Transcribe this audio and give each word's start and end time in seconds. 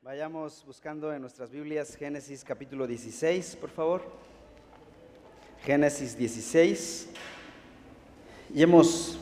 Vayamos 0.00 0.64
buscando 0.64 1.12
en 1.12 1.20
nuestras 1.20 1.50
Biblias 1.50 1.96
Génesis 1.96 2.44
capítulo 2.44 2.86
16, 2.86 3.56
por 3.56 3.68
favor. 3.68 4.02
Génesis 5.64 6.16
16. 6.16 7.08
Y 8.54 8.62
hemos 8.62 9.18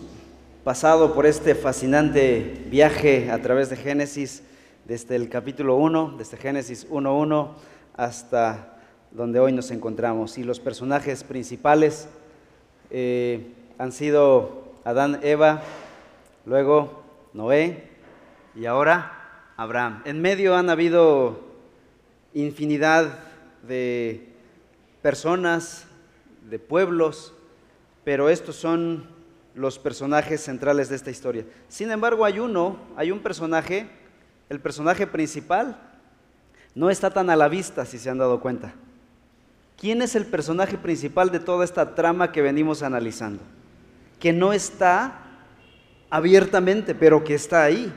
pasado 0.64 1.14
por 1.14 1.24
este 1.24 1.54
fascinante 1.54 2.66
viaje 2.68 3.30
a 3.30 3.40
través 3.40 3.70
de 3.70 3.76
Génesis 3.76 4.42
desde 4.84 5.16
el 5.16 5.30
capítulo 5.30 5.76
1, 5.76 6.16
desde 6.18 6.36
Génesis 6.36 6.86
1.1 6.90 7.54
hasta 7.96 8.78
donde 9.12 9.40
hoy 9.40 9.52
nos 9.52 9.70
encontramos. 9.70 10.36
Y 10.36 10.44
los 10.44 10.60
personajes 10.60 11.24
principales 11.24 12.06
eh, 12.90 13.50
han 13.78 13.92
sido 13.92 14.74
Adán, 14.84 15.20
Eva, 15.22 15.62
luego 16.44 17.02
Noé 17.32 17.88
y 18.54 18.66
ahora 18.66 19.15
Abraham. 19.56 20.02
En 20.04 20.20
medio 20.20 20.54
han 20.54 20.68
habido 20.68 21.40
infinidad 22.34 23.18
de 23.66 24.28
personas, 25.00 25.86
de 26.48 26.58
pueblos, 26.58 27.32
pero 28.04 28.28
estos 28.28 28.56
son 28.56 29.06
los 29.54 29.78
personajes 29.78 30.42
centrales 30.42 30.90
de 30.90 30.96
esta 30.96 31.10
historia. 31.10 31.44
Sin 31.68 31.90
embargo, 31.90 32.24
hay 32.24 32.38
uno, 32.38 32.76
hay 32.96 33.10
un 33.10 33.20
personaje, 33.20 33.88
el 34.50 34.60
personaje 34.60 35.06
principal, 35.06 35.80
no 36.74 36.90
está 36.90 37.10
tan 37.10 37.30
a 37.30 37.36
la 37.36 37.48
vista, 37.48 37.86
si 37.86 37.98
se 37.98 38.10
han 38.10 38.18
dado 38.18 38.40
cuenta. 38.40 38.74
¿Quién 39.78 40.02
es 40.02 40.14
el 40.14 40.26
personaje 40.26 40.76
principal 40.76 41.30
de 41.30 41.40
toda 41.40 41.64
esta 41.64 41.94
trama 41.94 42.32
que 42.32 42.42
venimos 42.42 42.82
analizando? 42.82 43.42
Que 44.20 44.32
no 44.32 44.52
está 44.52 45.22
abiertamente, 46.10 46.94
pero 46.94 47.24
que 47.24 47.34
está 47.34 47.64
ahí 47.64 47.92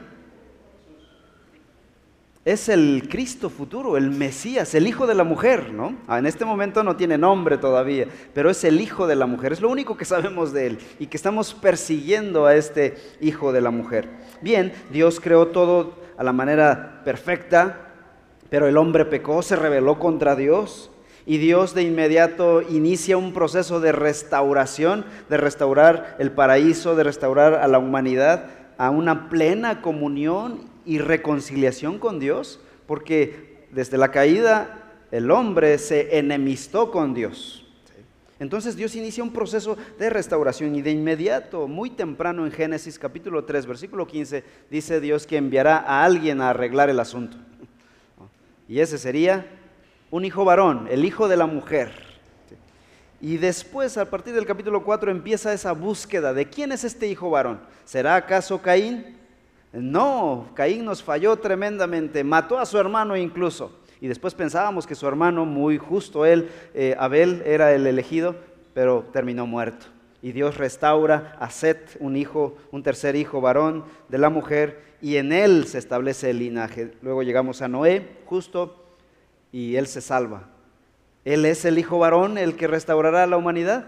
es 2.52 2.67
el 2.67 3.08
Cristo 3.09 3.49
futuro, 3.49 3.95
el 3.95 4.09
Mesías, 4.09 4.73
el 4.73 4.88
Hijo 4.88 5.05
de 5.05 5.14
la 5.14 5.23
mujer, 5.23 5.72
¿no? 5.72 5.95
Ah, 6.08 6.17
en 6.17 6.25
este 6.25 6.45
momento 6.45 6.83
no 6.83 6.95
tiene 6.95 7.17
nombre 7.17 7.59
todavía, 7.59 8.08
pero 8.33 8.50
es 8.50 8.64
el 8.64 8.81
Hijo 8.81 9.06
de 9.06 9.16
la 9.16 9.28
mujer, 9.28 9.53
es 9.53 9.61
lo 9.61 9.69
único 9.69 9.95
que 9.95 10.06
sabemos 10.06 10.52
de 10.52 10.67
él 10.67 10.80
y 10.97 11.08
que 11.08 11.17
estamos 11.17 11.53
persiguiendo 11.53 12.47
a 12.47 12.56
este 12.56 12.97
Hijo 13.22 13.52
de 13.52 13.61
la 13.61 13.69
mujer. 13.69 14.09
Bien, 14.41 14.73
Dios 14.91 15.19
creó 15.19 15.50
todo 15.50 15.94
a 16.17 16.23
la 16.23 16.33
manera 16.33 17.02
perfecta, 17.06 17.94
pero 18.50 18.67
el 18.67 18.78
hombre 18.78 19.06
pecó, 19.06 19.44
se 19.44 19.56
rebeló 19.56 20.00
contra 20.00 20.36
Dios 20.36 20.89
y 21.28 21.38
Dios 21.38 21.75
de 21.75 21.84
inmediato 21.84 22.63
inicia 22.63 23.16
un 23.17 23.31
proceso 23.31 23.80
de 23.80 23.91
restauración, 23.91 25.06
de 25.30 25.38
restaurar 25.38 26.16
el 26.17 26.31
paraíso, 26.31 26.95
de 26.95 27.03
restaurar 27.03 27.53
a 27.53 27.67
la 27.67 27.78
humanidad 27.78 28.45
a 28.80 28.89
una 28.89 29.30
plena 29.30 29.81
comunión 29.81 30.61
y 30.85 30.99
reconciliación 30.99 31.99
con 31.99 32.19
Dios, 32.19 32.59
porque 32.88 33.67
desde 33.72 33.97
la 33.97 34.11
caída 34.11 34.94
el 35.11 35.31
hombre 35.31 35.77
se 35.77 36.17
enemistó 36.17 36.91
con 36.91 37.13
Dios. 37.13 37.66
Entonces 38.39 38.77
Dios 38.77 38.95
inicia 38.95 39.23
un 39.23 39.33
proceso 39.33 39.77
de 39.97 40.09
restauración 40.09 40.73
y 40.73 40.81
de 40.81 40.91
inmediato, 40.91 41.67
muy 41.67 41.89
temprano 41.89 42.45
en 42.45 42.53
Génesis 42.53 42.97
capítulo 42.97 43.44
3, 43.44 43.66
versículo 43.66 44.07
15, 44.07 44.44
dice 44.72 45.02
Dios 45.02 45.27
que 45.27 45.35
enviará 45.35 45.77
a 45.77 46.05
alguien 46.05 46.39
a 46.39 46.52
arreglar 46.52 46.89
el 46.89 47.02
asunto. 47.02 47.38
Y 48.67 48.80
ese 48.80 48.97
sería 48.97 49.45
un 50.09 50.23
hijo 50.23 50.45
varón, 50.45 50.88
el 50.89 51.03
hijo 51.03 51.27
de 51.27 51.35
la 51.35 51.47
mujer. 51.47 51.91
Y 53.19 53.35
después, 53.35 53.97
a 53.97 54.09
partir 54.09 54.33
del 54.33 54.45
capítulo 54.45 54.85
4, 54.85 55.11
empieza 55.11 55.52
esa 55.52 55.73
búsqueda 55.73 56.33
de 56.33 56.50
quién 56.50 56.72
es 56.72 56.85
este 56.85 57.07
hijo 57.07 57.30
varón. 57.30 57.59
¿Será 57.83 58.16
acaso 58.16 58.61
Caín? 58.61 59.19
No, 59.72 60.50
Caín 60.56 60.86
nos 60.86 61.03
falló 61.03 61.36
tremendamente, 61.38 62.23
mató 62.23 62.58
a 62.58 62.66
su 62.66 62.78
hermano 62.78 63.16
incluso. 63.16 63.72
Y 64.02 64.08
después 64.08 64.34
pensábamos 64.34 64.88
que 64.88 64.95
su 64.95 65.08
hermano, 65.08 65.45
muy 65.45 65.78
justo 65.78 66.25
él, 66.25 66.50
eh, 66.73 66.95
Abel, 66.98 67.44
era 67.45 67.73
el 67.73 67.86
elegido, 67.86 68.36
pero 68.73 69.06
terminó 69.12 69.46
muerto. 69.46 69.88
Y 70.22 70.31
Dios 70.31 70.58
restaura 70.58 71.35
a 71.40 71.50
Set, 71.50 71.97
un 72.00 72.16
hijo, 72.16 72.58
un 72.72 72.81
tercer 72.81 73.16
hijo 73.16 73.41
varón 73.41 73.84
de 74.08 74.18
la 74.18 74.29
mujer, 74.29 74.81
y 75.02 75.18
en 75.18 75.31
él 75.31 75.66
se 75.68 75.78
establece 75.78 76.29
el 76.29 76.40
linaje. 76.40 76.91
Luego 77.02 77.24
llegamos 77.24 77.62
a 77.62 77.68
Noé, 77.68 78.18
justo, 78.25 78.84
y 79.52 79.75
él 79.75 79.88
se 79.88 80.02
salva. 80.02 80.44
Él 81.25 81.46
es 81.46 81.66
el 81.66 81.78
hijo 81.78 82.00
varón, 82.00 82.38
el 82.38 82.56
que 82.56 82.68
restaurará 82.68 83.24
a 83.24 83.28
la 83.28 83.38
humanidad. 83.38 83.88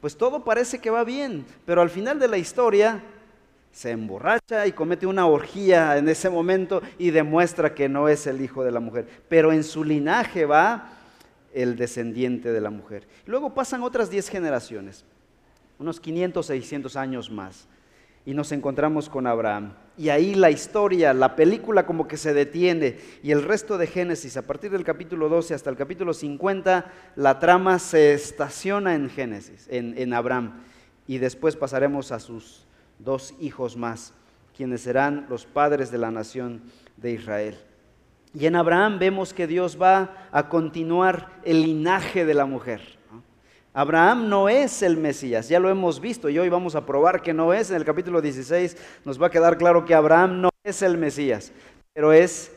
Pues 0.00 0.16
todo 0.16 0.44
parece 0.44 0.78
que 0.78 0.90
va 0.90 1.04
bien, 1.04 1.46
pero 1.64 1.82
al 1.82 1.90
final 1.90 2.18
de 2.18 2.28
la 2.28 2.38
historia 2.38 3.02
se 3.76 3.90
emborracha 3.90 4.66
y 4.66 4.72
comete 4.72 5.06
una 5.06 5.26
orgía 5.26 5.98
en 5.98 6.08
ese 6.08 6.30
momento 6.30 6.80
y 6.96 7.10
demuestra 7.10 7.74
que 7.74 7.90
no 7.90 8.08
es 8.08 8.26
el 8.26 8.40
hijo 8.40 8.64
de 8.64 8.72
la 8.72 8.80
mujer. 8.80 9.06
Pero 9.28 9.52
en 9.52 9.62
su 9.62 9.84
linaje 9.84 10.46
va 10.46 10.88
el 11.52 11.76
descendiente 11.76 12.52
de 12.52 12.62
la 12.62 12.70
mujer. 12.70 13.06
Luego 13.26 13.52
pasan 13.52 13.82
otras 13.82 14.08
10 14.08 14.30
generaciones, 14.30 15.04
unos 15.78 16.00
500, 16.00 16.46
600 16.46 16.96
años 16.96 17.30
más, 17.30 17.68
y 18.24 18.32
nos 18.32 18.50
encontramos 18.50 19.10
con 19.10 19.26
Abraham. 19.26 19.74
Y 19.98 20.08
ahí 20.08 20.34
la 20.34 20.50
historia, 20.50 21.12
la 21.12 21.36
película 21.36 21.84
como 21.84 22.08
que 22.08 22.16
se 22.16 22.32
detiene 22.32 22.96
y 23.22 23.30
el 23.30 23.42
resto 23.42 23.76
de 23.76 23.86
Génesis, 23.86 24.38
a 24.38 24.46
partir 24.46 24.70
del 24.70 24.84
capítulo 24.84 25.28
12 25.28 25.52
hasta 25.52 25.68
el 25.68 25.76
capítulo 25.76 26.14
50, 26.14 26.90
la 27.14 27.38
trama 27.38 27.78
se 27.78 28.14
estaciona 28.14 28.94
en 28.94 29.10
Génesis, 29.10 29.66
en, 29.70 29.98
en 29.98 30.14
Abraham. 30.14 30.62
Y 31.06 31.18
después 31.18 31.56
pasaremos 31.56 32.10
a 32.10 32.18
sus 32.20 32.65
dos 32.98 33.34
hijos 33.40 33.76
más, 33.76 34.12
quienes 34.56 34.82
serán 34.82 35.26
los 35.28 35.46
padres 35.46 35.90
de 35.90 35.98
la 35.98 36.10
nación 36.10 36.62
de 36.96 37.12
Israel. 37.12 37.58
Y 38.34 38.46
en 38.46 38.56
Abraham 38.56 38.98
vemos 38.98 39.32
que 39.32 39.46
Dios 39.46 39.80
va 39.80 40.28
a 40.30 40.48
continuar 40.48 41.40
el 41.44 41.62
linaje 41.62 42.24
de 42.24 42.34
la 42.34 42.46
mujer. 42.46 42.96
Abraham 43.72 44.28
no 44.28 44.48
es 44.48 44.82
el 44.82 44.96
Mesías, 44.96 45.48
ya 45.50 45.60
lo 45.60 45.68
hemos 45.68 46.00
visto 46.00 46.30
y 46.30 46.38
hoy 46.38 46.48
vamos 46.48 46.74
a 46.74 46.86
probar 46.86 47.20
que 47.20 47.34
no 47.34 47.52
es. 47.52 47.70
En 47.70 47.76
el 47.76 47.84
capítulo 47.84 48.22
16 48.22 48.76
nos 49.04 49.20
va 49.20 49.26
a 49.26 49.30
quedar 49.30 49.58
claro 49.58 49.84
que 49.84 49.94
Abraham 49.94 50.40
no 50.40 50.48
es 50.64 50.80
el 50.80 50.96
Mesías, 50.96 51.52
pero 51.92 52.12
es 52.12 52.52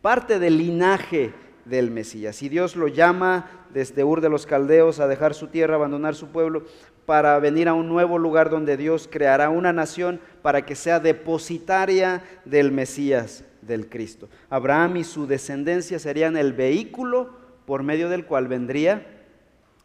parte 0.00 0.38
del 0.38 0.56
linaje 0.56 1.34
del 1.66 1.90
Mesías. 1.90 2.42
Y 2.42 2.48
Dios 2.48 2.74
lo 2.74 2.88
llama 2.88 3.66
desde 3.70 4.04
Ur 4.04 4.22
de 4.22 4.30
los 4.30 4.46
Caldeos 4.46 5.00
a 5.00 5.08
dejar 5.08 5.34
su 5.34 5.48
tierra, 5.48 5.74
abandonar 5.74 6.14
su 6.14 6.28
pueblo, 6.28 6.64
para 7.06 7.38
venir 7.38 7.68
a 7.68 7.74
un 7.74 7.88
nuevo 7.88 8.18
lugar 8.18 8.50
donde 8.50 8.76
Dios 8.76 9.08
creará 9.10 9.48
una 9.48 9.72
nación 9.72 10.20
para 10.42 10.66
que 10.66 10.74
sea 10.74 10.98
depositaria 10.98 12.22
del 12.44 12.72
Mesías, 12.72 13.44
del 13.62 13.88
Cristo. 13.88 14.28
Abraham 14.50 14.98
y 14.98 15.04
su 15.04 15.26
descendencia 15.26 16.00
serían 16.00 16.36
el 16.36 16.52
vehículo 16.52 17.30
por 17.64 17.84
medio 17.84 18.08
del 18.08 18.26
cual 18.26 18.48
vendría 18.48 19.06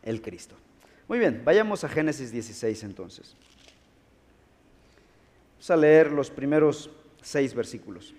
el 0.01 0.21
Cristo. 0.21 0.55
Muy 1.07 1.19
bien, 1.19 1.43
vayamos 1.45 1.83
a 1.83 1.89
Génesis 1.89 2.31
16 2.31 2.83
entonces. 2.83 3.35
Vamos 5.53 5.71
a 5.71 5.77
leer 5.77 6.11
los 6.11 6.31
primeros 6.31 6.89
seis 7.21 7.53
versículos. 7.53 8.15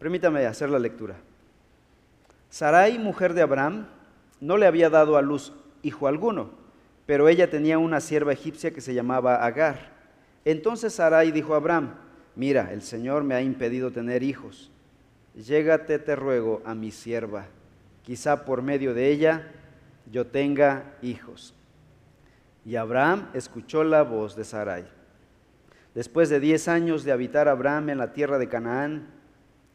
Permítame 0.00 0.44
hacer 0.46 0.68
la 0.68 0.80
lectura. 0.80 1.14
Sarai, 2.50 2.98
mujer 2.98 3.34
de 3.34 3.42
Abraham, 3.42 3.86
no 4.40 4.56
le 4.56 4.66
había 4.66 4.90
dado 4.90 5.16
a 5.16 5.22
luz 5.22 5.52
hijo 5.84 6.08
alguno 6.08 6.61
pero 7.06 7.28
ella 7.28 7.50
tenía 7.50 7.78
una 7.78 8.00
sierva 8.00 8.32
egipcia 8.32 8.72
que 8.72 8.80
se 8.80 8.94
llamaba 8.94 9.44
Agar. 9.44 9.92
Entonces 10.44 10.94
Sarai 10.94 11.32
dijo 11.32 11.54
a 11.54 11.56
Abraham, 11.56 11.94
mira, 12.36 12.72
el 12.72 12.82
Señor 12.82 13.24
me 13.24 13.34
ha 13.34 13.42
impedido 13.42 13.90
tener 13.90 14.22
hijos. 14.22 14.70
Llégate, 15.34 15.98
te 15.98 16.16
ruego, 16.16 16.62
a 16.64 16.74
mi 16.74 16.90
sierva. 16.90 17.46
Quizá 18.04 18.44
por 18.44 18.62
medio 18.62 18.94
de 18.94 19.08
ella 19.08 19.48
yo 20.10 20.26
tenga 20.26 20.96
hijos. 21.02 21.54
Y 22.64 22.76
Abraham 22.76 23.28
escuchó 23.34 23.82
la 23.82 24.02
voz 24.02 24.36
de 24.36 24.44
Sarai. 24.44 24.84
Después 25.94 26.28
de 26.28 26.40
diez 26.40 26.68
años 26.68 27.04
de 27.04 27.12
habitar 27.12 27.48
Abraham 27.48 27.90
en 27.90 27.98
la 27.98 28.12
tierra 28.12 28.38
de 28.38 28.48
Canaán, 28.48 29.08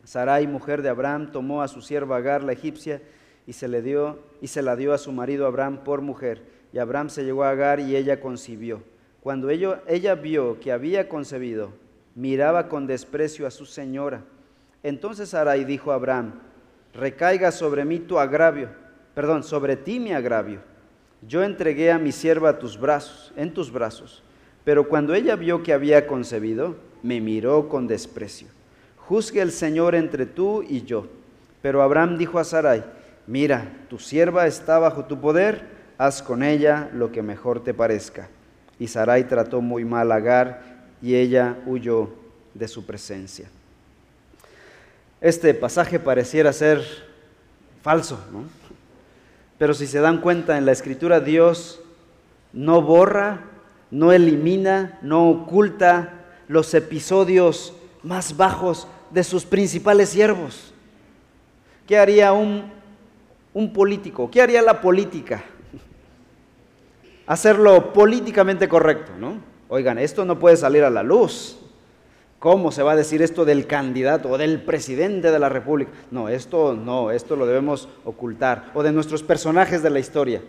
Sarai, 0.03 0.47
mujer 0.47 0.81
de 0.81 0.89
Abraham, 0.89 1.31
tomó 1.31 1.61
a 1.61 1.67
su 1.67 1.81
sierva 1.81 2.17
Agar, 2.17 2.43
la 2.43 2.53
egipcia, 2.53 3.01
y 3.45 3.53
se, 3.53 3.67
le 3.67 3.81
dio, 3.81 4.19
y 4.41 4.47
se 4.47 4.61
la 4.61 4.75
dio 4.75 4.93
a 4.93 4.97
su 4.97 5.11
marido 5.11 5.45
Abraham 5.45 5.83
por 5.83 6.01
mujer 6.01 6.56
Abraham 6.79 7.09
se 7.09 7.23
llegó 7.23 7.43
a 7.43 7.51
Agar 7.51 7.79
y 7.79 7.95
ella 7.95 8.19
concibió. 8.19 8.81
Cuando 9.21 9.49
ella 9.49 10.15
vio 10.15 10.59
que 10.59 10.71
había 10.71 11.09
concebido, 11.09 11.71
miraba 12.15 12.69
con 12.69 12.87
desprecio 12.87 13.45
a 13.45 13.51
su 13.51 13.65
señora. 13.65 14.23
Entonces 14.83 15.29
Sarai 15.29 15.65
dijo 15.65 15.91
a 15.91 15.95
Abraham, 15.95 16.33
recaiga 16.93 17.51
sobre 17.51 17.83
mí 17.83 17.99
tu 17.99 18.19
agravio, 18.19 18.69
perdón, 19.13 19.43
sobre 19.43 19.75
ti 19.75 19.99
mi 19.99 20.13
agravio. 20.13 20.61
Yo 21.27 21.43
entregué 21.43 21.91
a 21.91 21.99
mi 21.99 22.11
sierva 22.11 22.49
a 22.49 22.59
tus 22.59 22.79
brazos, 22.79 23.33
en 23.35 23.53
tus 23.53 23.71
brazos. 23.71 24.23
Pero 24.63 24.87
cuando 24.87 25.13
ella 25.13 25.35
vio 25.35 25.63
que 25.63 25.73
había 25.73 26.07
concebido, 26.07 26.75
me 27.03 27.21
miró 27.21 27.69
con 27.69 27.87
desprecio. 27.87 28.47
Juzgue 28.97 29.41
el 29.41 29.51
Señor 29.51 29.95
entre 29.95 30.25
tú 30.25 30.63
y 30.63 30.83
yo. 30.83 31.07
Pero 31.61 31.81
Abraham 31.81 32.17
dijo 32.17 32.39
a 32.39 32.43
Sarai, 32.43 32.83
mira, 33.25 33.85
tu 33.89 33.99
sierva 33.99 34.47
está 34.47 34.79
bajo 34.79 35.05
tu 35.05 35.19
poder 35.19 35.76
haz 35.97 36.21
con 36.21 36.43
ella 36.43 36.89
lo 36.93 37.11
que 37.11 37.21
mejor 37.21 37.63
te 37.63 37.73
parezca. 37.73 38.29
Y 38.79 38.87
Sarai 38.87 39.27
trató 39.27 39.61
muy 39.61 39.85
mal 39.85 40.11
a 40.11 40.15
Agar 40.15 40.61
y 41.01 41.15
ella 41.15 41.57
huyó 41.65 42.09
de 42.53 42.67
su 42.67 42.85
presencia. 42.85 43.49
Este 45.19 45.53
pasaje 45.53 45.99
pareciera 45.99 46.53
ser 46.53 46.83
falso, 47.81 48.19
¿no? 48.31 48.43
Pero 49.57 49.73
si 49.73 49.87
se 49.87 49.99
dan 49.99 50.21
cuenta 50.21 50.57
en 50.57 50.65
la 50.65 50.71
escritura, 50.71 51.19
Dios 51.19 51.81
no 52.53 52.81
borra, 52.81 53.41
no 53.89 54.11
elimina, 54.11 54.99
no 55.01 55.29
oculta 55.29 56.13
los 56.47 56.73
episodios 56.75 57.73
más 58.03 58.37
bajos 58.37 58.87
de 59.09 59.23
sus 59.23 59.45
principales 59.45 60.09
siervos. 60.09 60.73
¿Qué 61.87 61.97
haría 61.97 62.33
un, 62.33 62.71
un 63.53 63.73
político? 63.73 64.29
¿Qué 64.29 64.41
haría 64.41 64.61
la 64.61 64.79
política? 64.81 65.43
Hacerlo 67.27 67.91
políticamente 67.91 68.69
correcto, 68.69 69.11
¿no? 69.19 69.39
Oigan, 69.67 69.99
esto 69.99 70.23
no 70.23 70.39
puede 70.39 70.55
salir 70.55 70.85
a 70.85 70.89
la 70.89 71.03
luz. 71.03 71.59
¿Cómo 72.39 72.71
se 72.71 72.83
va 72.83 72.93
a 72.93 72.95
decir 72.95 73.21
esto 73.21 73.43
del 73.43 73.67
candidato 73.67 74.29
o 74.29 74.37
del 74.37 74.61
presidente 74.61 75.29
de 75.29 75.39
la 75.39 75.49
República? 75.49 75.91
No, 76.09 76.29
esto 76.29 76.73
no, 76.73 77.11
esto 77.11 77.35
lo 77.35 77.45
debemos 77.45 77.89
ocultar. 78.05 78.71
O 78.73 78.81
de 78.81 78.93
nuestros 78.93 79.23
personajes 79.23 79.83
de 79.83 79.89
la 79.89 79.99
historia. 79.99 80.41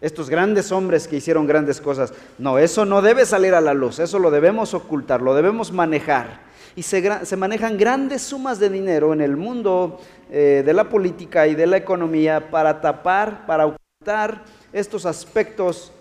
Estos 0.00 0.28
grandes 0.28 0.72
hombres 0.72 1.06
que 1.06 1.16
hicieron 1.16 1.46
grandes 1.46 1.80
cosas. 1.80 2.12
No, 2.38 2.58
eso 2.58 2.84
no 2.84 3.02
debe 3.02 3.24
salir 3.24 3.54
a 3.54 3.60
la 3.60 3.74
luz, 3.74 4.00
eso 4.00 4.18
lo 4.18 4.32
debemos 4.32 4.74
ocultar, 4.74 5.22
lo 5.22 5.34
debemos 5.34 5.70
manejar. 5.70 6.40
Y 6.74 6.82
se, 6.82 7.36
manejan 7.36 7.78
grandes 7.78 8.22
sumas 8.22 8.58
de 8.58 8.68
dinero 8.68 9.12
en 9.12 9.20
el 9.20 9.36
mundo 9.36 10.00
eh, 10.30 10.62
de 10.66 10.72
la 10.72 10.88
política 10.88 11.46
y 11.46 11.54
de 11.54 11.66
la 11.68 11.76
economía 11.76 12.50
para 12.50 12.80
tapar, 12.80 13.46
para 13.46 13.66
ocultar 13.66 14.42
estos 14.72 15.04
aspectos 15.04 15.92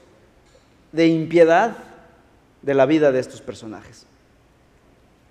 de 0.92 1.08
impiedad 1.08 1.78
de 2.62 2.74
la 2.74 2.86
vida 2.86 3.12
de 3.12 3.20
estos 3.20 3.42
personajes. 3.42 4.06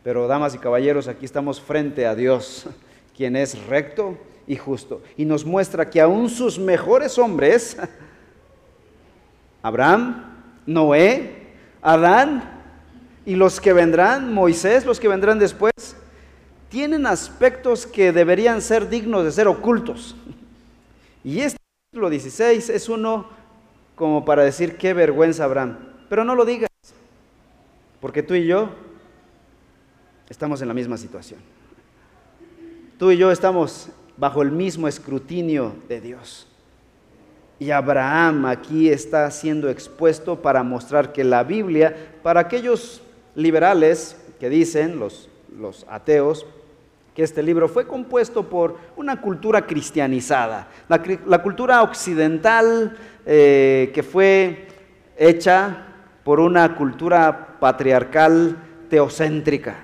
Pero, 0.03 0.27
damas 0.27 0.55
y 0.55 0.59
caballeros, 0.59 1.09
aquí 1.09 1.25
estamos 1.25 1.61
frente 1.61 2.07
a 2.07 2.15
Dios, 2.15 2.67
quien 3.17 3.37
es 3.37 3.67
recto 3.67 4.17
y 4.47 4.57
justo, 4.57 5.03
y 5.17 5.25
nos 5.25 5.45
muestra 5.45 5.91
que 5.91 6.01
aún 6.01 6.31
sus 6.31 6.59
mejores 6.59 7.19
hombres, 7.19 7.77
Abraham, 9.63 10.25
Noé, 10.67 11.49
Adán 11.83 12.59
y 13.27 13.35
los 13.35 13.61
que 13.61 13.73
vendrán, 13.73 14.33
Moisés, 14.33 14.87
los 14.87 14.99
que 14.99 15.09
vendrán 15.09 15.39
después, 15.39 15.73
tienen 16.71 17.07
aspectos 17.07 17.87
que 17.87 18.13
deberían 18.13 18.63
ser 18.63 18.89
dignos 18.89 19.25
de 19.25 19.33
ser 19.33 19.49
ocultos. 19.49 20.17
Y 21.25 21.41
este 21.41 21.59
capítulo 21.91 22.09
16 22.09 22.71
es 22.71 22.89
uno 22.89 23.29
como 23.99 24.25
para 24.25 24.45
decir 24.45 24.77
qué 24.77 24.95
vergüenza 24.95 25.45
Abraham. 25.45 25.77
Pero 26.09 26.25
no 26.25 26.35
lo 26.35 26.45
digas, 26.45 26.71
porque 28.01 28.23
tú 28.23 28.35
y 28.35 28.47
yo 28.47 28.71
estamos 30.31 30.63
en 30.63 30.69
la 30.69 30.75
misma 30.75 30.97
situación. 30.97 31.41
Tú 32.99 33.11
y 33.11 33.17
yo 33.17 33.31
estamos 33.31 33.89
bajo 34.17 34.43
el 34.43 34.53
mismo 34.53 34.89
escrutinio 34.89 35.75
de 35.89 36.01
Dios. 36.01 36.47
Y 37.59 37.73
Abraham 37.73 38.47
aquí 38.47 38.89
está 38.89 39.29
siendo 39.33 39.69
expuesto 39.69 40.41
para 40.41 40.63
mostrar 40.63 41.13
que 41.13 41.25
la 41.25 41.43
Biblia, 41.43 42.15
para 42.23 42.41
aquellos 42.41 43.03
liberales 43.35 44.17
que 44.39 44.49
dicen, 44.49 45.01
los, 45.01 45.29
los 45.57 45.85
ateos, 45.89 46.47
que 47.19 47.25
este 47.25 47.43
libro 47.43 47.67
fue 47.67 47.85
compuesto 47.85 48.49
por 48.49 48.79
una 48.95 49.21
cultura 49.21 49.67
cristianizada, 49.67 50.69
la, 50.89 51.43
cultura 51.43 51.83
occidental 51.83 52.97
eh, 53.27 53.91
que 53.93 54.05
fue 54.05 54.69
hecha 55.17 55.85
por 56.23 56.39
una 56.39 56.77
cultura 56.77 57.59
patriarcal 57.59 58.57
teocéntrica. 58.89 59.79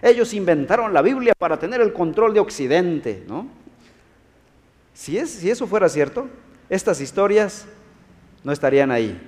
Ellos 0.00 0.32
inventaron 0.32 0.94
la 0.94 1.02
Biblia 1.02 1.32
para 1.36 1.58
tener 1.58 1.80
el 1.80 1.92
control 1.92 2.32
de 2.32 2.38
Occidente, 2.38 3.24
¿no? 3.26 3.48
Si, 4.92 5.18
es, 5.18 5.30
si 5.30 5.50
eso 5.50 5.66
fuera 5.66 5.88
cierto, 5.88 6.28
estas 6.70 7.00
historias 7.00 7.66
no 8.44 8.52
estarían 8.52 8.92
ahí. 8.92 9.20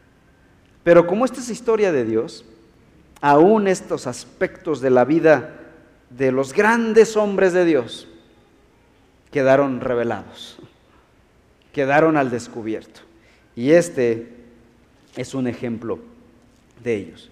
Pero 0.82 1.06
como 1.06 1.26
esta 1.26 1.40
es 1.40 1.50
historia 1.50 1.92
de 1.92 2.06
Dios, 2.06 2.46
aún 3.20 3.68
estos 3.68 4.06
aspectos 4.06 4.80
de 4.80 4.88
la 4.88 5.04
vida 5.04 5.57
de 6.10 6.32
los 6.32 6.52
grandes 6.52 7.16
hombres 7.16 7.52
de 7.52 7.64
Dios 7.64 8.08
quedaron 9.30 9.80
revelados, 9.80 10.58
quedaron 11.72 12.16
al 12.16 12.30
descubierto. 12.30 13.00
Y 13.54 13.72
este 13.72 14.32
es 15.16 15.34
un 15.34 15.46
ejemplo 15.46 15.98
de 16.82 16.94
ellos. 16.94 17.30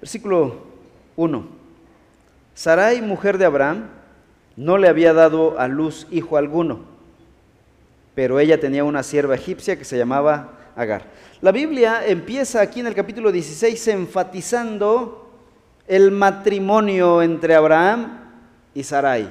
Versículo 0.00 0.64
1. 1.16 1.46
Sarai, 2.54 3.00
mujer 3.00 3.38
de 3.38 3.46
Abraham, 3.46 3.88
no 4.56 4.78
le 4.78 4.88
había 4.88 5.12
dado 5.12 5.58
a 5.58 5.66
luz 5.66 6.06
hijo 6.10 6.36
alguno, 6.36 6.80
pero 8.14 8.38
ella 8.38 8.60
tenía 8.60 8.84
una 8.84 9.02
sierva 9.02 9.34
egipcia 9.34 9.76
que 9.76 9.84
se 9.84 9.98
llamaba 9.98 10.58
Agar. 10.76 11.06
La 11.40 11.52
Biblia 11.52 12.06
empieza 12.06 12.60
aquí 12.60 12.80
en 12.80 12.86
el 12.86 12.94
capítulo 12.94 13.32
16 13.32 13.88
enfatizando 13.88 15.23
el 15.86 16.10
matrimonio 16.10 17.22
entre 17.22 17.54
Abraham 17.54 18.18
y 18.74 18.82
Sarai. 18.82 19.28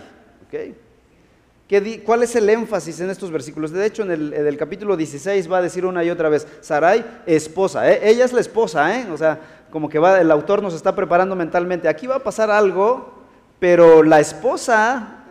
¿Cuál 2.05 2.23
es 2.23 2.35
el 2.35 2.49
énfasis 2.49 2.99
en 2.99 3.09
estos 3.09 3.31
versículos? 3.31 3.71
De 3.71 3.85
hecho, 3.85 4.03
en 4.03 4.11
el, 4.11 4.57
capítulo 4.57 4.95
16 4.95 5.51
va 5.51 5.57
a 5.57 5.61
decir 5.61 5.85
una 5.85 6.03
y 6.03 6.09
otra 6.09 6.29
vez, 6.29 6.47
Sarai, 6.61 7.03
esposa. 7.25 7.89
¿eh? 7.91 8.01
Ella 8.03 8.25
es 8.25 8.33
la 8.33 8.41
esposa, 8.41 8.95
¿eh? 8.95 9.07
o 9.11 9.17
sea, 9.17 9.39
como 9.71 9.89
que 9.89 9.97
va, 9.97 10.21
el 10.21 10.29
autor 10.29 10.61
nos 10.61 10.75
está 10.75 10.95
preparando 10.95 11.35
mentalmente. 11.35 11.87
Aquí 11.87 12.05
va 12.05 12.17
a 12.17 12.23
pasar 12.23 12.51
algo, 12.51 13.23
pero 13.59 14.03
la 14.03 14.19
esposa 14.19 15.23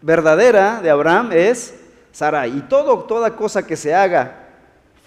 verdadera 0.00 0.80
de 0.80 0.88
Abraham 0.88 1.32
es 1.32 1.74
Sarai. 2.12 2.56
Y 2.56 2.60
todo, 2.62 3.00
toda 3.04 3.36
cosa 3.36 3.66
que 3.66 3.76
se 3.76 3.94
haga 3.94 4.48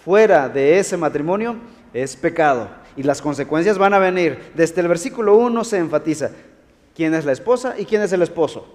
fuera 0.06 0.48
de 0.48 0.78
ese 0.78 0.96
matrimonio 0.96 1.56
es 1.92 2.16
pecado. 2.16 2.83
Y 2.96 3.04
las 3.04 3.22
consecuencias 3.22 3.78
van 3.78 3.94
a 3.94 4.00
venir. 4.00 4.52
Desde 4.56 4.82
el 4.82 4.88
versículo 4.88 5.36
1 5.36 5.64
se 5.64 5.78
enfatiza 5.78 6.32
quién 6.96 7.14
es 7.14 7.26
la 7.26 7.32
esposa 7.32 7.76
y 7.78 7.86
quién 7.86 8.02
es 8.02 8.14
el 8.14 8.22
esposo. 8.22 8.68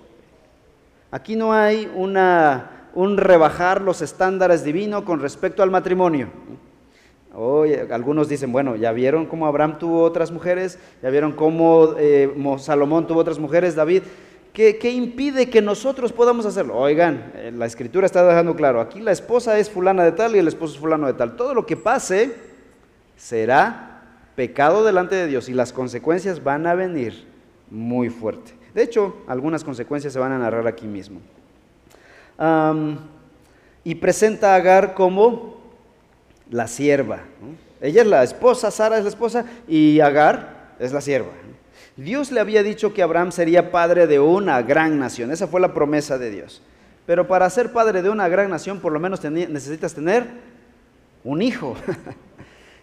Aquí 1.11 1.37
no 1.37 1.53
hay 1.53 1.91
una, 1.95 2.89
un 2.95 3.17
rebajar 3.17 3.81
los 3.81 4.03
estándares 4.03 4.65
divinos 4.65 5.05
con 5.05 5.21
respecto 5.21 5.63
al 5.63 5.71
matrimonio. 5.71 6.29
Algunos 7.91 8.29
dicen, 8.29 8.51
bueno, 8.51 8.75
ya 8.75 8.91
vieron 8.91 9.27
cómo 9.27 9.47
Abraham 9.47 9.79
tuvo 9.79 10.03
otras 10.03 10.33
mujeres, 10.33 10.79
ya 11.03 11.09
vieron 11.11 11.33
cómo 11.33 11.95
eh, 11.97 12.35
Salomón 12.59 13.07
tuvo 13.07 13.21
otras 13.21 13.39
mujeres, 13.39 13.77
David. 13.77 14.03
¿Qué, 14.53 14.77
¿Qué, 14.79 14.91
impide 14.91 15.49
que 15.49 15.63
nosotros 15.63 16.13
podamos 16.13 16.47
hacerlo? 16.47 16.77
Oigan, 16.77 17.33
eh, 17.37 17.53
la 17.55 17.67
escritura 17.67 18.07
está 18.07 18.27
dejando 18.27 18.57
claro, 18.57 18.81
aquí 18.81 18.99
la 18.99 19.13
esposa 19.13 19.57
es 19.59 19.71
fulana 19.71 20.03
de 20.03 20.13
tal 20.13 20.35
y 20.35 20.41
el 20.41 20.49
esposo 20.49 20.75
es 20.75 20.81
fulano 20.81 21.07
de 21.07 21.13
tal. 21.13 21.37
Todo 21.37 21.55
lo 21.55 21.65
que 21.65 21.77
pase 21.77 22.35
será 23.17 23.88
pecado 24.39 24.85
delante 24.85 25.17
de 25.17 25.27
Dios 25.27 25.49
y 25.49 25.53
las 25.53 25.73
consecuencias 25.73 26.45
van 26.45 26.65
a 26.69 26.75
venir 26.77 27.27
muy 27.73 28.09
fuerte. 28.09 28.53
De 28.73 28.85
hecho, 28.85 29.17
algunas 29.27 29.65
consecuencias 29.65 30.13
se 30.13 30.21
van 30.21 30.31
a 30.31 30.39
narrar 30.39 30.69
aquí 30.69 30.87
mismo. 30.87 31.21
y 33.83 33.95
presenta 33.97 34.53
a 34.53 34.55
Agar 34.55 34.95
como 34.95 35.61
la 36.51 36.69
sierva. 36.69 37.19
Ella 37.81 38.03
es 38.03 38.07
la 38.07 38.23
esposa, 38.23 38.71
Sara 38.71 38.99
es 38.99 39.03
la 39.03 39.11
esposa 39.11 39.45
y 39.67 39.99
Agar 39.99 40.77
es 40.79 40.93
la 40.93 41.01
sierva. 41.01 41.33
Dios 41.97 42.31
le 42.31 42.39
había 42.39 42.63
dicho 42.63 42.95
que 42.95 43.03
Abraham 43.03 43.33
sería 43.33 43.73
padre 43.73 44.07
de 44.07 44.21
una 44.21 44.63
gran 44.63 45.01
nación. 45.01 45.33
Esa 45.33 45.49
fue 45.49 45.61
la 45.61 45.75
promesa 45.75 46.17
de 46.17 46.31
Dios. 46.31 46.63
Pero 47.07 47.27
para 47.27 47.51
ser 47.51 47.73
padre 47.73 48.03
de 48.03 48.09
una 48.09 48.29
gran 48.29 48.51
nación, 48.51 48.79
por 48.79 48.93
lo 48.93 49.01
menos 49.01 49.25
necesitas 49.25 49.95
tener 49.95 50.29
un 51.25 51.43
hijo. 51.43 51.75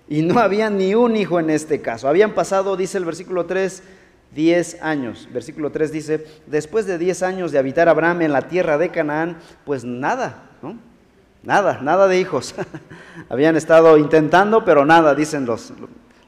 y 0.07 0.21
no 0.21 0.39
había 0.39 0.69
ni 0.69 0.93
un 0.93 1.15
hijo 1.15 1.39
en 1.39 1.49
este 1.49 1.81
caso. 1.81 2.07
Habían 2.07 2.33
pasado, 2.33 2.77
dice 2.77 2.97
el 2.97 3.05
versículo 3.05 3.45
3, 3.45 3.81
10 4.33 4.81
años. 4.81 5.27
Versículo 5.33 5.71
3 5.71 5.91
dice, 5.91 6.25
después 6.45 6.85
de 6.85 6.97
10 6.97 7.23
años 7.23 7.51
de 7.51 7.57
habitar 7.57 7.89
Abraham 7.89 8.23
en 8.23 8.33
la 8.33 8.43
tierra 8.43 8.77
de 8.77 8.89
Canaán, 8.89 9.37
pues 9.65 9.83
nada, 9.83 10.49
¿no? 10.61 10.77
Nada, 11.43 11.79
nada 11.81 12.07
de 12.07 12.19
hijos. 12.19 12.53
Habían 13.29 13.55
estado 13.55 13.97
intentando, 13.97 14.63
pero 14.65 14.85
nada, 14.85 15.15
dicen 15.15 15.45
los, 15.45 15.73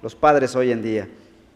los 0.02 0.16
padres 0.16 0.56
hoy 0.56 0.72
en 0.72 0.82
día. 0.82 1.08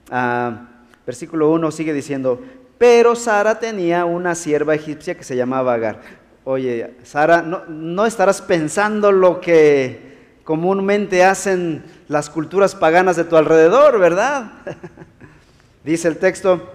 Ah, 0.09 0.67
versículo 1.05 1.49
1 1.51 1.71
sigue 1.71 1.93
diciendo, 1.93 2.41
pero 2.77 3.15
Sara 3.15 3.59
tenía 3.59 4.05
una 4.05 4.35
sierva 4.35 4.75
egipcia 4.75 5.15
que 5.15 5.23
se 5.23 5.35
llamaba 5.35 5.73
Agar. 5.73 6.01
Oye, 6.43 6.95
Sara, 7.03 7.41
no, 7.43 7.65
no 7.67 8.05
estarás 8.05 8.41
pensando 8.41 9.11
lo 9.11 9.39
que 9.39 10.10
comúnmente 10.43 11.23
hacen 11.23 11.83
las 12.07 12.29
culturas 12.29 12.75
paganas 12.75 13.15
de 13.15 13.23
tu 13.23 13.35
alrededor, 13.35 13.99
¿verdad? 13.99 14.51
Dice 15.83 16.07
el 16.07 16.17
texto, 16.17 16.69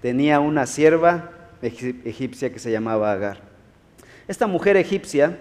tenía 0.00 0.40
una 0.40 0.66
sierva 0.66 1.30
egipcia 1.62 2.52
que 2.52 2.58
se 2.58 2.70
llamaba 2.70 3.12
Agar. 3.12 3.40
Esta 4.28 4.46
mujer 4.46 4.76
egipcia 4.76 5.38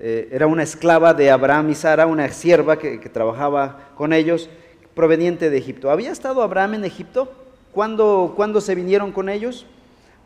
eh, 0.00 0.28
era 0.30 0.46
una 0.46 0.62
esclava 0.62 1.12
de 1.14 1.30
Abraham 1.30 1.70
y 1.70 1.74
Sara, 1.74 2.06
una 2.06 2.28
sierva 2.28 2.78
que, 2.78 2.98
trabajaba 2.98 3.90
con 3.96 4.12
ellos, 4.12 4.48
proveniente 4.94 5.50
de 5.50 5.58
Egipto. 5.58 5.90
¿Había 5.90 6.12
estado 6.12 6.42
Abraham 6.42 6.74
en 6.74 6.84
Egipto? 6.84 7.32
¿Cuándo, 7.72 8.60
se 8.60 8.74
vinieron 8.74 9.12
con 9.12 9.28
ellos? 9.28 9.66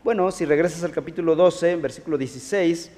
Bueno, 0.03 0.31
si 0.31 0.45
regresas 0.45 0.83
al 0.83 0.91
capítulo 0.91 1.35
12, 1.35 1.77
versículo 1.77 2.17
16, 2.17 2.91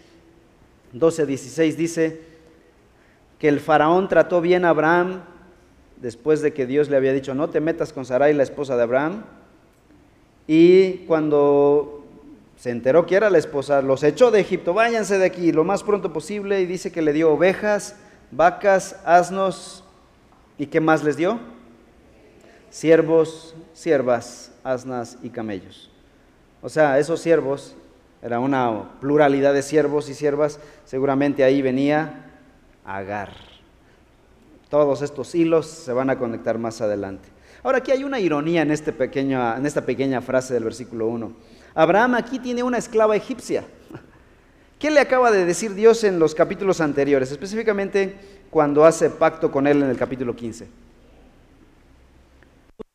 12 0.94 1.22
a 1.22 1.26
16 1.26 1.78
dice 1.78 2.35
que 3.46 3.50
el 3.50 3.60
faraón 3.60 4.08
trató 4.08 4.42
bien 4.42 4.66
a 4.66 4.70
Abraham 4.70 5.22
después 5.98 6.42
de 6.42 6.52
que 6.52 6.66
Dios 6.66 6.90
le 6.90 6.98
había 6.98 7.14
dicho, 7.14 7.36
no 7.36 7.48
te 7.48 7.62
metas 7.62 7.94
con 7.94 8.04
Sarai, 8.04 8.34
la 8.34 8.42
esposa 8.42 8.76
de 8.76 8.82
Abraham. 8.82 9.24
Y 10.48 11.06
cuando 11.06 12.04
se 12.58 12.72
enteró 12.72 13.06
que 13.06 13.14
era 13.14 13.30
la 13.30 13.38
esposa, 13.38 13.84
los 13.84 14.02
echó 14.02 14.32
de 14.32 14.40
Egipto, 14.40 14.74
váyanse 14.74 15.20
de 15.20 15.26
aquí 15.28 15.52
lo 15.52 15.64
más 15.64 15.84
pronto 15.84 16.12
posible 16.12 16.60
y 16.60 16.66
dice 16.66 16.92
que 16.92 17.04
le 17.04 17.14
dio 17.14 17.32
ovejas, 17.32 17.98
vacas, 18.32 19.00
asnos 19.06 19.84
y 20.58 20.66
¿qué 20.66 20.80
más 20.80 21.04
les 21.04 21.16
dio? 21.16 21.40
Siervos, 22.72 23.54
siervas, 23.74 24.54
asnas 24.64 25.20
y 25.22 25.30
camellos. 25.30 25.92
O 26.64 26.70
sea, 26.70 26.98
esos 26.98 27.20
siervos, 27.22 27.76
era 28.24 28.40
una 28.40 28.90
pluralidad 29.00 29.54
de 29.54 29.62
siervos 29.62 30.10
y 30.10 30.16
siervas, 30.16 30.60
seguramente 30.86 31.44
ahí 31.44 31.62
venía 31.62 32.25
Agar. 32.86 33.34
Todos 34.70 35.02
estos 35.02 35.36
hilos 35.36 35.68
se 35.68 35.94
van 35.94 36.10
a 36.10 36.18
conectar 36.18 36.58
más 36.58 36.82
adelante. 36.82 37.30
Ahora 37.64 37.80
aquí 37.80 37.92
hay 37.92 38.04
una 38.04 38.20
ironía 38.20 38.62
en, 38.62 38.72
este 38.72 38.94
pequeño, 38.94 39.58
en 39.58 39.66
esta 39.66 39.86
pequeña 39.86 40.22
frase 40.22 40.54
del 40.54 40.64
versículo 40.64 41.08
1. 41.08 41.32
Abraham 41.74 42.16
aquí 42.16 42.40
tiene 42.40 42.62
una 42.62 42.78
esclava 42.78 43.16
egipcia. 43.16 43.64
¿Qué 44.80 44.92
le 44.92 45.00
acaba 45.00 45.32
de 45.32 45.46
decir 45.46 45.74
Dios 45.74 46.04
en 46.04 46.20
los 46.20 46.36
capítulos 46.36 46.82
anteriores? 46.82 47.32
Específicamente 47.32 48.16
cuando 48.50 48.86
hace 48.86 49.10
pacto 49.10 49.52
con 49.52 49.68
él 49.68 49.82
en 49.82 49.90
el 49.90 49.98
capítulo 49.98 50.36
15. 50.36 50.66
Sus 50.66 50.74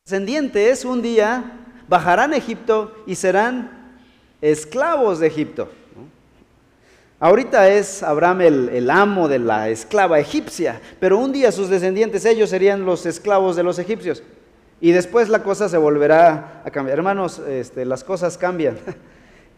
descendientes 0.04 0.84
un 0.84 1.02
día 1.02 1.52
bajarán 1.88 2.32
a 2.32 2.36
Egipto 2.36 2.94
y 3.06 3.16
serán 3.16 3.98
esclavos 4.40 5.18
de 5.18 5.26
Egipto. 5.26 5.70
Ahorita 7.22 7.68
es 7.68 8.02
Abraham 8.02 8.40
el, 8.40 8.90
amo 8.90 9.28
de 9.28 9.38
la 9.38 9.68
esclava 9.68 10.18
egipcia, 10.18 10.80
pero 10.98 11.18
un 11.18 11.32
día 11.32 11.52
sus 11.52 11.68
descendientes, 11.68 12.24
ellos 12.24 12.48
serían 12.48 12.86
los 12.86 13.04
esclavos 13.04 13.56
de 13.56 13.62
los 13.62 13.78
egipcios. 13.78 14.22
Y 14.80 14.92
después 14.92 15.28
la 15.28 15.42
cosa 15.42 15.68
se 15.68 15.76
volverá 15.76 16.62
a 16.64 16.70
cambiar. 16.70 16.96
Hermanos, 16.96 17.38
este, 17.38 17.84
las 17.84 18.02
cosas 18.02 18.36
cambian. 18.36 18.78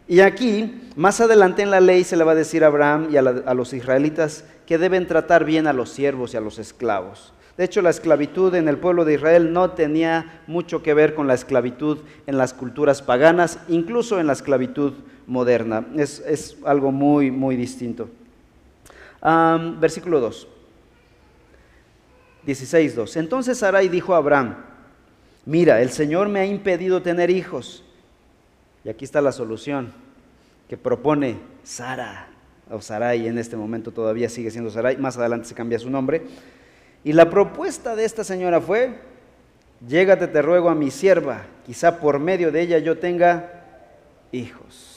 Y 0.05 0.19
aquí, 0.19 0.89
más 0.97 1.21
adelante 1.21 1.61
en 1.61 1.71
la 1.71 1.79
ley, 1.79 2.03
se 2.03 2.17
le 2.17 2.25
va 2.25 2.33
a 2.33 2.35
decir 2.35 2.65
a 2.65 2.67
Abraham 2.67 3.07
y 3.09 3.15
a, 3.15 3.21
a 3.21 3.53
los 3.53 3.71
israelitas 3.71 4.43
que 4.67 4.77
deben 4.77 5.07
tratar 5.07 5.45
bien 5.45 5.65
a 5.65 5.71
los 5.71 5.91
siervos 5.91 6.33
y 6.33 6.37
a 6.37 6.41
los 6.41 6.59
esclavos. 6.59 7.31
De 7.55 7.63
hecho, 7.63 7.81
la 7.81 7.91
esclavitud 7.91 8.53
en 8.55 8.67
el 8.67 8.77
pueblo 8.77 9.05
de 9.05 9.13
Israel 9.13 9.53
no 9.53 9.71
tenía 9.71 10.41
mucho 10.45 10.83
que 10.83 10.93
ver 10.93 11.15
con 11.15 11.27
la 11.27 11.35
esclavitud 11.35 11.99
en 12.27 12.37
las 12.37 12.53
culturas 12.53 13.01
paganas, 13.01 13.59
incluso 13.69 14.19
en 14.19 14.27
la 14.27 14.33
esclavitud 14.33 14.91
moderna. 15.27 15.85
Es, 15.95 16.57
algo 16.65 16.91
muy, 16.91 17.31
muy 17.31 17.55
distinto. 17.55 18.09
versículo 19.79 20.19
2. 20.19 20.47
16.2. 22.45 23.17
Entonces 23.17 23.57
Sarai 23.57 23.87
dijo 23.87 24.13
a 24.13 24.17
Abraham, 24.17 24.55
mira, 25.45 25.81
el 25.81 25.89
Señor 25.89 26.29
me 26.29 26.39
ha 26.39 26.45
impedido 26.45 27.01
tener 27.01 27.29
hijos. 27.29 27.83
Y 28.83 28.89
aquí 28.89 29.05
está 29.05 29.21
la 29.21 29.31
solución 29.31 29.93
que 30.67 30.77
propone 30.77 31.37
Sara, 31.63 32.27
o 32.69 32.81
Sarai 32.81 33.27
en 33.27 33.37
este 33.37 33.55
momento 33.55 33.91
todavía 33.91 34.29
sigue 34.29 34.51
siendo 34.51 34.69
Sarai, 34.69 34.97
más 34.97 35.17
adelante 35.17 35.47
se 35.47 35.55
cambia 35.55 35.79
su 35.79 35.89
nombre. 35.89 36.23
Y 37.03 37.13
la 37.13 37.29
propuesta 37.29 37.95
de 37.95 38.05
esta 38.05 38.23
señora 38.23 38.59
fue, 38.59 38.99
llégate 39.87 40.27
te 40.27 40.41
ruego 40.41 40.69
a 40.69 40.75
mi 40.75 40.91
sierva, 40.91 41.45
quizá 41.65 41.99
por 41.99 42.19
medio 42.19 42.51
de 42.51 42.61
ella 42.61 42.79
yo 42.79 42.97
tenga 42.97 43.63
hijos. 44.31 44.92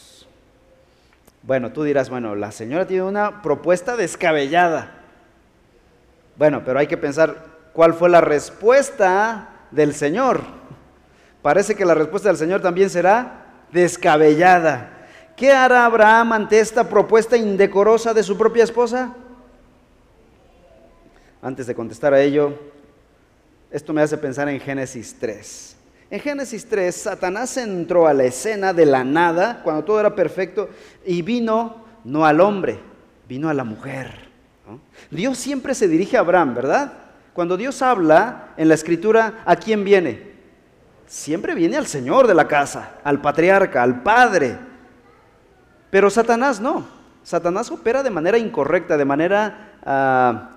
Bueno, 1.46 1.70
tú 1.70 1.84
dirás, 1.84 2.10
bueno, 2.10 2.34
la 2.34 2.50
señora 2.50 2.88
tiene 2.88 3.04
una 3.04 3.40
propuesta 3.40 3.96
descabellada. 3.96 4.90
Bueno, 6.36 6.62
pero 6.64 6.80
hay 6.80 6.88
que 6.88 6.96
pensar 6.96 7.36
cuál 7.72 7.94
fue 7.94 8.08
la 8.10 8.20
respuesta 8.20 9.50
del 9.70 9.94
Señor. 9.94 10.40
Parece 11.42 11.76
que 11.76 11.84
la 11.84 11.94
respuesta 11.94 12.28
del 12.28 12.36
Señor 12.36 12.62
también 12.62 12.90
será 12.90 13.44
descabellada. 13.70 14.90
¿Qué 15.36 15.52
hará 15.52 15.84
Abraham 15.84 16.32
ante 16.32 16.58
esta 16.58 16.88
propuesta 16.88 17.36
indecorosa 17.36 18.12
de 18.12 18.24
su 18.24 18.36
propia 18.36 18.64
esposa? 18.64 19.14
Antes 21.40 21.68
de 21.68 21.76
contestar 21.76 22.12
a 22.12 22.20
ello, 22.20 22.58
esto 23.70 23.92
me 23.92 24.02
hace 24.02 24.18
pensar 24.18 24.48
en 24.48 24.58
Génesis 24.58 25.16
3. 25.20 25.76
En 26.08 26.20
Génesis 26.20 26.66
3, 26.66 26.94
Satanás 26.94 27.56
entró 27.56 28.06
a 28.06 28.14
la 28.14 28.24
escena 28.24 28.72
de 28.72 28.86
la 28.86 29.02
nada, 29.02 29.60
cuando 29.64 29.84
todo 29.84 29.98
era 29.98 30.14
perfecto, 30.14 30.70
y 31.04 31.22
vino 31.22 31.84
no 32.04 32.24
al 32.24 32.40
hombre, 32.40 32.78
vino 33.28 33.48
a 33.48 33.54
la 33.54 33.64
mujer. 33.64 34.26
Dios 35.10 35.36
siempre 35.36 35.74
se 35.74 35.88
dirige 35.88 36.16
a 36.16 36.20
Abraham, 36.20 36.54
¿verdad? 36.54 36.92
Cuando 37.32 37.56
Dios 37.56 37.82
habla 37.82 38.50
en 38.56 38.68
la 38.68 38.74
escritura, 38.74 39.42
¿a 39.44 39.56
quién 39.56 39.84
viene? 39.84 40.32
Siempre 41.06 41.54
viene 41.54 41.76
al 41.76 41.86
Señor 41.86 42.26
de 42.26 42.34
la 42.34 42.46
casa, 42.46 42.94
al 43.02 43.20
patriarca, 43.20 43.82
al 43.82 44.02
padre. 44.02 44.56
Pero 45.90 46.08
Satanás 46.08 46.60
no. 46.60 46.86
Satanás 47.22 47.70
opera 47.70 48.04
de 48.04 48.10
manera 48.10 48.38
incorrecta, 48.38 48.96
de 48.96 49.04
manera 49.04 49.72
ah, 49.84 50.50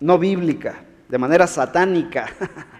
no 0.00 0.18
bíblica, 0.18 0.76
de 1.08 1.18
manera 1.18 1.46
satánica. 1.46 2.26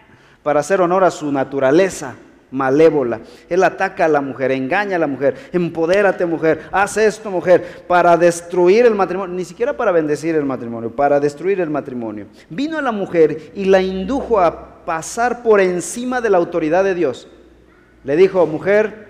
para 0.49 0.61
hacer 0.61 0.81
honor 0.81 1.05
a 1.05 1.11
su 1.11 1.31
naturaleza 1.31 2.15
malévola. 2.51 3.21
Él 3.51 3.63
ataca 3.63 4.07
a 4.07 4.09
la 4.09 4.23
mujer, 4.23 4.51
engaña 4.51 4.97
a 4.97 4.99
la 4.99 5.07
mujer, 5.07 5.37
empodérate 5.53 6.25
mujer, 6.25 6.71
haz 6.73 6.97
esto 6.97 7.31
mujer, 7.31 7.85
para 7.87 8.17
destruir 8.17 8.87
el 8.87 8.95
matrimonio, 8.95 9.37
ni 9.37 9.45
siquiera 9.45 9.77
para 9.77 9.93
bendecir 9.93 10.35
el 10.37 10.47
matrimonio, 10.47 10.91
para 10.91 11.21
destruir 11.21 11.61
el 11.61 11.69
matrimonio. 11.69 12.29
Vino 12.49 12.79
a 12.79 12.81
la 12.81 12.93
mujer 12.93 13.53
y 13.55 13.67
la 13.67 13.83
indujo 13.83 14.41
a 14.41 14.87
pasar 14.87 15.43
por 15.43 15.61
encima 15.61 16.23
de 16.23 16.31
la 16.31 16.39
autoridad 16.39 16.83
de 16.83 16.95
Dios. 16.95 17.29
Le 18.03 18.17
dijo, 18.17 18.47
mujer, 18.47 19.07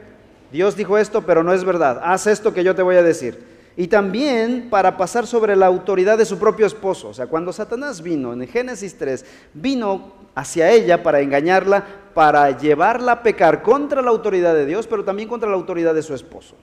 Dios 0.50 0.74
dijo 0.74 0.98
esto, 0.98 1.22
pero 1.22 1.44
no 1.44 1.52
es 1.52 1.62
verdad, 1.62 2.00
haz 2.02 2.26
esto 2.26 2.52
que 2.52 2.64
yo 2.64 2.74
te 2.74 2.82
voy 2.82 2.96
a 2.96 3.04
decir. 3.04 3.38
Y 3.80 3.86
también 3.86 4.70
para 4.70 4.96
pasar 4.96 5.24
sobre 5.24 5.54
la 5.54 5.66
autoridad 5.66 6.18
de 6.18 6.24
su 6.24 6.36
propio 6.36 6.66
esposo. 6.66 7.10
O 7.10 7.14
sea, 7.14 7.28
cuando 7.28 7.52
Satanás 7.52 8.02
vino 8.02 8.32
en 8.32 8.44
Génesis 8.48 8.98
3, 8.98 9.24
vino 9.54 10.14
hacia 10.34 10.72
ella 10.72 11.00
para 11.00 11.20
engañarla, 11.20 11.86
para 12.12 12.58
llevarla 12.58 13.12
a 13.12 13.22
pecar 13.22 13.62
contra 13.62 14.02
la 14.02 14.10
autoridad 14.10 14.52
de 14.52 14.66
Dios, 14.66 14.88
pero 14.88 15.04
también 15.04 15.28
contra 15.28 15.48
la 15.48 15.54
autoridad 15.54 15.94
de 15.94 16.02
su 16.02 16.12
esposo. 16.12 16.56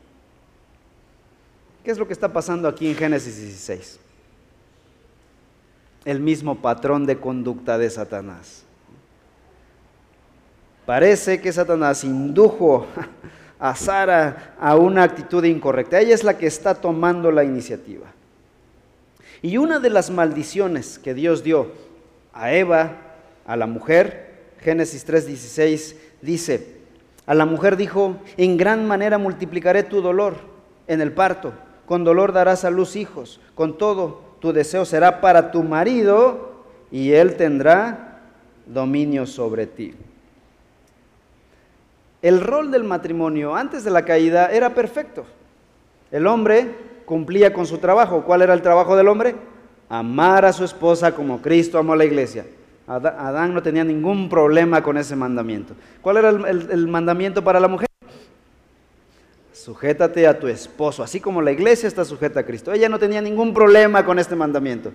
¿Qué 1.85 1.91
es 1.91 1.97
lo 1.97 2.05
que 2.05 2.11
está 2.11 2.33
pasando 2.33 2.67
aquí 2.67 2.89
en 2.89 2.95
Génesis 2.95 3.37
16? 3.37 3.97
El 6.03 6.19
mismo 6.19 6.61
patrón 6.61 7.05
de 7.05 7.17
conducta 7.17 7.77
de 7.77 7.89
Satanás. 7.89 8.65
Parece 10.85 11.39
que 11.39 11.53
Satanás 11.53 12.03
indujo 12.03 12.87
a 13.59 13.75
Sara 13.75 14.55
a 14.59 14.75
una 14.75 15.03
actitud 15.03 15.43
incorrecta. 15.43 15.99
Ella 15.99 16.13
es 16.13 16.23
la 16.23 16.37
que 16.37 16.47
está 16.47 16.75
tomando 16.75 17.31
la 17.31 17.43
iniciativa. 17.43 18.07
Y 19.41 19.57
una 19.57 19.79
de 19.79 19.89
las 19.89 20.09
maldiciones 20.09 20.99
que 20.99 21.13
Dios 21.13 21.43
dio 21.43 21.71
a 22.33 22.53
Eva 22.53 22.93
a 23.45 23.55
la 23.55 23.67
mujer, 23.67 24.33
Génesis 24.59 25.07
3:16 25.07 25.95
dice, 26.21 26.75
a 27.25 27.33
la 27.33 27.45
mujer 27.45 27.77
dijo, 27.77 28.17
en 28.37 28.57
gran 28.57 28.87
manera 28.87 29.17
multiplicaré 29.17 29.83
tu 29.83 30.01
dolor 30.01 30.35
en 30.87 31.01
el 31.01 31.11
parto, 31.11 31.53
con 31.85 32.03
dolor 32.03 32.33
darás 32.33 32.65
a 32.65 32.69
luz 32.69 32.95
hijos, 32.95 33.39
con 33.55 33.77
todo 33.77 34.35
tu 34.39 34.53
deseo 34.53 34.85
será 34.85 35.21
para 35.21 35.51
tu 35.51 35.63
marido 35.63 36.63
y 36.91 37.11
él 37.13 37.35
tendrá 37.35 38.21
dominio 38.67 39.25
sobre 39.25 39.65
ti. 39.65 39.93
El 42.25 42.41
rol 42.41 42.71
del 42.71 42.83
matrimonio 42.83 43.55
antes 43.55 43.83
de 43.83 43.91
la 43.91 44.03
caída 44.03 44.47
era 44.47 44.73
perfecto. 44.73 45.27
El 46.09 46.25
hombre 46.25 46.71
cumplía 47.05 47.53
con 47.53 47.67
su 47.67 47.77
trabajo. 47.77 48.23
¿Cuál 48.23 48.41
era 48.41 48.55
el 48.55 48.63
trabajo 48.63 48.95
del 48.95 49.09
hombre? 49.09 49.35
Amar 49.89 50.43
a 50.43 50.51
su 50.51 50.63
esposa 50.63 51.11
como 51.11 51.39
Cristo 51.39 51.77
amó 51.77 51.93
a 51.93 51.97
la 51.97 52.03
iglesia. 52.05 52.47
Adán 52.87 53.53
no 53.53 53.61
tenía 53.61 53.83
ningún 53.83 54.27
problema 54.27 54.81
con 54.81 54.97
ese 54.97 55.15
mandamiento. 55.15 55.75
¿Cuál 56.01 56.17
era 56.17 56.29
el, 56.29 56.87
mandamiento 56.87 57.43
para 57.43 57.59
la 57.59 57.67
mujer? 57.67 57.87
Sujétate 59.53 60.25
a 60.25 60.39
tu 60.39 60.47
esposo, 60.47 61.03
así 61.03 61.19
como 61.19 61.43
la 61.43 61.51
iglesia 61.51 61.85
está 61.85 62.03
sujeta 62.03 62.39
a 62.39 62.43
Cristo. 62.43 62.73
Ella 62.73 62.89
no 62.89 62.97
tenía 62.97 63.21
ningún 63.21 63.53
problema 63.53 64.03
con 64.03 64.17
este 64.17 64.35
mandamiento. 64.35 64.91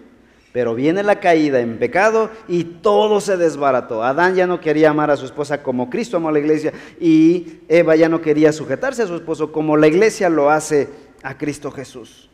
Pero 0.52 0.74
viene 0.74 1.02
la 1.02 1.20
caída 1.20 1.60
en 1.60 1.78
pecado 1.78 2.30
y 2.48 2.64
todo 2.64 3.20
se 3.20 3.36
desbarató. 3.36 4.02
Adán 4.02 4.34
ya 4.34 4.46
no 4.46 4.60
quería 4.60 4.90
amar 4.90 5.10
a 5.10 5.16
su 5.16 5.24
esposa 5.24 5.62
como 5.62 5.88
Cristo 5.90 6.16
amó 6.16 6.28
a 6.28 6.32
la 6.32 6.40
iglesia 6.40 6.72
y 7.00 7.60
Eva 7.68 7.94
ya 7.94 8.08
no 8.08 8.20
quería 8.20 8.52
sujetarse 8.52 9.02
a 9.02 9.06
su 9.06 9.14
esposo 9.14 9.52
como 9.52 9.76
la 9.76 9.86
iglesia 9.86 10.28
lo 10.28 10.50
hace 10.50 10.88
a 11.22 11.38
Cristo 11.38 11.70
Jesús. 11.70 12.28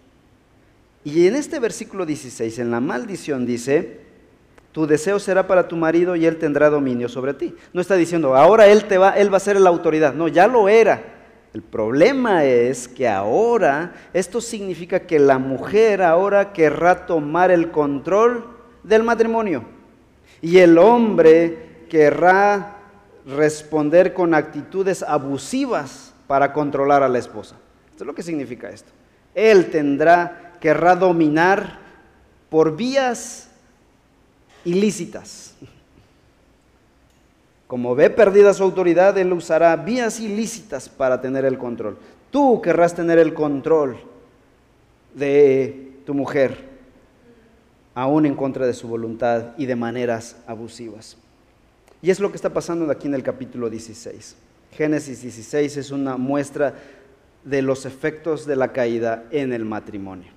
Y 1.05 1.27
en 1.27 1.37
este 1.37 1.61
versículo 1.61 2.05
16, 2.07 2.59
en 2.59 2.71
la 2.71 2.81
maldición 2.81 3.47
dice, 3.47 4.01
tu 4.73 4.87
deseo 4.87 5.19
será 5.19 5.47
para 5.47 5.69
tu 5.69 5.77
marido 5.77 6.17
y 6.17 6.27
él 6.27 6.37
tendrá 6.37 6.69
dominio 6.69 7.09
sobre 7.09 7.33
ti. 7.33 7.55
No 7.73 7.81
está 7.81 7.97
diciendo, 7.97 8.35
ahora 8.35 8.67
él, 8.67 8.85
te 8.85 8.99
va, 8.99 9.11
él 9.11 9.33
va 9.33 9.37
a 9.37 9.41
ser 9.41 9.61
la 9.61 9.71
autoridad. 9.71 10.15
No, 10.15 10.29
ya 10.29 10.49
lo 10.49 10.69
era, 10.69 11.16
El 11.57 11.63
problema 11.63 12.45
es 12.45 12.87
que 12.87 13.09
ahora 13.09 13.95
esto 14.13 14.43
significa 14.43 15.01
que 15.01 15.19
la 15.19 15.39
mujer 15.39 16.03
ahora 16.03 16.53
querrá 16.53 17.07
tomar 17.07 17.51
el 17.51 17.71
control 17.71 18.47
del 18.83 19.03
matrimonio 19.03 19.65
y 20.43 20.59
el 20.59 20.77
hombre 20.77 21.87
querrá 21.89 22.77
responder 23.25 24.13
con 24.13 24.35
actitudes 24.35 25.03
abusivas 25.03 26.13
para 26.27 26.53
controlar 26.53 27.03
a 27.03 27.09
la 27.09 27.21
esposa. 27.21 27.57
Esto 27.89 28.05
es 28.05 28.07
lo 28.07 28.15
que 28.15 28.23
significa 28.23 28.69
esto. 28.69 28.93
Él 29.35 29.71
tendrá, 29.71 30.53
querrá 30.61 30.95
dominar 30.95 31.79
por 32.51 32.77
vías 32.77 33.49
ilícitas. 34.63 35.57
Como 37.67 37.95
ve 37.95 38.11
perdida 38.11 38.55
su 38.55 38.63
autoridad, 38.63 39.19
él 39.19 39.33
usará 39.33 39.75
vías 39.77 40.21
ilícitas 40.21 40.89
para 40.89 41.21
tener 41.21 41.45
el 41.45 41.59
control. 41.59 41.99
Tú 42.31 42.61
querrás 42.61 42.95
tener 42.95 43.19
el 43.19 43.35
control 43.35 43.97
de 45.15 45.93
tu 46.05 46.15
mujer, 46.15 46.59
aún 47.95 48.27
en 48.27 48.37
contra 48.37 48.67
de 48.67 48.75
su 48.75 48.87
voluntad 48.87 49.55
y 49.57 49.67
de 49.67 49.75
maneras 49.75 50.37
abusivas. 50.47 51.17
Y 52.03 52.11
es 52.11 52.21
lo 52.21 52.31
que 52.31 52.37
está 52.37 52.51
pasando 52.51 52.91
aquí 52.91 53.09
en 53.09 53.15
el 53.15 53.23
capítulo 53.23 53.69
16. 53.69 54.37
Génesis 54.73 55.23
16 55.23 55.77
es 55.77 55.91
una 55.91 56.17
muestra 56.17 56.75
de 57.43 57.63
los 57.63 57.87
efectos 57.87 58.47
de 58.47 58.57
la 58.57 58.73
caída 58.73 59.25
en 59.31 59.53
el 59.53 59.65
matrimonio. 59.65 60.31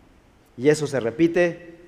Y 0.57 0.69
eso 0.69 0.87
se 0.87 0.99
repite 0.99 1.78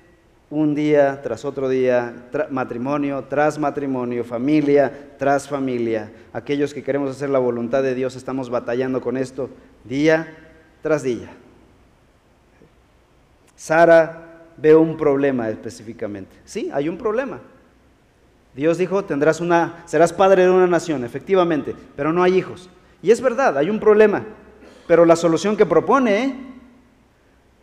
un 0.52 0.74
día 0.74 1.22
tras 1.22 1.46
otro 1.46 1.66
día, 1.66 2.28
matrimonio 2.50 3.24
tras 3.26 3.58
matrimonio, 3.58 4.22
familia 4.22 5.14
tras 5.18 5.48
familia. 5.48 6.12
Aquellos 6.30 6.74
que 6.74 6.82
queremos 6.82 7.10
hacer 7.10 7.30
la 7.30 7.38
voluntad 7.38 7.82
de 7.82 7.94
Dios 7.94 8.16
estamos 8.16 8.50
batallando 8.50 9.00
con 9.00 9.16
esto 9.16 9.48
día 9.82 10.36
tras 10.82 11.02
día. 11.02 11.30
Sara 13.56 14.42
ve 14.58 14.74
un 14.74 14.98
problema 14.98 15.48
específicamente. 15.48 16.36
Sí, 16.44 16.68
hay 16.70 16.90
un 16.90 16.98
problema. 16.98 17.40
Dios 18.54 18.76
dijo, 18.76 19.06
tendrás 19.06 19.40
una, 19.40 19.82
serás 19.86 20.12
padre 20.12 20.42
de 20.42 20.50
una 20.50 20.66
nación, 20.66 21.02
efectivamente, 21.02 21.74
pero 21.96 22.12
no 22.12 22.22
hay 22.22 22.36
hijos. 22.36 22.68
Y 23.02 23.10
es 23.10 23.22
verdad, 23.22 23.56
hay 23.56 23.70
un 23.70 23.80
problema. 23.80 24.22
Pero 24.86 25.06
la 25.06 25.16
solución 25.16 25.56
que 25.56 25.64
propone 25.64 26.51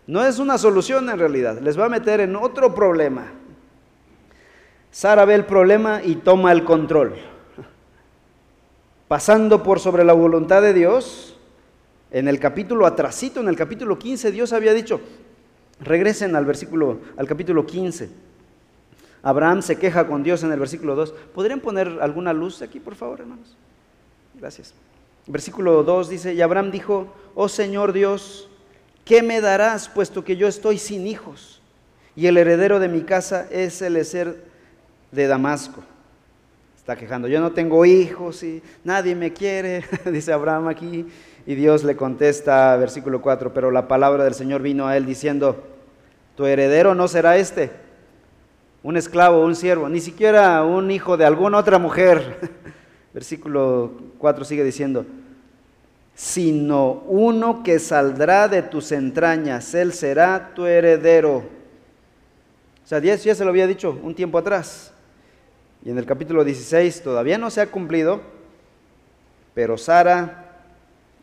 no 0.10 0.26
es 0.26 0.40
una 0.40 0.58
solución 0.58 1.08
en 1.08 1.20
realidad, 1.20 1.60
les 1.62 1.80
va 1.80 1.86
a 1.86 1.90
meter 1.90 2.20
en 2.20 2.36
otro 2.36 2.74
problema. 2.74 3.28
Sara 4.90 5.24
ve 5.24 5.36
el 5.36 5.46
problema 5.46 6.02
y 6.04 6.16
toma 6.16 6.52
el 6.52 6.64
control. 6.64 7.14
Pasando 9.08 9.62
por 9.62 9.80
sobre 9.80 10.04
la 10.04 10.14
voluntad 10.14 10.64
de 10.64 10.74
Dios, 10.74 11.38
en 12.10 12.28
el 12.28 12.40
capítulo 12.40 12.88
atrasito, 12.88 13.40
en 13.40 13.50
el 13.50 13.56
capítulo 13.56 14.00
15, 14.00 14.32
Dios 14.32 14.52
había 14.52 14.74
dicho, 14.74 15.00
regresen 15.80 16.36
al 16.36 16.44
versículo, 16.44 17.02
al 17.16 17.28
capítulo 17.28 17.68
15. 17.68 18.10
Abraham 19.22 19.62
se 19.62 19.78
queja 19.78 20.08
con 20.08 20.24
Dios 20.24 20.42
en 20.42 20.52
el 20.52 20.58
versículo 20.58 20.96
2. 20.96 21.14
¿Podrían 21.36 21.60
poner 21.60 22.00
alguna 22.02 22.34
luz 22.34 22.64
aquí, 22.64 22.80
por 22.80 22.96
favor, 22.96 23.20
hermanos? 23.20 23.56
Gracias. 24.34 24.74
Versículo 25.28 25.84
2 25.84 26.10
dice, 26.10 26.34
y 26.34 26.42
Abraham 26.42 26.72
dijo, 26.72 27.14
oh 27.36 27.48
Señor 27.48 27.94
Dios, 27.94 28.49
¿qué 29.10 29.24
me 29.24 29.42
darás 29.42 29.90
puesto 29.90 30.24
que 30.24 30.38
yo 30.38 30.48
estoy 30.48 30.78
sin 30.78 31.08
hijos? 31.08 31.60
Y 32.16 32.28
el 32.28 32.38
heredero 32.38 32.80
de 32.80 32.88
mi 32.88 33.02
casa 33.02 33.48
es 33.50 33.82
el 33.82 34.06
ser 34.06 34.44
de 35.12 35.26
Damasco. 35.26 35.82
Está 36.78 36.96
quejando, 36.96 37.28
yo 37.28 37.42
no 37.42 37.52
tengo 37.52 37.86
hijos 37.86 38.44
y 38.44 38.62
nadie 38.84 39.16
me 39.16 39.34
quiere, 39.34 39.84
dice 40.06 40.32
Abraham 40.32 40.68
aquí. 40.68 41.08
Y 41.48 41.56
Dios 41.56 41.84
le 41.84 41.96
contesta, 41.96 42.78
versículo 42.78 43.20
4, 43.20 43.52
pero 43.52 43.72
la 43.72 43.88
palabra 43.88 44.26
del 44.26 44.36
Señor 44.36 44.62
vino 44.62 44.86
a 44.86 44.96
él 44.96 45.08
diciendo, 45.08 45.64
tu 46.36 46.46
heredero 46.46 46.94
no 46.94 47.08
será 47.08 47.36
este, 47.38 47.72
un 48.84 48.96
esclavo, 48.96 49.44
un 49.44 49.56
siervo, 49.56 49.90
ni 49.90 50.02
siquiera 50.02 50.64
un 50.64 50.92
hijo 50.92 51.18
de 51.18 51.26
alguna 51.26 51.58
otra 51.58 51.80
mujer. 51.80 52.38
Versículo 53.16 53.92
4 54.20 54.46
sigue 54.46 54.64
diciendo, 54.64 55.04
sino 56.20 57.02
uno 57.08 57.64
que 57.64 57.80
saldrá 57.80 58.50
de 58.50 58.62
tus 58.62 58.92
entrañas, 58.92 59.74
él 59.74 59.94
será 59.94 60.52
tu 60.54 60.66
heredero. 60.66 61.38
O 61.38 62.88
sea, 62.88 63.00
ya 63.00 63.18
se 63.18 63.44
lo 63.46 63.50
había 63.50 63.68
dicho 63.68 63.98
un 64.04 64.14
tiempo 64.14 64.38
atrás. 64.38 64.92
Y 65.82 65.90
en 65.90 65.98
el 65.98 66.06
capítulo 66.06 66.44
16 66.44 67.04
todavía 67.04 67.38
no 67.38 67.50
se 67.50 67.62
ha 67.62 67.72
cumplido, 67.72 68.20
pero 69.54 69.78
Sara 69.78 70.60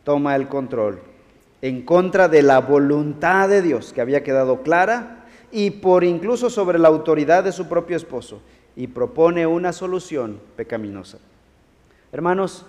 toma 0.02 0.34
el 0.34 0.48
control 0.48 0.98
en 1.60 1.82
contra 1.82 2.28
de 2.28 2.40
la 2.40 2.60
voluntad 2.60 3.50
de 3.50 3.60
Dios 3.60 3.92
que 3.92 4.00
había 4.00 4.24
quedado 4.24 4.62
clara 4.62 5.26
y 5.52 5.72
por 5.72 6.04
incluso 6.04 6.48
sobre 6.48 6.78
la 6.78 6.88
autoridad 6.88 7.44
de 7.44 7.52
su 7.52 7.68
propio 7.68 7.98
esposo 7.98 8.40
y 8.74 8.86
propone 8.86 9.46
una 9.46 9.74
solución 9.74 10.40
pecaminosa. 10.56 11.18
Hermanos, 12.12 12.64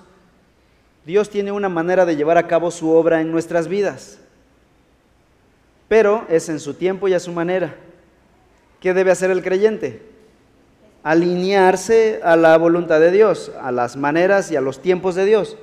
Dios 1.08 1.30
tiene 1.30 1.54
una 1.54 1.70
manera 1.70 2.06
de 2.06 2.18
llevar 2.18 2.38
a 2.38 2.48
cabo 2.48 2.70
su 2.70 2.90
obra 2.90 3.22
en 3.22 3.32
nuestras 3.32 3.70
vidas, 3.70 4.20
pero 5.88 6.26
es 6.28 6.50
en 6.50 6.60
su 6.60 6.74
tiempo 6.74 7.08
y 7.08 7.14
a 7.14 7.22
su 7.22 7.32
manera. 7.32 7.76
¿Qué 8.82 8.94
debe 8.94 9.12
hacer 9.12 9.32
el 9.32 9.42
creyente? 9.42 10.02
Alinearse 11.04 12.20
a 12.26 12.36
la 12.36 12.58
voluntad 12.58 13.00
de 13.00 13.12
Dios, 13.12 13.54
a 13.62 13.72
las 13.72 13.96
maneras 13.96 14.52
y 14.52 14.58
a 14.58 14.62
los 14.62 14.82
tiempos 14.82 15.16
de 15.16 15.24
Dios. 15.24 15.56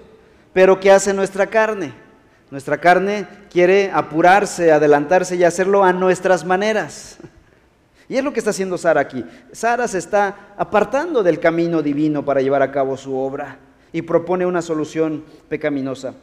Pero 0.55 0.81
¿qué 0.81 0.91
hace 0.91 1.13
nuestra 1.13 1.47
carne? 1.49 1.93
Nuestra 2.51 2.79
carne 2.79 3.27
quiere 3.53 3.91
apurarse, 3.93 4.73
adelantarse 4.73 5.37
y 5.37 5.45
hacerlo 5.45 5.85
a 5.85 5.93
nuestras 5.93 6.47
maneras. 6.47 7.19
Y 8.07 8.19
es 8.19 8.25
lo 8.25 8.35
que 8.35 8.39
está 8.39 8.51
haciendo 8.51 8.77
Sara 8.77 9.01
aquí. 9.01 9.25
Sara 9.53 9.89
se 9.89 9.97
está 9.97 10.53
apartando 10.59 11.23
del 11.23 11.41
camino 11.41 11.81
divino 11.81 12.23
para 12.23 12.43
llevar 12.43 12.61
a 12.61 12.71
cabo 12.71 12.99
su 12.99 13.17
obra 13.17 13.59
y 13.95 14.03
propone 14.03 14.45
una 14.45 14.61
solución 14.61 15.25
pecaminosa. 15.49 16.15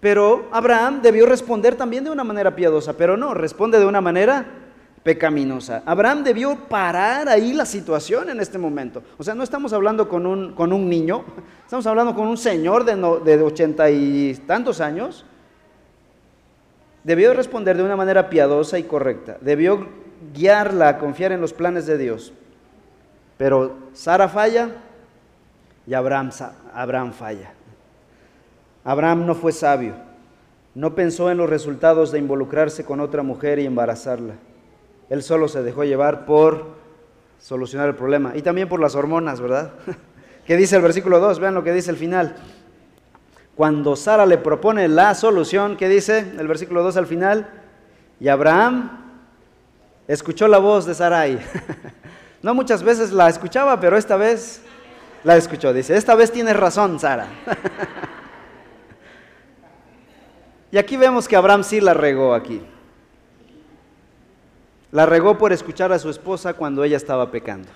Pero 0.00 0.48
Abraham 0.52 1.00
debió 1.00 1.24
responder 1.24 1.74
también 1.74 2.04
de 2.04 2.10
una 2.10 2.24
manera 2.24 2.54
piadosa, 2.54 2.92
pero 2.92 3.16
no, 3.16 3.32
responde 3.32 3.78
de 3.78 3.86
una 3.86 4.02
manera 4.02 4.44
pecaminosa. 5.02 5.82
Abraham 5.86 6.22
debió 6.22 6.56
parar 6.68 7.26
ahí 7.30 7.54
la 7.54 7.64
situación 7.64 8.28
en 8.28 8.38
este 8.38 8.58
momento. 8.58 9.02
O 9.16 9.24
sea, 9.24 9.34
no 9.34 9.42
estamos 9.42 9.72
hablando 9.72 10.10
con 10.10 10.26
un, 10.26 10.52
con 10.52 10.74
un 10.74 10.90
niño, 10.90 11.24
estamos 11.64 11.86
hablando 11.86 12.14
con 12.14 12.28
un 12.28 12.36
señor 12.36 12.84
de, 12.84 12.96
de 13.24 13.42
ochenta 13.42 13.90
y 13.90 14.34
tantos 14.46 14.82
años. 14.82 15.24
Debió 17.02 17.32
responder 17.32 17.78
de 17.78 17.82
una 17.82 17.96
manera 17.96 18.28
piadosa 18.28 18.78
y 18.78 18.82
correcta. 18.82 19.38
Debió 19.40 19.88
guiarla 20.34 20.88
a 20.88 20.98
confiar 20.98 21.32
en 21.32 21.40
los 21.40 21.54
planes 21.54 21.86
de 21.86 21.96
Dios. 21.96 22.34
Pero 23.38 23.78
Sara 23.94 24.28
falla, 24.28 24.68
y 25.90 25.94
Abraham, 25.94 26.30
falla. 27.12 27.52
Abraham 28.84 29.26
no 29.26 29.34
fue 29.34 29.50
sabio, 29.50 29.94
no 30.72 30.94
pensó 30.94 31.32
en 31.32 31.38
los 31.38 31.50
resultados 31.50 32.12
de 32.12 32.20
involucrarse 32.20 32.84
con 32.84 33.00
otra 33.00 33.24
mujer 33.24 33.58
y 33.58 33.66
embarazarla. 33.66 34.34
Él 35.08 35.24
solo 35.24 35.48
se 35.48 35.64
dejó 35.64 35.82
llevar 35.82 36.26
por 36.26 36.76
solucionar 37.40 37.88
el 37.88 37.96
problema 37.96 38.36
y 38.36 38.42
también 38.42 38.68
por 38.68 38.78
las 38.78 38.94
hormonas, 38.94 39.40
¿verdad? 39.40 39.72
¿Qué 40.46 40.56
dice 40.56 40.76
el 40.76 40.82
versículo 40.82 41.18
2? 41.18 41.40
Vean 41.40 41.54
lo 41.54 41.64
que 41.64 41.72
dice 41.72 41.90
el 41.90 41.96
final. 41.96 42.36
Cuando 43.56 43.96
Sara 43.96 44.26
le 44.26 44.38
propone 44.38 44.86
la 44.86 45.16
solución, 45.16 45.76
¿qué 45.76 45.88
dice 45.88 46.20
el 46.38 46.46
versículo 46.46 46.84
2 46.84 46.98
al 46.98 47.06
final? 47.08 47.50
Y 48.20 48.28
Abraham 48.28 49.16
escuchó 50.06 50.46
la 50.46 50.58
voz 50.58 50.86
de 50.86 50.94
Sarai. 50.94 51.40
no 52.42 52.54
muchas 52.54 52.84
veces 52.84 53.10
la 53.10 53.28
escuchaba, 53.28 53.80
pero 53.80 53.96
esta 53.96 54.16
vez 54.16 54.62
la 55.24 55.36
escuchó, 55.36 55.72
dice, 55.72 55.96
esta 55.96 56.14
vez 56.14 56.32
tienes 56.32 56.56
razón, 56.56 56.98
Sara. 56.98 57.26
y 60.72 60.78
aquí 60.78 60.96
vemos 60.96 61.28
que 61.28 61.36
Abraham 61.36 61.62
sí 61.62 61.80
la 61.80 61.94
regó 61.94 62.34
aquí. 62.34 62.62
La 64.92 65.06
regó 65.06 65.38
por 65.38 65.52
escuchar 65.52 65.92
a 65.92 65.98
su 65.98 66.10
esposa 66.10 66.54
cuando 66.54 66.82
ella 66.82 66.96
estaba 66.96 67.30
pecando. 67.30 67.68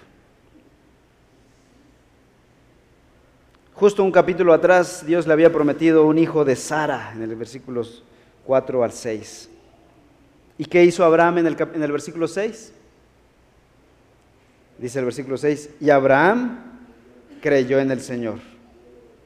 Justo 3.74 4.02
un 4.02 4.12
capítulo 4.12 4.52
atrás, 4.52 5.04
Dios 5.04 5.26
le 5.26 5.32
había 5.32 5.52
prometido 5.52 6.06
un 6.06 6.16
hijo 6.16 6.44
de 6.44 6.56
Sara, 6.56 7.12
en 7.12 7.22
el 7.22 7.36
versículos 7.36 8.02
4 8.44 8.84
al 8.84 8.92
6. 8.92 9.50
¿Y 10.58 10.64
qué 10.64 10.84
hizo 10.84 11.04
Abraham 11.04 11.38
en 11.38 11.46
el, 11.48 11.56
en 11.74 11.82
el 11.82 11.92
versículo 11.92 12.28
6? 12.28 12.72
Dice 14.78 14.98
el 14.98 15.04
versículo 15.04 15.36
6, 15.36 15.70
y 15.80 15.90
Abraham 15.90 16.73
creyó 17.44 17.78
en 17.78 17.90
el 17.90 18.00
Señor. 18.00 18.36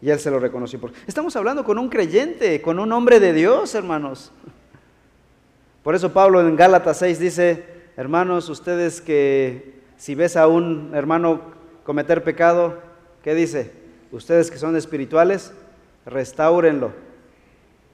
Y 0.03 0.11
él 0.11 0.19
se 0.19 0.29
lo 0.29 0.41
reconoció. 0.41 0.81
Estamos 1.07 1.37
hablando 1.37 1.63
con 1.63 1.79
un 1.79 1.89
creyente, 1.89 2.61
con 2.61 2.81
un 2.81 2.91
hombre 2.91 3.21
de 3.21 3.33
Dios, 3.33 3.77
hermanos. 3.77 4.33
Por 5.85 5.95
eso 5.95 6.13
Pablo 6.13 6.41
en 6.41 6.57
Gálatas 6.57 6.99
6 6.99 7.21
dice, 7.21 7.65
hermanos, 7.97 8.49
ustedes 8.49 9.01
que 9.01 9.79
si 9.97 10.17
ves 10.17 10.37
a 10.37 10.49
un 10.49 10.91
hermano 10.95 11.43
cometer 11.85 12.25
pecado, 12.25 12.79
¿qué 13.23 13.37
dice? 13.37 13.71
Ustedes 14.11 14.51
que 14.51 14.59
son 14.59 14.75
espirituales, 14.75 15.53
restáurenlo. 16.05 16.91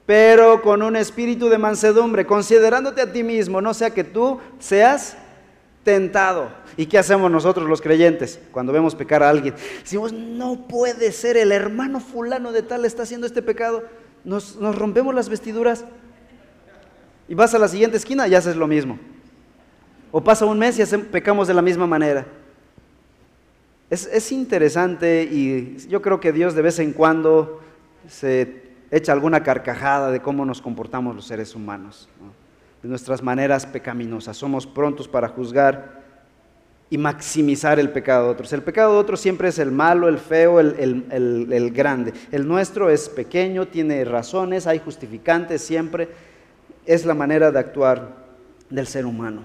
pero 0.06 0.62
con 0.62 0.80
un 0.82 0.96
espíritu 0.96 1.50
de 1.50 1.58
mansedumbre, 1.58 2.24
considerándote 2.24 3.02
a 3.02 3.12
ti 3.12 3.22
mismo, 3.22 3.60
no 3.60 3.74
sea 3.74 3.90
que 3.90 4.04
tú 4.04 4.40
seas 4.58 5.18
tentado. 5.82 6.48
¿Y 6.76 6.86
qué 6.86 6.98
hacemos 6.98 7.30
nosotros 7.30 7.68
los 7.68 7.80
creyentes 7.80 8.40
cuando 8.50 8.72
vemos 8.72 8.94
pecar 8.94 9.22
a 9.22 9.28
alguien? 9.28 9.54
Decimos, 9.80 10.12
no 10.12 10.66
puede 10.66 11.12
ser, 11.12 11.36
el 11.36 11.52
hermano 11.52 12.00
fulano 12.00 12.52
de 12.52 12.62
tal 12.62 12.84
está 12.84 13.04
haciendo 13.04 13.26
este 13.26 13.42
pecado. 13.42 13.84
Nos, 14.24 14.56
rompemos 14.56 15.14
las 15.14 15.28
vestiduras 15.28 15.84
y 17.28 17.34
vas 17.34 17.54
a 17.54 17.58
la 17.58 17.68
siguiente 17.68 17.96
esquina 17.96 18.26
y 18.26 18.34
haces 18.34 18.56
lo 18.56 18.66
mismo. 18.66 18.98
O 20.10 20.22
pasa 20.22 20.46
un 20.46 20.58
mes 20.58 20.78
y 20.78 20.96
pecamos 20.96 21.48
de 21.48 21.54
la 21.54 21.62
misma 21.62 21.86
manera. 21.86 22.26
Es, 23.90 24.06
es, 24.06 24.32
interesante 24.32 25.28
y 25.30 25.76
yo 25.88 26.00
creo 26.02 26.18
que 26.18 26.32
Dios 26.32 26.54
de 26.54 26.62
vez 26.62 26.78
en 26.78 26.92
cuando 26.92 27.60
se 28.08 28.62
echa 28.90 29.12
alguna 29.12 29.42
carcajada 29.42 30.10
de 30.10 30.20
cómo 30.20 30.44
nos 30.44 30.62
comportamos 30.62 31.14
los 31.14 31.26
seres 31.26 31.54
humanos, 31.54 32.08
de 32.82 32.88
nuestras 32.88 33.22
maneras 33.22 33.66
pecaminosas. 33.66 34.36
Somos 34.36 34.66
prontos 34.66 35.08
para 35.08 35.28
juzgar 35.28 36.03
y 36.90 36.98
maximizar 36.98 37.78
el 37.78 37.90
pecado 37.90 38.26
de 38.26 38.30
otros. 38.30 38.52
El 38.52 38.62
pecado 38.62 38.92
de 38.92 38.98
otros 38.98 39.20
siempre 39.20 39.48
es 39.48 39.58
el 39.58 39.72
malo, 39.72 40.08
el 40.08 40.18
feo, 40.18 40.60
el, 40.60 41.06
el 41.10 41.70
grande. 41.72 42.12
El 42.30 42.46
nuestro 42.46 42.90
es 42.90 43.08
pequeño, 43.08 43.66
tiene 43.66 44.04
razones, 44.04 44.66
hay 44.66 44.78
justificantes 44.78 45.62
siempre. 45.62 46.08
Es 46.86 47.04
la 47.04 47.14
manera 47.14 47.50
de 47.50 47.58
actuar 47.58 48.24
del 48.70 48.86
ser 48.86 49.06
humano. 49.06 49.42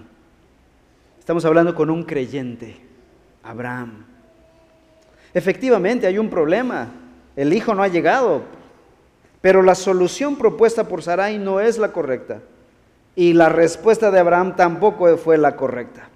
Estamos 1.19 1.45
hablando 1.45 1.75
con 1.75 1.89
un 1.89 2.03
creyente, 2.03 2.77
Abraham. 3.43 4.05
Efectivamente, 5.33 6.07
hay 6.07 6.17
un 6.17 6.29
problema. 6.29 6.87
El 7.35 7.53
hijo 7.53 7.73
no 7.73 7.83
ha 7.83 7.87
llegado, 7.87 8.41
pero 9.41 9.61
la 9.61 9.75
solución 9.75 10.35
propuesta 10.35 10.85
por 10.85 11.03
Sarai 11.03 11.37
no 11.37 11.59
es 11.59 11.77
la 11.77 11.91
correcta. 11.91 12.41
Y 13.15 13.33
la 13.33 13.49
respuesta 13.49 14.11
de 14.11 14.19
Abraham 14.19 14.55
tampoco 14.55 15.17
fue 15.17 15.37
la 15.37 15.55
correcta. 15.55 16.09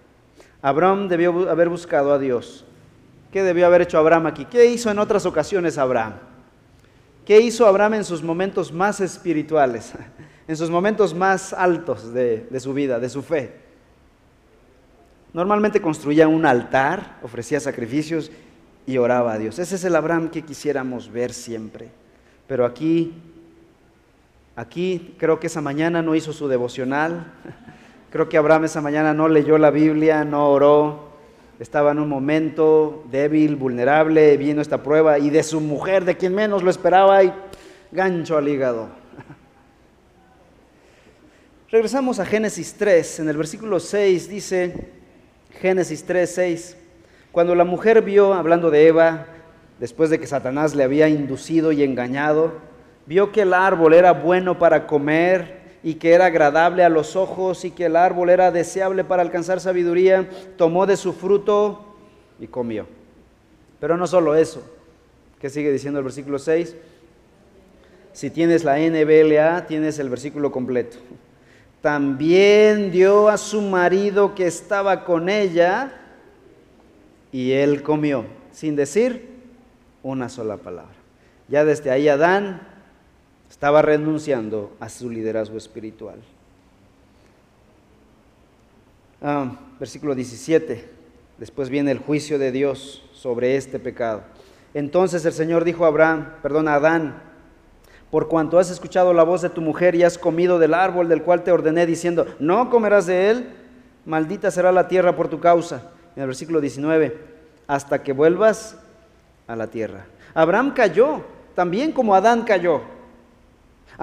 Abraham 0.63 1.09
debió 1.09 1.49
haber 1.49 1.67
buscado 1.67 2.13
a 2.13 2.17
Dios. 2.17 2.63
¿Qué 3.33 3.43
debió 3.43 3.65
haber 3.67 3.81
hecho 3.81 3.97
Abraham 3.97 4.27
aquí? 4.27 4.45
¿Qué 4.45 4.65
hizo 4.65 4.89
en 4.89 4.97
otras 4.97 5.25
ocasiones 5.25 5.77
Abraham? 5.77 6.13
¿Qué 7.25 7.41
hizo 7.41 7.67
Abraham 7.67 7.95
en 7.95 8.05
sus 8.05 8.23
momentos 8.23 8.71
más 8.71 9.01
espirituales, 9.01 9.91
en 10.47 10.55
sus 10.55 10.69
momentos 10.69 11.13
más 11.13 11.51
altos 11.51 12.13
de, 12.13 12.47
su 12.61 12.73
vida, 12.73 12.97
de 12.97 13.09
su 13.09 13.21
fe? 13.21 13.51
Normalmente 15.33 15.81
construía 15.81 16.29
un 16.29 16.45
altar, 16.45 17.19
ofrecía 17.23 17.59
sacrificios 17.59 18.31
y 18.87 18.97
oraba 18.97 19.33
a 19.33 19.37
Dios. 19.39 19.59
Ese 19.59 19.75
es 19.75 19.83
el 19.83 19.97
Abraham 19.97 20.29
que 20.29 20.43
quisiéramos 20.43 21.11
ver 21.11 21.33
siempre. 21.33 21.89
Pero 22.47 22.65
aquí, 22.65 23.13
aquí 24.55 25.13
creo 25.17 25.41
que 25.41 25.47
esa 25.47 25.59
mañana 25.59 26.01
no 26.01 26.15
hizo 26.15 26.31
su 26.31 26.47
devocional. 26.47 27.33
Creo 28.13 28.29
que 28.29 28.37
Abraham 28.37 28.65
esa 28.65 28.79
mañana 28.79 29.11
no 29.15 29.27
leyó 29.27 29.57
la 29.57 29.71
Biblia, 29.71 30.23
no 30.23 30.51
oró. 30.51 30.99
Estaba 31.59 31.93
en 31.93 31.97
un 31.97 32.07
momento 32.07 33.05
débil, 33.09 33.55
vulnerable, 33.55 34.37
viendo 34.37 34.61
esta 34.61 34.83
prueba 34.83 35.17
y 35.17 35.31
de 35.31 35.41
su 35.41 35.59
mujer, 35.59 36.05
de 36.05 36.15
quien 36.15 36.35
menos 36.35 36.61
lo 36.61 36.69
esperaba, 36.69 37.23
y 37.23 37.33
gancho 37.91 38.37
al 38.37 38.47
hígado. 38.47 38.89
Regresamos 41.71 42.19
a 42.19 42.25
Génesis 42.27 42.75
3, 42.77 43.21
en 43.21 43.29
el 43.29 43.37
versículo 43.37 43.79
6 43.79 44.29
dice, 44.29 44.91
Génesis 45.59 46.05
3, 46.05 46.31
6, 46.31 46.77
cuando 47.31 47.55
la 47.55 47.63
mujer 47.63 48.03
vio, 48.03 48.35
hablando 48.35 48.69
de 48.69 48.89
Eva, 48.89 49.25
después 49.79 50.11
de 50.11 50.19
que 50.19 50.27
Satanás 50.27 50.75
le 50.75 50.83
había 50.83 51.09
inducido 51.09 51.71
y 51.71 51.81
engañado, 51.81 52.59
vio 53.07 53.31
que 53.31 53.41
el 53.41 53.55
árbol 53.55 53.95
era 53.95 54.13
bueno 54.13 54.59
para 54.59 54.85
comer 54.85 55.62
y 55.83 55.95
que 55.95 56.13
era 56.13 56.27
agradable 56.27 56.83
a 56.83 56.89
los 56.89 57.15
ojos 57.17 57.65
y 57.65 57.71
que 57.71 57.85
el 57.85 57.97
árbol 57.97 58.29
era 58.29 58.51
deseable 58.51 59.03
para 59.03 59.21
alcanzar 59.21 59.59
sabiduría, 59.59 60.29
tomó 60.57 60.85
de 60.85 60.95
su 60.95 61.11
fruto 61.11 61.95
y 62.39 62.47
comió. 62.47 62.87
Pero 63.81 63.97
no 63.97 64.07
solo 64.07 64.33
eso, 64.35 64.63
¿qué 65.39 65.49
sigue 65.49 65.71
diciendo 65.71 65.99
el 65.99 66.05
versículo 66.05 66.39
6? 66.39 66.75
Si 68.13 68.29
tienes 68.29 68.63
la 68.63 68.77
NBLA, 68.77 69.65
tienes 69.65 69.99
el 69.99 70.09
versículo 70.09 70.51
completo. 70.51 70.97
También 71.81 72.91
dio 72.91 73.27
a 73.27 73.37
su 73.37 73.61
marido 73.61 74.35
que 74.35 74.47
estaba 74.47 75.03
con 75.03 75.27
ella 75.27 75.91
y 77.31 77.51
él 77.51 77.83
comió, 77.83 78.25
sin 78.51 78.77
decir 78.77 79.33
una 80.01 80.29
sola 80.29 80.55
palabra. 80.55 80.93
Ya 81.49 81.65
desde 81.65 81.91
ahí 81.91 82.07
Adán 82.07 82.72
estaba 83.53 83.83
renunciando 83.83 84.75
a 84.79 84.89
su 84.89 85.11
liderazgo 85.11 85.57
espiritual. 85.59 86.15
Ah, 89.21 89.51
versículo 89.79 90.15
17. 90.15 90.89
Después 91.37 91.69
viene 91.69 91.91
el 91.91 91.99
juicio 91.99 92.39
de 92.39 92.51
Dios 92.51 93.07
sobre 93.13 93.55
este 93.55 93.77
pecado. 93.77 94.23
Entonces 94.73 95.23
el 95.25 95.33
Señor 95.33 95.65
dijo 95.65 95.85
a 95.85 95.89
Abraham, 95.89 96.33
perdón, 96.41 96.67
a 96.67 96.73
Adán, 96.73 97.21
por 98.09 98.27
cuanto 98.27 98.57
has 98.57 98.71
escuchado 98.71 99.13
la 99.13 99.21
voz 99.21 99.43
de 99.43 99.51
tu 99.51 99.61
mujer 99.61 99.93
y 99.93 100.01
has 100.01 100.17
comido 100.17 100.57
del 100.57 100.73
árbol 100.73 101.07
del 101.07 101.21
cual 101.21 101.43
te 101.43 101.51
ordené 101.51 101.85
diciendo, 101.85 102.25
no 102.39 102.71
comerás 102.71 103.05
de 103.05 103.29
él, 103.29 103.49
maldita 104.03 104.49
será 104.49 104.71
la 104.71 104.87
tierra 104.87 105.15
por 105.15 105.27
tu 105.27 105.39
causa. 105.39 105.91
En 106.15 106.23
el 106.23 106.27
versículo 106.27 106.59
19, 106.59 107.15
hasta 107.67 108.01
que 108.01 108.13
vuelvas 108.13 108.79
a 109.45 109.55
la 109.55 109.67
tierra. 109.67 110.07
Abraham 110.33 110.73
cayó, 110.73 111.21
también 111.53 111.91
como 111.91 112.15
Adán 112.15 112.45
cayó. 112.45 112.81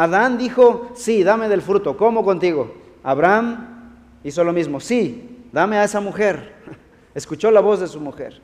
Adán 0.01 0.39
dijo, 0.39 0.93
sí, 0.95 1.23
dame 1.23 1.47
del 1.51 1.61
fruto, 1.61 1.95
como 1.95 2.25
contigo. 2.25 2.73
Abraham 3.03 3.91
hizo 4.25 4.43
lo 4.43 4.51
mismo, 4.51 4.81
sí, 4.81 5.45
dame 5.53 5.77
a 5.77 5.85
esa 5.85 6.01
mujer. 6.01 6.55
Escuchó 7.15 7.51
la 7.51 7.61
voz 7.61 7.81
de 7.81 7.87
su 7.87 8.01
mujer. 8.01 8.41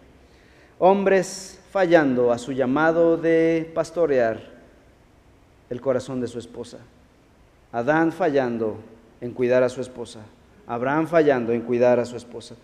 Hombres 0.79 1.59
fallando 1.71 2.31
a 2.31 2.37
su 2.37 2.53
llamado 2.53 3.17
de 3.17 3.73
pastorear 3.75 4.39
el 5.71 5.81
corazón 5.81 6.21
de 6.21 6.29
su 6.29 6.39
esposa. 6.39 6.77
Adán 7.73 8.13
fallando 8.13 8.77
en 9.23 9.31
cuidar 9.31 9.63
a 9.63 9.71
su 9.71 9.81
esposa. 9.81 10.21
Abraham 10.67 11.07
fallando 11.07 11.55
en 11.55 11.63
cuidar 11.63 11.99
a 11.99 12.05
su 12.05 12.19
esposa. 12.19 12.55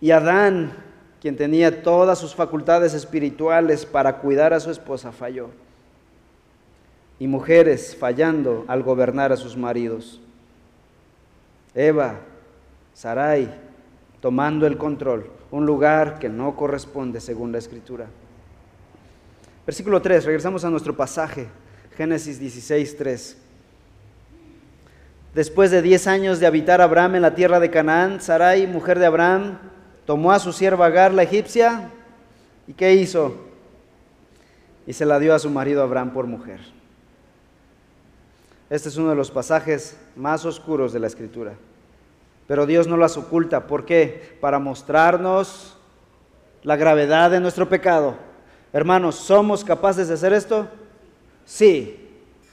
Y 0.00 0.10
Adán 0.10 0.72
quien 1.20 1.36
tenía 1.36 1.84
todas 1.84 2.18
sus 2.18 2.34
facultades 2.34 2.94
espirituales 2.94 3.86
para 3.86 4.18
cuidar 4.18 4.52
a 4.52 4.58
su 4.58 4.72
esposa, 4.72 5.12
falló. 5.12 5.50
Y 7.24 7.26
mujeres 7.26 7.96
fallando 7.98 8.66
al 8.68 8.82
gobernar 8.82 9.32
a 9.32 9.38
sus 9.38 9.56
maridos. 9.56 10.20
Eva, 11.74 12.20
Sarai, 12.92 13.48
tomando 14.20 14.66
el 14.66 14.76
control, 14.76 15.30
un 15.50 15.64
lugar 15.64 16.18
que 16.18 16.28
no 16.28 16.54
corresponde 16.54 17.22
según 17.22 17.50
la 17.50 17.56
escritura. 17.56 18.08
Versículo 19.64 20.02
3, 20.02 20.26
regresamos 20.26 20.66
a 20.66 20.70
nuestro 20.70 20.94
pasaje, 20.94 21.46
Génesis 21.96 22.38
16, 22.38 22.94
3. 22.94 23.38
Después 25.34 25.70
de 25.70 25.80
diez 25.80 26.06
años 26.06 26.40
de 26.40 26.46
habitar 26.46 26.82
Abraham 26.82 27.14
en 27.14 27.22
la 27.22 27.34
tierra 27.34 27.58
de 27.58 27.70
Canaán, 27.70 28.20
Sarai, 28.20 28.66
mujer 28.66 28.98
de 28.98 29.06
Abraham, 29.06 29.60
tomó 30.04 30.30
a 30.30 30.38
su 30.38 30.52
sierva 30.52 30.84
Agar, 30.84 31.14
la 31.14 31.22
egipcia, 31.22 31.88
¿y 32.66 32.74
qué 32.74 32.92
hizo? 32.92 33.34
Y 34.86 34.92
se 34.92 35.06
la 35.06 35.18
dio 35.18 35.34
a 35.34 35.38
su 35.38 35.48
marido 35.48 35.82
Abraham 35.82 36.12
por 36.12 36.26
mujer. 36.26 36.73
Este 38.70 38.88
es 38.88 38.96
uno 38.96 39.10
de 39.10 39.16
los 39.16 39.30
pasajes 39.30 39.96
más 40.16 40.44
oscuros 40.44 40.92
de 40.92 41.00
la 41.00 41.06
escritura. 41.06 41.54
Pero 42.46 42.66
Dios 42.66 42.86
no 42.86 42.96
las 42.96 43.16
oculta. 43.16 43.66
¿Por 43.66 43.84
qué? 43.84 44.36
Para 44.40 44.58
mostrarnos 44.58 45.76
la 46.62 46.76
gravedad 46.76 47.30
de 47.30 47.40
nuestro 47.40 47.68
pecado. 47.68 48.16
Hermanos, 48.72 49.16
¿somos 49.16 49.64
capaces 49.64 50.08
de 50.08 50.14
hacer 50.14 50.32
esto? 50.32 50.68
Sí. 51.44 52.00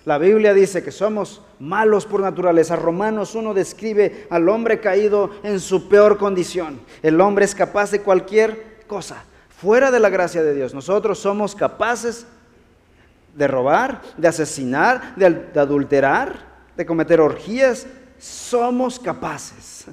La 0.03 0.17
Biblia 0.17 0.53
dice 0.53 0.83
que 0.83 0.91
somos 0.91 1.41
malos 1.59 2.05
por 2.05 2.21
naturaleza. 2.21 2.75
Romanos 2.75 3.35
1 3.35 3.53
describe 3.53 4.27
al 4.29 4.49
hombre 4.49 4.79
caído 4.79 5.29
en 5.43 5.59
su 5.59 5.87
peor 5.87 6.17
condición. 6.17 6.81
El 7.03 7.21
hombre 7.21 7.45
es 7.45 7.53
capaz 7.53 7.91
de 7.91 8.01
cualquier 8.01 8.83
cosa, 8.87 9.23
fuera 9.49 9.91
de 9.91 9.99
la 9.99 10.09
gracia 10.09 10.41
de 10.41 10.55
Dios. 10.55 10.73
Nosotros 10.73 11.19
somos 11.19 11.55
capaces 11.55 12.25
de 13.35 13.47
robar, 13.47 14.01
de 14.17 14.27
asesinar, 14.27 15.15
de, 15.15 15.59
adulterar, 15.59 16.45
de 16.75 16.85
cometer 16.85 17.19
orgías. 17.19 17.87
Somos 18.17 18.99
capaces. 18.99 19.85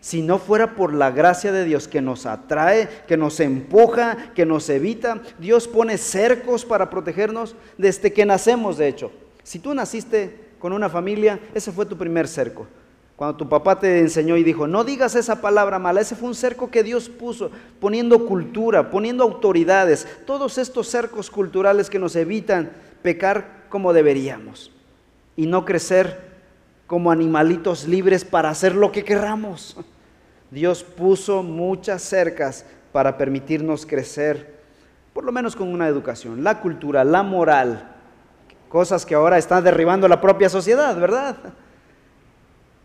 Si 0.00 0.20
no 0.20 0.38
fuera 0.38 0.74
por 0.74 0.92
la 0.92 1.10
gracia 1.10 1.50
de 1.50 1.64
Dios 1.64 1.88
que 1.88 2.02
nos 2.02 2.26
atrae, 2.26 2.88
que 3.06 3.16
nos 3.16 3.40
empuja, 3.40 4.32
que 4.34 4.44
nos 4.44 4.68
evita, 4.68 5.22
Dios 5.38 5.66
pone 5.66 5.96
cercos 5.96 6.64
para 6.64 6.90
protegernos 6.90 7.56
desde 7.78 8.12
que 8.12 8.26
nacemos, 8.26 8.76
de 8.76 8.88
hecho. 8.88 9.12
Si 9.42 9.58
tú 9.58 9.74
naciste 9.74 10.50
con 10.58 10.72
una 10.72 10.90
familia, 10.90 11.40
ese 11.54 11.72
fue 11.72 11.86
tu 11.86 11.96
primer 11.96 12.28
cerco. 12.28 12.66
Cuando 13.16 13.36
tu 13.36 13.48
papá 13.48 13.78
te 13.78 14.00
enseñó 14.00 14.36
y 14.36 14.42
dijo, 14.42 14.66
no 14.66 14.82
digas 14.82 15.14
esa 15.14 15.40
palabra 15.40 15.78
mala, 15.78 16.00
ese 16.00 16.16
fue 16.16 16.28
un 16.28 16.34
cerco 16.34 16.70
que 16.70 16.82
Dios 16.82 17.08
puso, 17.08 17.50
poniendo 17.80 18.26
cultura, 18.26 18.90
poniendo 18.90 19.22
autoridades, 19.22 20.06
todos 20.26 20.58
estos 20.58 20.88
cercos 20.88 21.30
culturales 21.30 21.88
que 21.88 22.00
nos 22.00 22.16
evitan 22.16 22.72
pecar 23.02 23.64
como 23.68 23.92
deberíamos. 23.92 24.70
y 25.36 25.46
no 25.46 25.64
crecer 25.64 26.32
como 26.86 27.10
animalitos 27.10 27.88
libres 27.88 28.24
para 28.24 28.50
hacer 28.50 28.74
lo 28.74 28.92
que 28.92 29.04
querramos. 29.04 29.76
Dios 30.50 30.84
puso 30.84 31.42
muchas 31.42 32.02
cercas 32.02 32.64
para 32.92 33.16
permitirnos 33.18 33.84
crecer, 33.86 34.60
por 35.12 35.24
lo 35.24 35.32
menos 35.32 35.56
con 35.56 35.68
una 35.68 35.88
educación, 35.88 36.44
la 36.44 36.60
cultura, 36.60 37.02
la 37.02 37.24
moral, 37.24 37.96
cosas 38.68 39.04
que 39.04 39.16
ahora 39.16 39.38
están 39.38 39.64
derribando 39.64 40.06
la 40.06 40.20
propia 40.20 40.48
sociedad, 40.48 40.96
¿verdad? 40.96 41.36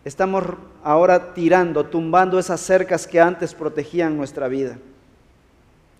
Estamos 0.05 0.43
ahora 0.83 1.33
tirando, 1.33 1.85
tumbando 1.85 2.39
esas 2.39 2.61
cercas 2.61 3.05
que 3.05 3.19
antes 3.19 3.53
protegían 3.53 4.15
nuestra 4.15 4.47
vida. 4.47 4.77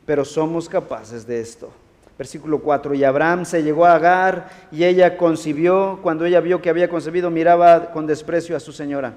Pero 0.06 0.24
somos 0.24 0.70
capaces 0.70 1.28
de 1.28 1.42
esto. 1.42 1.72
Versículo 2.18 2.60
4, 2.60 2.96
y 2.96 3.04
Abraham 3.04 3.46
se 3.46 3.64
llegó 3.64 3.86
a 3.86 3.96
Agar 3.96 4.50
y 4.72 4.84
ella 4.84 5.18
concibió, 5.18 6.00
cuando 6.02 6.26
ella 6.26 6.42
vio 6.42 6.62
que 6.62 6.70
había 6.70 6.90
concebido, 6.90 7.30
miraba 7.30 7.92
con 7.92 8.08
desprecio 8.08 8.58
a 8.58 8.60
su 8.60 8.74
señora. 8.74 9.14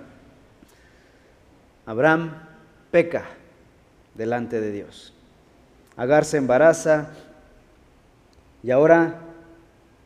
Abraham 1.84 2.34
peca 2.92 3.24
delante 4.14 4.60
de 4.60 4.70
Dios. 4.70 5.12
Agar 5.96 6.24
se 6.24 6.36
embaraza 6.36 7.08
y 8.62 8.70
ahora 8.70 9.18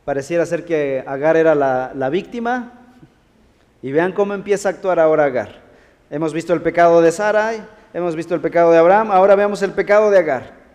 pareciera 0.06 0.46
ser 0.46 0.64
que 0.64 1.04
Agar 1.06 1.36
era 1.36 1.54
la, 1.54 1.92
la 1.94 2.08
víctima 2.08 2.75
y 3.86 3.92
vean 3.92 4.12
cómo 4.12 4.34
empieza 4.34 4.68
a 4.68 4.72
actuar 4.72 4.98
ahora 4.98 5.26
Agar. 5.26 5.62
Hemos 6.10 6.32
visto 6.32 6.52
el 6.52 6.60
pecado 6.60 7.00
de 7.00 7.12
Sarai, 7.12 7.62
hemos 7.94 8.16
visto 8.16 8.34
el 8.34 8.40
pecado 8.40 8.72
de 8.72 8.78
Abraham, 8.78 9.12
ahora 9.12 9.36
veamos 9.36 9.62
el 9.62 9.70
pecado 9.70 10.10
de 10.10 10.18
Agar 10.18 10.66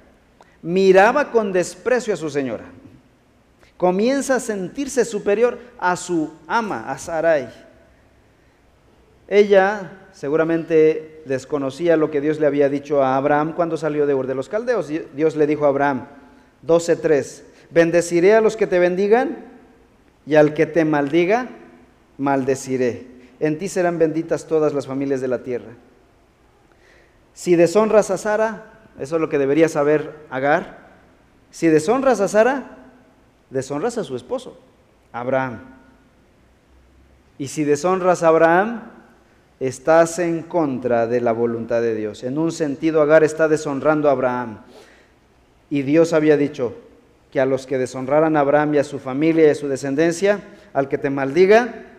miraba 0.61 1.31
con 1.31 1.51
desprecio 1.51 2.13
a 2.13 2.17
su 2.17 2.29
señora. 2.29 2.65
Comienza 3.77 4.35
a 4.35 4.39
sentirse 4.39 5.05
superior 5.05 5.57
a 5.79 5.95
su 5.95 6.31
ama, 6.47 6.91
a 6.91 6.97
Sarai. 6.97 7.49
Ella 9.27 10.07
seguramente 10.11 11.23
desconocía 11.25 11.97
lo 11.97 12.11
que 12.11 12.21
Dios 12.21 12.39
le 12.39 12.45
había 12.45 12.69
dicho 12.69 13.01
a 13.01 13.15
Abraham 13.15 13.53
cuando 13.53 13.77
salió 13.77 14.05
de 14.05 14.13
Ur 14.13 14.27
de 14.27 14.35
los 14.35 14.49
Caldeos. 14.49 14.87
Dios 14.87 15.35
le 15.35 15.47
dijo 15.47 15.65
a 15.65 15.69
Abraham, 15.69 16.07
12.3, 16.65 17.41
bendeciré 17.71 18.35
a 18.35 18.41
los 18.41 18.55
que 18.55 18.67
te 18.67 18.77
bendigan 18.77 19.45
y 20.27 20.35
al 20.35 20.53
que 20.53 20.67
te 20.67 20.85
maldiga, 20.85 21.49
maldeciré. 22.21 23.07
En 23.39 23.57
ti 23.57 23.67
serán 23.67 23.97
benditas 23.97 24.45
todas 24.45 24.73
las 24.73 24.85
familias 24.85 25.19
de 25.19 25.27
la 25.27 25.39
tierra. 25.39 25.71
Si 27.33 27.55
deshonras 27.55 28.11
a 28.11 28.17
Sara, 28.17 28.65
eso 28.99 29.15
es 29.15 29.21
lo 29.21 29.29
que 29.29 29.39
debería 29.39 29.67
saber 29.67 30.27
Agar. 30.29 30.91
Si 31.49 31.67
deshonras 31.67 32.21
a 32.21 32.27
Sara, 32.27 32.77
deshonras 33.49 33.97
a 33.97 34.03
su 34.03 34.15
esposo, 34.15 34.59
Abraham. 35.11 35.61
Y 37.39 37.47
si 37.47 37.63
deshonras 37.63 38.21
a 38.21 38.27
Abraham, 38.27 38.83
estás 39.59 40.19
en 40.19 40.43
contra 40.43 41.07
de 41.07 41.21
la 41.21 41.31
voluntad 41.31 41.81
de 41.81 41.95
Dios. 41.95 42.23
En 42.23 42.37
un 42.37 42.51
sentido, 42.51 43.01
Agar 43.01 43.23
está 43.23 43.47
deshonrando 43.47 44.07
a 44.07 44.11
Abraham. 44.11 44.59
Y 45.71 45.81
Dios 45.81 46.13
había 46.13 46.37
dicho 46.37 46.75
que 47.31 47.39
a 47.39 47.45
los 47.45 47.65
que 47.65 47.79
deshonraran 47.79 48.37
a 48.37 48.41
Abraham 48.41 48.75
y 48.75 48.77
a 48.77 48.83
su 48.83 48.99
familia 48.99 49.47
y 49.47 49.49
a 49.49 49.55
su 49.55 49.67
descendencia, 49.67 50.41
al 50.73 50.87
que 50.87 50.99
te 50.99 51.09
maldiga, 51.09 51.90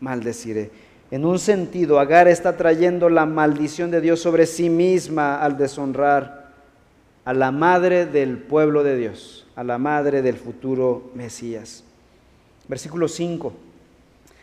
maldeciré. 0.00 0.70
En 1.10 1.24
un 1.24 1.38
sentido, 1.38 1.98
Agar 1.98 2.28
está 2.28 2.56
trayendo 2.56 3.08
la 3.08 3.26
maldición 3.26 3.90
de 3.90 4.00
Dios 4.00 4.20
sobre 4.20 4.46
sí 4.46 4.70
misma 4.70 5.40
al 5.40 5.56
deshonrar 5.58 6.50
a 7.24 7.34
la 7.34 7.50
madre 7.50 8.06
del 8.06 8.38
pueblo 8.38 8.82
de 8.82 8.96
Dios, 8.96 9.46
a 9.56 9.64
la 9.64 9.78
madre 9.78 10.22
del 10.22 10.36
futuro 10.36 11.10
Mesías. 11.14 11.84
Versículo 12.68 13.08
5. 13.08 13.52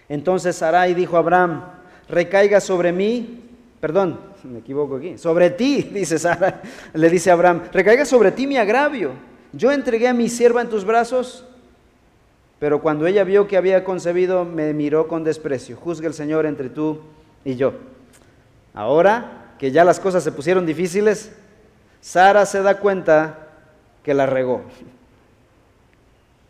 Entonces 0.09 0.55
Sarai 0.57 0.93
dijo 0.93 1.15
a 1.15 1.19
Abraham, 1.19 1.63
recaiga 2.09 2.59
sobre 2.59 2.91
mí, 2.91 3.43
perdón, 3.79 4.19
me 4.43 4.59
equivoco 4.59 4.97
aquí, 4.97 5.17
sobre 5.17 5.49
ti, 5.49 5.81
dice 5.93 6.19
Sara, 6.19 6.61
le 6.93 7.09
dice 7.09 7.29
a 7.29 7.33
Abraham, 7.33 7.63
recaiga 7.71 8.05
sobre 8.05 8.31
ti 8.31 8.45
mi 8.45 8.57
agravio. 8.57 9.11
Yo 9.53 9.71
entregué 9.71 10.07
a 10.09 10.13
mi 10.13 10.27
sierva 10.27 10.61
en 10.61 10.69
tus 10.69 10.83
brazos 10.83 11.45
pero 12.59 12.81
cuando 12.81 13.05
ella 13.05 13.23
vio 13.23 13.47
que 13.47 13.57
había 13.57 13.83
concebido, 13.83 14.45
me 14.45 14.73
miró 14.73 15.07
con 15.07 15.23
desprecio. 15.23 15.77
Juzga 15.77 16.07
el 16.07 16.13
Señor 16.13 16.45
entre 16.45 16.69
tú 16.69 17.01
y 17.45 17.55
yo. 17.55 17.73
Ahora 18.73 19.53
que 19.59 19.71
ya 19.71 19.83
las 19.83 19.99
cosas 19.99 20.23
se 20.23 20.31
pusieron 20.31 20.65
difíciles, 20.65 21.31
Sara 22.01 22.45
se 22.45 22.61
da 22.61 22.79
cuenta 22.79 23.47
que 24.03 24.13
la 24.13 24.25
regó. 24.25 24.61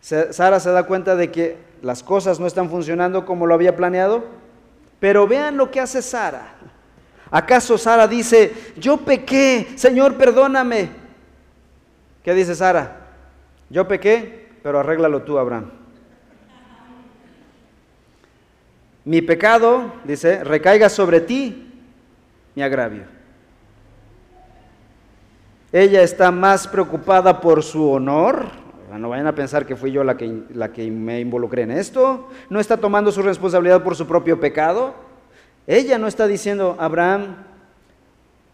Sara 0.02 0.60
se 0.60 0.72
da 0.72 0.84
cuenta 0.84 1.16
de 1.16 1.32
que 1.32 1.58
las 1.82 2.04
cosas 2.04 2.40
no 2.40 2.48
están 2.48 2.70
funcionando 2.70 3.26
como 3.26 3.46
lo 3.46 3.54
había 3.54 3.76
planeado. 3.76 4.24
Pero 5.00 5.28
vean 5.28 5.58
lo 5.58 5.70
que 5.70 5.80
hace 5.80 6.02
Sara. 6.02 6.56
¿Acaso 7.30 7.78
Sara 7.78 8.08
dice, 8.08 8.54
yo 8.78 8.98
pequé, 8.98 9.68
Señor, 9.76 10.16
perdóname? 10.16 10.90
¿Qué 12.24 12.34
dice 12.34 12.56
Sara? 12.56 13.08
Yo 13.70 13.88
pequé, 13.88 14.50
pero 14.64 14.80
arréglalo 14.80 15.22
tú, 15.24 15.38
Abraham. 15.38 15.72
Mi 19.08 19.22
pecado, 19.22 19.94
dice, 20.04 20.44
recaiga 20.44 20.90
sobre 20.90 21.22
ti 21.22 21.72
mi 22.54 22.62
agravio. 22.62 23.04
Ella 25.72 26.02
está 26.02 26.30
más 26.30 26.68
preocupada 26.68 27.40
por 27.40 27.64
su 27.64 27.90
honor. 27.90 28.48
No 28.92 29.08
vayan 29.08 29.28
a 29.28 29.34
pensar 29.34 29.66
que 29.66 29.78
fui 29.78 29.94
yo 29.94 30.04
la 30.04 30.18
que, 30.18 30.44
la 30.54 30.74
que 30.74 30.92
me 30.92 31.22
involucré 31.22 31.62
en 31.62 31.72
esto. 31.72 32.28
No 32.50 32.60
está 32.60 32.76
tomando 32.76 33.10
su 33.14 33.22
responsabilidad 33.22 33.82
por 33.82 33.96
su 33.96 34.06
propio 34.06 34.42
pecado. 34.42 34.94
Ella 35.68 35.98
no 35.98 36.08
está 36.08 36.28
diciendo, 36.28 36.76
Abraham, 36.78 37.38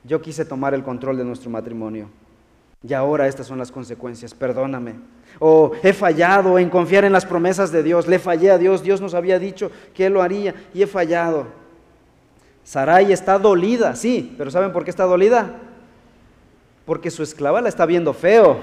yo 0.03 0.21
quise 0.21 0.45
tomar 0.45 0.75
el 0.75 0.83
control 0.83 1.17
de 1.17 1.25
nuestro 1.25 1.49
matrimonio. 1.49 2.09
Y 2.85 2.93
ahora 2.93 3.27
estas 3.27 3.47
son 3.47 3.57
las 3.57 3.71
consecuencias, 3.71 4.33
perdóname. 4.33 4.95
O 5.39 5.71
he 5.81 5.93
fallado 5.93 6.59
en 6.59 6.69
confiar 6.69 7.05
en 7.05 7.13
las 7.13 7.25
promesas 7.25 7.71
de 7.71 7.81
Dios, 7.81 8.07
le 8.07 8.19
fallé 8.19 8.51
a 8.51 8.57
Dios, 8.57 8.83
Dios 8.83 8.99
nos 8.99 9.13
había 9.13 9.39
dicho 9.39 9.71
que 9.93 10.05
Él 10.05 10.13
lo 10.13 10.21
haría 10.21 10.53
y 10.73 10.81
he 10.81 10.87
fallado. 10.87 11.47
Sarai 12.63 13.11
está 13.11 13.39
dolida, 13.39 13.95
sí, 13.95 14.35
pero 14.37 14.51
¿saben 14.51 14.73
por 14.73 14.83
qué 14.83 14.89
está 14.89 15.05
dolida? 15.05 15.55
Porque 16.85 17.09
su 17.09 17.23
esclava 17.23 17.61
la 17.61 17.69
está 17.69 17.85
viendo 17.85 18.13
feo. 18.13 18.59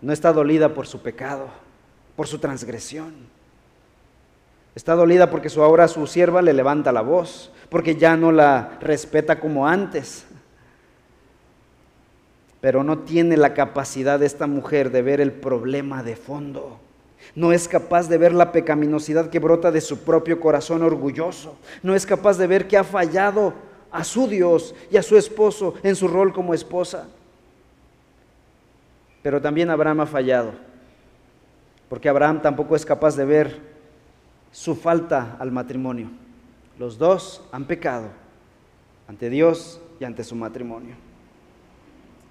No 0.00 0.12
está 0.12 0.32
dolida 0.32 0.74
por 0.74 0.86
su 0.86 1.00
pecado, 1.00 1.48
por 2.14 2.28
su 2.28 2.38
transgresión. 2.38 3.14
Está 4.74 4.94
dolida 4.94 5.30
porque 5.30 5.48
su 5.48 5.62
ahora 5.62 5.88
su 5.88 6.06
sierva 6.06 6.42
le 6.42 6.52
levanta 6.52 6.92
la 6.92 7.00
voz, 7.00 7.50
porque 7.68 7.96
ya 7.96 8.16
no 8.16 8.30
la 8.30 8.76
respeta 8.80 9.40
como 9.40 9.66
antes 9.66 10.26
pero 12.64 12.82
no 12.82 13.00
tiene 13.00 13.36
la 13.36 13.52
capacidad 13.52 14.18
de 14.18 14.24
esta 14.24 14.46
mujer 14.46 14.90
de 14.90 15.02
ver 15.02 15.20
el 15.20 15.32
problema 15.32 16.02
de 16.02 16.16
fondo. 16.16 16.78
No 17.34 17.52
es 17.52 17.68
capaz 17.68 18.08
de 18.08 18.16
ver 18.16 18.32
la 18.32 18.52
pecaminosidad 18.52 19.28
que 19.28 19.38
brota 19.38 19.70
de 19.70 19.82
su 19.82 19.98
propio 19.98 20.40
corazón 20.40 20.82
orgulloso. 20.82 21.58
No 21.82 21.94
es 21.94 22.06
capaz 22.06 22.38
de 22.38 22.46
ver 22.46 22.66
que 22.66 22.78
ha 22.78 22.82
fallado 22.82 23.52
a 23.90 24.02
su 24.02 24.26
Dios 24.28 24.74
y 24.90 24.96
a 24.96 25.02
su 25.02 25.18
esposo 25.18 25.74
en 25.82 25.94
su 25.94 26.08
rol 26.08 26.32
como 26.32 26.54
esposa. 26.54 27.06
Pero 29.22 29.42
también 29.42 29.68
Abraham 29.68 30.00
ha 30.00 30.06
fallado, 30.06 30.54
porque 31.90 32.08
Abraham 32.08 32.40
tampoco 32.40 32.76
es 32.76 32.86
capaz 32.86 33.14
de 33.14 33.26
ver 33.26 33.60
su 34.52 34.74
falta 34.74 35.36
al 35.38 35.52
matrimonio. 35.52 36.08
Los 36.78 36.96
dos 36.96 37.46
han 37.52 37.66
pecado 37.66 38.06
ante 39.06 39.28
Dios 39.28 39.82
y 40.00 40.04
ante 40.04 40.24
su 40.24 40.34
matrimonio 40.34 41.03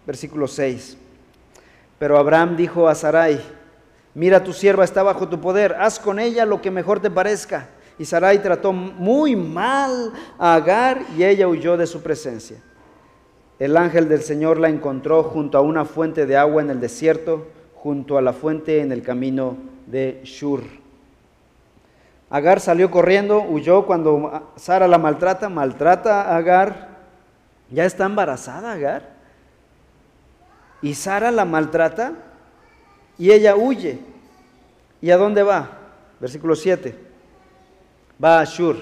versículo 0.06 0.48
6. 0.48 0.98
Pero 2.00 2.18
Abraham 2.18 2.56
dijo 2.58 2.88
a 2.88 2.96
Sarai, 2.96 3.40
mira 4.14 4.44
tu 4.44 4.54
sierva 4.54 4.84
está 4.84 5.04
bajo 5.04 5.30
tu 5.30 5.40
poder, 5.40 5.76
haz 5.80 6.00
con 6.00 6.20
ella 6.20 6.46
lo 6.46 6.62
que 6.62 6.72
mejor 6.72 7.00
te 7.00 7.10
parezca. 7.10 7.70
Y 7.98 8.06
Sarai 8.06 8.42
trató 8.42 8.74
muy 8.74 9.36
mal 9.36 10.12
a 10.40 10.56
Agar 10.56 11.02
y 11.16 11.24
ella 11.24 11.48
huyó 11.48 11.78
de 11.78 11.88
su 11.88 12.02
presencia. 12.02 12.58
El 13.60 13.78
ángel 13.78 14.10
del 14.10 14.22
Señor 14.22 14.60
la 14.60 14.68
encontró 14.68 15.24
junto 15.24 15.58
a 15.58 15.62
una 15.62 15.86
fuente 15.86 16.26
de 16.26 16.36
agua 16.36 16.62
en 16.62 16.72
el 16.72 16.80
desierto, 16.80 17.48
junto 17.76 18.18
a 18.18 18.22
la 18.22 18.34
fuente 18.34 18.82
en 18.82 18.92
el 18.92 19.04
camino 19.04 19.56
de 19.86 20.22
Shur. 20.24 20.64
Agar 22.32 22.60
salió 22.60 22.90
corriendo, 22.90 23.44
huyó 23.44 23.86
cuando 23.86 24.52
Sara 24.56 24.88
la 24.88 24.98
maltrata, 24.98 25.50
maltrata 25.50 26.24
a 26.24 26.38
Agar. 26.38 26.90
Ya 27.70 27.86
está 27.86 28.06
embarazada 28.06 28.72
Agar 28.72 29.13
y 30.84 30.94
Sara 30.94 31.32
la 31.32 31.46
maltrata 31.46 32.14
y 33.18 33.32
ella 33.32 33.56
huye. 33.56 34.00
¿Y 35.02 35.10
a 35.10 35.18
dónde 35.18 35.42
va? 35.42 35.80
Versículo 36.20 36.56
7. 36.56 36.96
Va 38.24 38.42
a 38.42 38.46
Shur. 38.46 38.78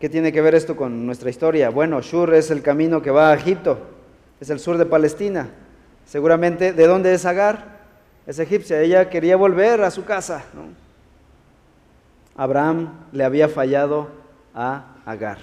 ¿Qué 0.00 0.08
tiene 0.08 0.32
que 0.32 0.40
ver 0.40 0.54
esto 0.54 0.76
con 0.76 1.04
nuestra 1.04 1.28
historia? 1.28 1.70
Bueno, 1.70 2.00
Shur 2.00 2.32
es 2.34 2.50
el 2.50 2.62
camino 2.62 3.02
que 3.02 3.10
va 3.10 3.30
a 3.30 3.34
Egipto, 3.34 3.78
es 4.40 4.48
el 4.48 4.60
sur 4.60 4.78
de 4.78 4.86
Palestina. 4.86 5.48
Seguramente, 6.06 6.72
¿de 6.72 6.86
dónde 6.86 7.12
es 7.12 7.26
Agar? 7.26 7.76
es 8.26 8.40
egipcia, 8.40 8.80
ella 8.80 9.08
quería 9.08 9.36
volver 9.36 9.82
a 9.82 9.90
su 9.90 10.04
casa. 10.04 10.42
Abraham 12.36 12.92
le 13.12 13.24
había 13.24 13.48
fallado 13.48 14.08
a 14.54 14.96
Agar. 15.04 15.38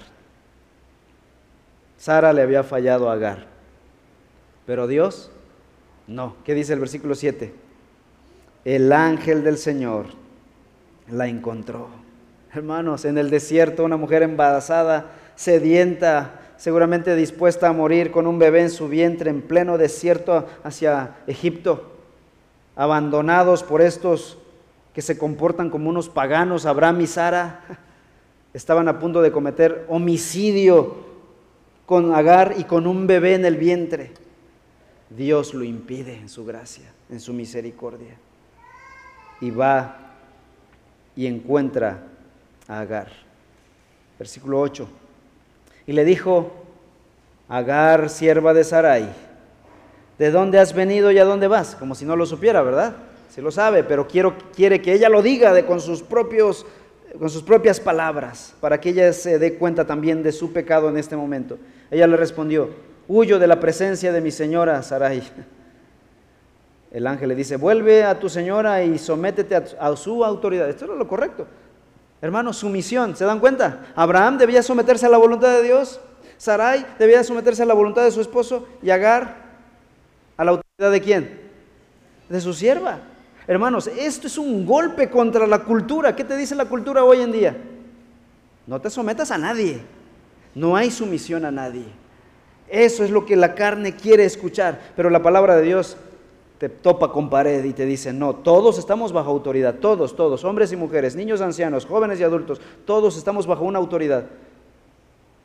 Sara 1.96 2.32
le 2.32 2.42
había 2.42 2.62
fallado 2.62 3.08
a 3.08 3.14
Agar. 3.14 3.53
Pero 4.66 4.86
Dios, 4.86 5.30
no. 6.06 6.36
¿Qué 6.44 6.54
dice 6.54 6.72
el 6.72 6.80
versículo 6.80 7.14
7? 7.14 7.52
El 8.64 8.92
ángel 8.92 9.44
del 9.44 9.58
Señor 9.58 10.06
la 11.10 11.28
encontró. 11.28 11.88
Hermanos, 12.52 13.04
en 13.04 13.18
el 13.18 13.30
desierto 13.30 13.84
una 13.84 13.96
mujer 13.96 14.22
embarazada, 14.22 15.10
sedienta, 15.34 16.40
seguramente 16.56 17.16
dispuesta 17.16 17.68
a 17.68 17.72
morir 17.72 18.10
con 18.10 18.26
un 18.26 18.38
bebé 18.38 18.62
en 18.62 18.70
su 18.70 18.88
vientre 18.88 19.28
en 19.28 19.42
pleno 19.42 19.76
desierto 19.76 20.46
hacia 20.62 21.16
Egipto, 21.26 21.92
abandonados 22.76 23.62
por 23.62 23.82
estos 23.82 24.38
que 24.94 25.02
se 25.02 25.18
comportan 25.18 25.68
como 25.68 25.90
unos 25.90 26.08
paganos, 26.08 26.64
Abraham 26.64 27.00
y 27.00 27.06
Sara, 27.06 27.60
estaban 28.54 28.88
a 28.88 29.00
punto 29.00 29.20
de 29.20 29.32
cometer 29.32 29.84
homicidio 29.88 31.04
con 31.84 32.14
Agar 32.14 32.54
y 32.56 32.64
con 32.64 32.86
un 32.86 33.06
bebé 33.06 33.34
en 33.34 33.44
el 33.44 33.56
vientre. 33.56 34.12
Dios 35.16 35.54
lo 35.54 35.64
impide 35.64 36.14
en 36.14 36.28
su 36.28 36.44
gracia, 36.44 36.92
en 37.10 37.20
su 37.20 37.32
misericordia. 37.32 38.16
Y 39.40 39.50
va 39.50 39.96
y 41.16 41.26
encuentra 41.26 42.02
a 42.66 42.80
Agar. 42.80 43.08
Versículo 44.18 44.60
8. 44.60 44.88
Y 45.86 45.92
le 45.92 46.04
dijo, 46.04 46.52
Agar, 47.48 48.08
sierva 48.08 48.54
de 48.54 48.64
Sarai, 48.64 49.08
¿de 50.18 50.30
dónde 50.30 50.58
has 50.58 50.72
venido 50.72 51.12
y 51.12 51.18
a 51.18 51.24
dónde 51.24 51.46
vas? 51.46 51.74
Como 51.74 51.94
si 51.94 52.04
no 52.04 52.16
lo 52.16 52.26
supiera, 52.26 52.62
¿verdad? 52.62 52.96
Si 53.28 53.40
lo 53.40 53.50
sabe, 53.50 53.84
pero 53.84 54.06
quiere 54.06 54.80
que 54.80 54.92
ella 54.92 55.08
lo 55.08 55.20
diga 55.20 55.52
de, 55.52 55.66
con, 55.66 55.80
sus 55.80 56.02
propios, 56.02 56.64
con 57.18 57.28
sus 57.28 57.42
propias 57.42 57.80
palabras, 57.80 58.54
para 58.60 58.80
que 58.80 58.90
ella 58.90 59.12
se 59.12 59.38
dé 59.38 59.56
cuenta 59.58 59.86
también 59.86 60.22
de 60.22 60.32
su 60.32 60.52
pecado 60.52 60.88
en 60.88 60.96
este 60.96 61.16
momento. 61.16 61.58
Ella 61.90 62.06
le 62.06 62.16
respondió, 62.16 62.70
huyo 63.08 63.38
de 63.38 63.46
la 63.46 63.60
presencia 63.60 64.12
de 64.12 64.20
mi 64.20 64.30
señora 64.30 64.82
Sarai. 64.82 65.22
El 66.90 67.06
ángel 67.06 67.28
le 67.28 67.34
dice, 67.34 67.56
vuelve 67.56 68.04
a 68.04 68.20
tu 68.20 68.28
señora 68.28 68.84
y 68.84 68.98
sométete 68.98 69.56
a, 69.56 69.96
su 69.96 70.24
autoridad. 70.24 70.68
Esto 70.68 70.84
era 70.84 70.94
lo 70.94 71.08
correcto. 71.08 71.46
Hermanos, 72.22 72.58
sumisión, 72.58 73.16
¿se 73.16 73.24
dan 73.24 73.40
cuenta? 73.40 73.86
Abraham 73.96 74.38
debía 74.38 74.62
someterse 74.62 75.06
a 75.06 75.08
la 75.08 75.18
voluntad 75.18 75.50
de 75.50 75.62
Dios, 75.62 76.00
Sarai 76.38 76.86
debía 76.98 77.24
someterse 77.24 77.62
a 77.62 77.66
la 77.66 77.74
voluntad 77.74 78.04
de 78.04 78.10
su 78.10 78.20
esposo 78.20 78.66
y 78.82 78.90
Agar 78.90 79.36
a 80.36 80.44
la 80.44 80.52
autoridad 80.52 80.92
de 80.92 81.00
quién? 81.00 81.40
De 82.28 82.40
su 82.40 82.54
sierva. 82.54 83.00
Hermanos, 83.46 83.88
esto 83.88 84.26
es 84.26 84.38
un 84.38 84.64
golpe 84.64 85.10
contra 85.10 85.46
la 85.46 85.64
cultura. 85.64 86.16
¿Qué 86.16 86.24
te 86.24 86.36
dice 86.36 86.54
la 86.54 86.64
cultura 86.64 87.04
hoy 87.04 87.20
en 87.20 87.32
día? 87.32 87.56
No 88.66 88.80
te 88.80 88.88
sometas 88.88 89.30
a 89.30 89.38
nadie. 89.38 89.82
No 90.54 90.76
hay 90.76 90.90
sumisión 90.90 91.44
a 91.44 91.50
nadie. 91.50 91.84
Eso 92.68 93.04
es 93.04 93.10
lo 93.10 93.26
que 93.26 93.36
la 93.36 93.54
carne 93.54 93.94
quiere 93.94 94.24
escuchar, 94.24 94.80
pero 94.96 95.10
la 95.10 95.22
palabra 95.22 95.56
de 95.56 95.62
Dios 95.62 95.96
te 96.58 96.68
topa 96.68 97.12
con 97.12 97.28
pared 97.28 97.64
y 97.64 97.72
te 97.72 97.84
dice, 97.84 98.12
no, 98.12 98.34
todos 98.34 98.78
estamos 98.78 99.12
bajo 99.12 99.30
autoridad, 99.30 99.76
todos, 99.76 100.16
todos, 100.16 100.44
hombres 100.44 100.72
y 100.72 100.76
mujeres, 100.76 101.14
niños, 101.14 101.40
ancianos, 101.40 101.84
jóvenes 101.84 102.20
y 102.20 102.22
adultos, 102.22 102.60
todos 102.84 103.16
estamos 103.16 103.46
bajo 103.46 103.64
una 103.64 103.78
autoridad. 103.78 104.24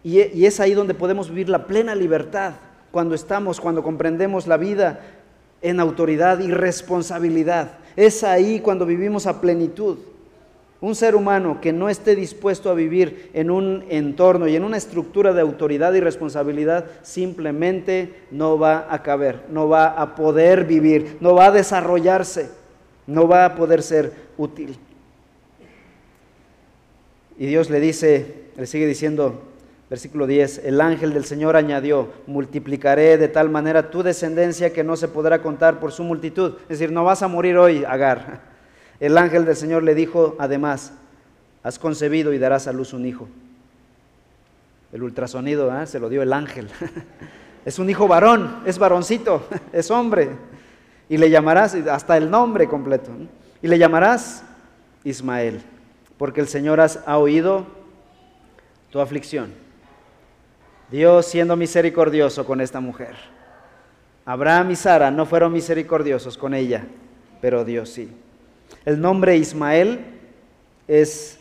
Y, 0.03 0.21
y 0.21 0.45
es 0.45 0.59
ahí 0.59 0.73
donde 0.73 0.93
podemos 0.93 1.29
vivir 1.29 1.49
la 1.49 1.65
plena 1.65 1.93
libertad, 1.93 2.53
cuando 2.91 3.15
estamos, 3.15 3.59
cuando 3.59 3.83
comprendemos 3.83 4.47
la 4.47 4.57
vida 4.57 5.01
en 5.61 5.79
autoridad 5.79 6.39
y 6.39 6.51
responsabilidad. 6.51 7.77
Es 7.95 8.23
ahí 8.23 8.59
cuando 8.59 8.85
vivimos 8.85 9.27
a 9.27 9.41
plenitud. 9.41 9.97
Un 10.81 10.95
ser 10.95 11.15
humano 11.15 11.59
que 11.59 11.73
no 11.73 11.89
esté 11.89 12.15
dispuesto 12.15 12.69
a 12.69 12.73
vivir 12.73 13.29
en 13.33 13.51
un 13.51 13.83
entorno 13.89 14.47
y 14.47 14.55
en 14.55 14.63
una 14.63 14.77
estructura 14.77 15.33
de 15.33 15.41
autoridad 15.41 15.93
y 15.93 15.99
responsabilidad 15.99 16.85
simplemente 17.01 18.13
no 18.31 18.57
va 18.57 18.87
a 18.89 19.03
caber, 19.03 19.41
no 19.49 19.67
va 19.67 19.87
a 19.87 20.15
poder 20.15 20.63
vivir, 20.63 21.17
no 21.19 21.35
va 21.35 21.47
a 21.47 21.51
desarrollarse, 21.51 22.49
no 23.07 23.27
va 23.27 23.43
a 23.43 23.55
poder 23.55 23.83
ser 23.83 24.13
útil. 24.37 24.77
Y 27.37 27.45
Dios 27.45 27.69
le 27.69 27.81
dice, 27.81 28.45
le 28.55 28.65
sigue 28.65 28.87
diciendo, 28.87 29.41
versículo 29.89 30.27
10, 30.27 30.63
el 30.63 30.79
ángel 30.79 31.13
del 31.13 31.25
Señor 31.25 31.57
añadió, 31.57 32.07
multiplicaré 32.25 33.17
de 33.17 33.27
tal 33.27 33.49
manera 33.49 33.89
tu 33.89 34.01
descendencia 34.01 34.71
que 34.71 34.85
no 34.85 34.95
se 34.95 35.09
podrá 35.09 35.41
contar 35.41 35.81
por 35.81 35.91
su 35.91 36.05
multitud. 36.05 36.53
Es 36.63 36.79
decir, 36.79 36.93
no 36.93 37.03
vas 37.03 37.21
a 37.21 37.27
morir 37.27 37.57
hoy, 37.57 37.83
Agar 37.83 38.48
el 38.99 39.17
ángel 39.17 39.45
del 39.45 39.55
Señor 39.55 39.83
le 39.83 39.95
dijo 39.95 40.35
además, 40.39 40.93
has 41.63 41.79
concebido 41.79 42.33
y 42.33 42.37
darás 42.37 42.67
a 42.67 42.73
luz 42.73 42.93
un 42.93 43.05
hijo. 43.05 43.27
El 44.91 45.03
ultrasonido 45.03 45.75
¿eh? 45.79 45.87
se 45.87 45.99
lo 45.99 46.09
dio 46.09 46.21
el 46.21 46.33
ángel. 46.33 46.69
es 47.65 47.79
un 47.79 47.89
hijo 47.89 48.07
varón, 48.07 48.61
es 48.65 48.77
varoncito, 48.77 49.47
es 49.73 49.89
hombre. 49.91 50.31
Y 51.07 51.17
le 51.17 51.29
llamarás, 51.29 51.75
hasta 51.75 52.17
el 52.17 52.29
nombre 52.29 52.67
completo, 52.67 53.11
y 53.61 53.67
le 53.67 53.77
llamarás 53.77 54.43
Ismael, 55.03 55.61
porque 56.17 56.41
el 56.41 56.47
Señor 56.47 56.79
ha 56.79 57.17
oído 57.17 57.65
tu 58.91 58.99
aflicción. 58.99 59.51
Dios 60.91 61.25
siendo 61.25 61.55
misericordioso 61.55 62.45
con 62.45 62.61
esta 62.61 62.79
mujer. 62.79 63.15
Abraham 64.25 64.71
y 64.71 64.75
Sara 64.75 65.09
no 65.09 65.25
fueron 65.25 65.53
misericordiosos 65.53 66.37
con 66.37 66.53
ella, 66.53 66.85
pero 67.41 67.65
Dios 67.65 67.89
sí. 67.89 68.11
El 68.85 69.01
nombre 69.01 69.37
Ismael 69.37 69.99
es 70.87 71.39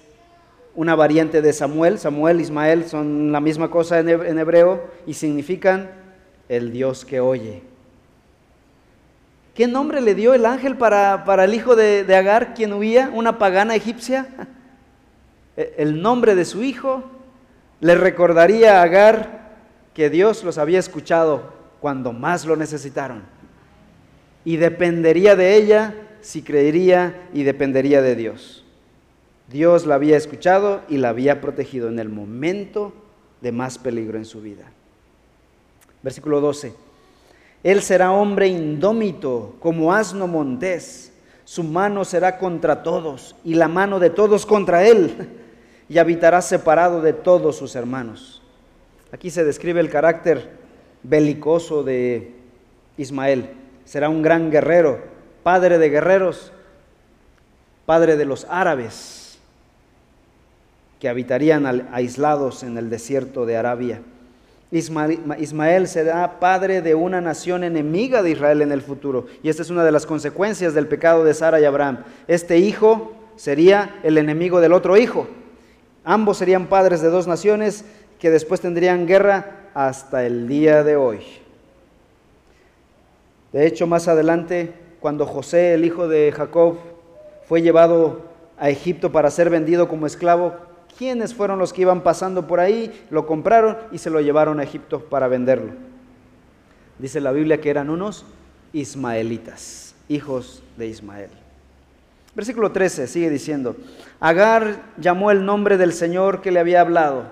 una 0.75 0.95
variante 0.95 1.43
de 1.43 1.53
Samuel. 1.53 1.99
Samuel, 1.99 2.41
Ismael 2.41 2.85
son 2.85 3.33
la 3.33 3.41
misma 3.41 3.71
cosa 3.71 3.99
en 4.01 4.39
hebreo 4.39 4.89
y 5.07 5.15
significan 5.15 5.91
el 6.49 6.73
Dios 6.73 7.05
que 7.05 7.21
oye. 7.21 7.63
¿Qué 9.55 9.67
nombre 9.67 10.01
le 10.01 10.15
dio 10.15 10.35
el 10.35 10.47
ángel 10.47 10.77
para, 10.77 11.25
el 11.43 11.53
hijo 11.53 11.75
de, 11.75 12.05
de 12.05 12.15
Agar, 12.15 12.55
quien 12.55 12.73
huía, 12.73 13.11
una 13.13 13.39
pagana 13.39 13.75
egipcia? 13.75 14.29
E, 15.57 15.75
el 15.79 16.01
nombre 16.01 16.37
de 16.37 16.45
su 16.45 16.63
hijo 16.63 17.03
le 17.81 17.97
recordaría 17.97 18.79
a 18.79 18.85
Agar 18.85 19.57
que 19.93 20.09
Dios 20.09 20.45
los 20.45 20.57
había 20.57 20.79
escuchado 20.79 21.53
cuando 21.81 22.13
más 22.13 22.45
lo 22.45 22.55
necesitaron 22.55 23.25
y 24.45 24.57
dependería 24.57 25.35
de 25.35 25.57
ella 25.57 25.95
si 26.21 26.43
creería 26.43 27.29
y 27.33 27.43
dependería 27.43 28.03
de 28.03 28.17
Dios. 28.17 28.65
Dios 29.49 29.87
la 29.87 29.95
había 29.95 30.17
escuchado 30.17 30.83
y 30.89 30.99
la 30.99 31.09
había 31.09 31.41
protegido 31.41 31.89
en 31.89 31.99
el 31.99 32.09
momento 32.09 32.93
de 33.41 33.53
más 33.53 33.79
peligro 33.79 34.19
en 34.19 34.25
su 34.25 34.43
vida. 34.43 34.71
Versículo 36.03 36.41
12. 36.41 36.75
Él 37.63 37.83
será 37.83 38.13
hombre 38.13 38.49
indómito 38.49 39.57
como 39.61 39.93
asno 39.93 40.27
montés. 40.27 41.13
Su 41.45 41.65
mano 41.65 42.05
será 42.05 42.39
contra 42.39 42.83
todos 42.83 43.35
y 43.45 43.55
la 43.55 43.69
mano 43.69 43.99
de 43.99 44.11
todos 44.11 44.47
contra 44.47 44.87
él. 44.87 45.29
Y 45.89 45.97
habitará 45.97 46.43
separado 46.43 47.01
de 47.01 47.15
todos 47.15 47.57
sus 47.57 47.75
hermanos. 47.75 48.43
Aquí 49.11 49.31
se 49.31 49.43
describe 49.43 49.81
el 49.81 49.89
carácter 49.89 50.51
belicoso 51.03 51.83
de 51.83 52.35
Ismael. 52.99 53.51
Será 53.87 54.11
un 54.11 54.21
gran 54.21 54.51
guerrero, 54.51 55.01
padre 55.43 55.79
de 55.79 55.91
guerreros, 55.91 56.53
padre 57.87 58.17
de 58.17 58.25
los 58.25 58.47
árabes 58.51 59.39
que 61.01 61.09
habitarían 61.09 61.89
aislados 61.93 62.63
en 62.63 62.77
el 62.77 62.91
desierto 62.91 63.47
de 63.47 63.57
Arabia. 63.57 64.03
Ismael 64.71 65.89
será 65.89 66.41
padre 66.41 66.83
de 66.83 66.95
una 66.95 67.21
nación 67.21 67.65
enemiga 67.65 68.23
de 68.23 68.31
Israel 68.31 68.61
en 68.61 68.73
el 68.73 68.83
futuro. 68.83 69.27
Y 69.43 69.49
esta 69.49 69.63
es 69.63 69.71
una 69.71 69.85
de 69.85 69.93
las 69.93 70.05
consecuencias 70.05 70.75
del 70.75 70.87
pecado 70.87 71.25
de 71.25 71.33
Sara 71.33 71.61
y 71.61 71.65
Abraham. 71.65 72.05
Este 72.27 72.59
hijo 72.59 73.15
sería 73.37 73.99
el 74.03 74.19
enemigo 74.19 74.61
del 74.61 74.75
otro 74.75 74.97
hijo. 74.97 75.27
Ambos 76.05 76.39
serían 76.39 76.67
padres 76.67 77.01
de 77.01 77.09
dos 77.09 77.27
naciones 77.27 77.85
que 78.19 78.31
después 78.31 78.61
tendrían 78.61 79.07
guerra 79.07 79.71
hasta 79.73 80.27
el 80.27 80.49
día 80.49 80.85
de 80.85 80.97
hoy. 80.97 81.21
De 83.53 83.67
hecho, 83.67 83.87
más 83.87 84.09
adelante 84.09 84.75
cuando 85.01 85.27
José, 85.27 85.75
el 85.75 85.85
hijo 85.85 86.09
de 86.09 86.33
Jacob, 86.33 86.77
fue 87.47 87.63
llevado 87.63 88.23
a 88.59 88.71
Egipto 88.71 89.13
para 89.13 89.31
ser 89.31 89.51
vendido 89.51 89.89
como 89.89 90.07
esclavo, 90.07 90.57
¿quiénes 90.99 91.35
fueron 91.35 91.59
los 91.59 91.73
que 91.73 91.83
iban 91.83 92.03
pasando 92.03 92.47
por 92.47 92.61
ahí? 92.61 92.93
Lo 93.11 93.27
compraron 93.27 93.79
y 93.93 93.99
se 93.99 94.11
lo 94.11 94.21
llevaron 94.21 94.61
a 94.61 94.65
Egipto 94.65 95.01
para 95.01 95.29
venderlo. 95.29 95.73
Dice 96.99 97.21
la 97.21 97.33
Biblia 97.33 97.61
que 97.61 97.71
eran 97.71 97.91
unos 97.91 98.25
ismaelitas, 98.73 99.95
hijos 100.09 100.63
de 100.77 100.89
Ismael. 100.89 101.31
Versículo 102.35 102.73
13 102.73 103.07
sigue 103.07 103.31
diciendo, 103.31 103.77
Agar 104.21 104.83
llamó 104.99 105.31
el 105.31 105.45
nombre 105.45 105.77
del 105.77 105.93
Señor 105.93 106.41
que 106.41 106.51
le 106.51 106.61
había 106.61 106.81
hablado, 106.81 107.25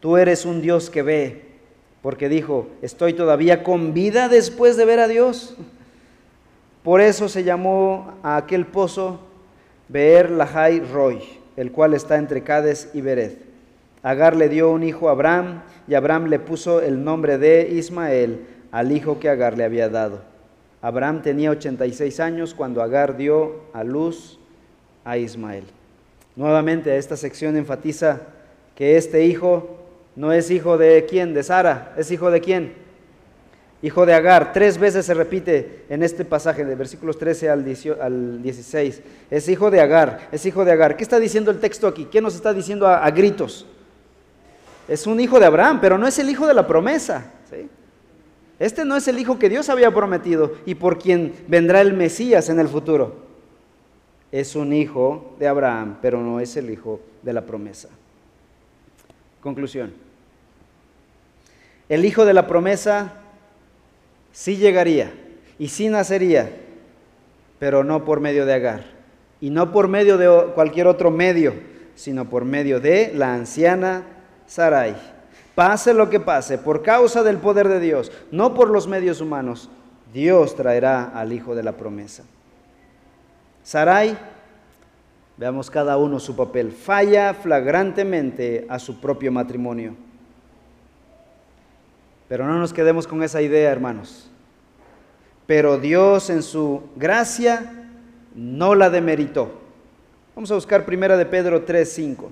tú 0.00 0.16
eres 0.16 0.44
un 0.46 0.62
Dios 0.62 0.90
que 0.90 1.02
ve, 1.02 1.50
porque 2.02 2.28
dijo, 2.28 2.68
estoy 2.80 3.12
todavía 3.12 3.62
con 3.62 3.92
vida 3.92 4.28
después 4.28 4.76
de 4.76 4.86
ver 4.86 5.00
a 5.00 5.08
Dios. 5.08 5.54
Por 6.82 7.00
eso 7.00 7.28
se 7.28 7.44
llamó 7.44 8.14
a 8.22 8.36
aquel 8.36 8.66
pozo 8.66 9.20
Beer 9.88 10.30
Lahai 10.30 10.80
Roy, 10.80 11.20
el 11.56 11.72
cual 11.72 11.94
está 11.94 12.16
entre 12.16 12.42
Cades 12.42 12.90
y 12.94 13.02
Bered. 13.02 13.32
Agar 14.02 14.34
le 14.34 14.48
dio 14.48 14.70
un 14.70 14.82
hijo 14.82 15.08
a 15.08 15.12
Abraham 15.12 15.62
y 15.86 15.94
Abraham 15.94 16.26
le 16.26 16.38
puso 16.38 16.80
el 16.80 17.04
nombre 17.04 17.36
de 17.36 17.68
Ismael 17.70 18.46
al 18.72 18.92
hijo 18.92 19.18
que 19.18 19.28
Agar 19.28 19.58
le 19.58 19.64
había 19.64 19.90
dado. 19.90 20.22
Abraham 20.80 21.20
tenía 21.20 21.50
86 21.50 22.18
años 22.20 22.54
cuando 22.54 22.82
Agar 22.82 23.18
dio 23.18 23.60
a 23.74 23.84
luz 23.84 24.38
a 25.04 25.18
Ismael. 25.18 25.64
Nuevamente 26.34 26.96
esta 26.96 27.16
sección 27.16 27.56
enfatiza 27.56 28.22
que 28.74 28.96
este 28.96 29.26
hijo 29.26 29.76
no 30.16 30.32
es 30.32 30.50
hijo 30.50 30.78
de 30.78 31.04
quién, 31.06 31.34
de 31.34 31.42
Sara, 31.42 31.92
es 31.98 32.10
hijo 32.10 32.30
de 32.30 32.40
quién, 32.40 32.72
hijo 33.82 34.06
de 34.06 34.14
Agar. 34.14 34.52
Tres 34.52 34.78
veces 34.78 35.06
se 35.06 35.14
repite 35.14 35.84
en 35.88 36.02
este 36.02 36.24
pasaje, 36.24 36.64
de 36.64 36.74
versículos 36.74 37.18
13 37.18 37.50
al 37.50 37.64
16. 38.42 39.02
Es 39.30 39.48
hijo 39.48 39.70
de 39.70 39.80
Agar, 39.80 40.28
es 40.32 40.44
hijo 40.46 40.64
de 40.64 40.72
Agar. 40.72 40.96
¿Qué 40.96 41.02
está 41.02 41.18
diciendo 41.18 41.50
el 41.50 41.60
texto 41.60 41.86
aquí? 41.86 42.06
¿Qué 42.06 42.20
nos 42.20 42.34
está 42.34 42.52
diciendo 42.52 42.86
a, 42.86 43.10
gritos? 43.10 43.66
Es 44.88 45.06
un 45.06 45.20
hijo 45.20 45.38
de 45.38 45.46
Abraham, 45.46 45.78
pero 45.80 45.98
no 45.98 46.06
es 46.06 46.18
el 46.18 46.28
hijo 46.28 46.46
de 46.46 46.54
la 46.54 46.66
promesa. 46.66 47.32
Este 48.58 48.84
no 48.84 48.96
es 48.96 49.08
el 49.08 49.18
hijo 49.18 49.38
que 49.38 49.48
Dios 49.48 49.70
había 49.70 49.90
prometido 49.92 50.52
y 50.66 50.74
por 50.74 50.98
quien 50.98 51.32
vendrá 51.48 51.80
el 51.80 51.94
Mesías 51.94 52.50
en 52.50 52.60
el 52.60 52.68
futuro. 52.68 53.30
Es 54.30 54.54
un 54.54 54.72
hijo 54.72 55.34
de 55.38 55.48
Abraham, 55.48 55.98
pero 56.02 56.20
no 56.20 56.40
es 56.40 56.56
el 56.56 56.70
hijo 56.70 57.00
de 57.22 57.32
la 57.32 57.46
promesa. 57.46 57.88
Conclusión. 59.40 59.92
El 61.88 62.04
hijo 62.04 62.24
de 62.24 62.34
la 62.34 62.46
promesa 62.46 63.19
sí 64.32 64.56
llegaría 64.56 65.12
y 65.58 65.68
sí 65.68 65.88
nacería, 65.88 66.50
pero 67.58 67.84
no 67.84 68.04
por 68.04 68.20
medio 68.20 68.46
de 68.46 68.54
Agar 68.54 68.84
y 69.40 69.50
no 69.50 69.72
por 69.72 69.88
medio 69.88 70.18
de 70.18 70.52
cualquier 70.54 70.86
otro 70.86 71.10
medio, 71.10 71.54
sino 71.94 72.28
por 72.28 72.44
medio 72.44 72.80
de 72.80 73.12
la 73.14 73.34
anciana 73.34 74.04
Sarai. 74.46 74.96
Pase 75.54 75.94
lo 75.94 76.08
que 76.08 76.20
pase, 76.20 76.58
por 76.58 76.82
causa 76.82 77.22
del 77.22 77.38
poder 77.38 77.68
de 77.68 77.80
Dios, 77.80 78.10
no 78.30 78.54
por 78.54 78.70
los 78.70 78.88
medios 78.88 79.20
humanos, 79.20 79.68
Dios 80.12 80.56
traerá 80.56 81.04
al 81.04 81.32
hijo 81.32 81.54
de 81.54 81.62
la 81.62 81.72
promesa. 81.72 82.24
Sarai, 83.62 84.16
veamos 85.36 85.70
cada 85.70 85.96
uno 85.96 86.18
su 86.18 86.34
papel, 86.34 86.72
falla 86.72 87.34
flagrantemente 87.34 88.66
a 88.68 88.78
su 88.78 89.00
propio 89.00 89.30
matrimonio. 89.30 89.94
Pero 92.30 92.46
no 92.46 92.60
nos 92.60 92.72
quedemos 92.72 93.08
con 93.08 93.24
esa 93.24 93.42
idea, 93.42 93.72
hermanos. 93.72 94.30
Pero 95.48 95.78
Dios 95.78 96.30
en 96.30 96.44
su 96.44 96.84
gracia 96.94 97.88
no 98.36 98.76
la 98.76 98.88
demeritó. 98.88 99.60
Vamos 100.36 100.48
a 100.52 100.54
buscar 100.54 100.84
primera 100.84 101.16
de 101.16 101.26
Pedro 101.26 101.64
3, 101.64 101.92
5. 101.92 102.30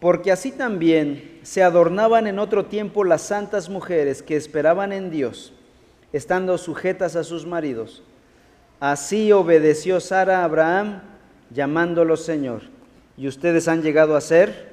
Porque 0.00 0.32
así 0.32 0.52
también 0.52 1.40
se 1.42 1.62
adornaban 1.62 2.26
en 2.26 2.38
otro 2.38 2.64
tiempo 2.64 3.04
las 3.04 3.20
santas 3.20 3.68
mujeres 3.68 4.22
que 4.22 4.36
esperaban 4.36 4.94
en 4.94 5.10
Dios, 5.10 5.52
estando 6.14 6.56
sujetas 6.56 7.16
a 7.16 7.22
sus 7.22 7.44
maridos. 7.44 8.02
Así 8.80 9.30
obedeció 9.30 10.00
Sara 10.00 10.38
a 10.38 10.44
Abraham 10.44 11.09
llamándolo 11.50 12.16
Señor. 12.16 12.62
Y 13.16 13.28
ustedes 13.28 13.68
han 13.68 13.82
llegado 13.82 14.16
a 14.16 14.20
ser 14.20 14.70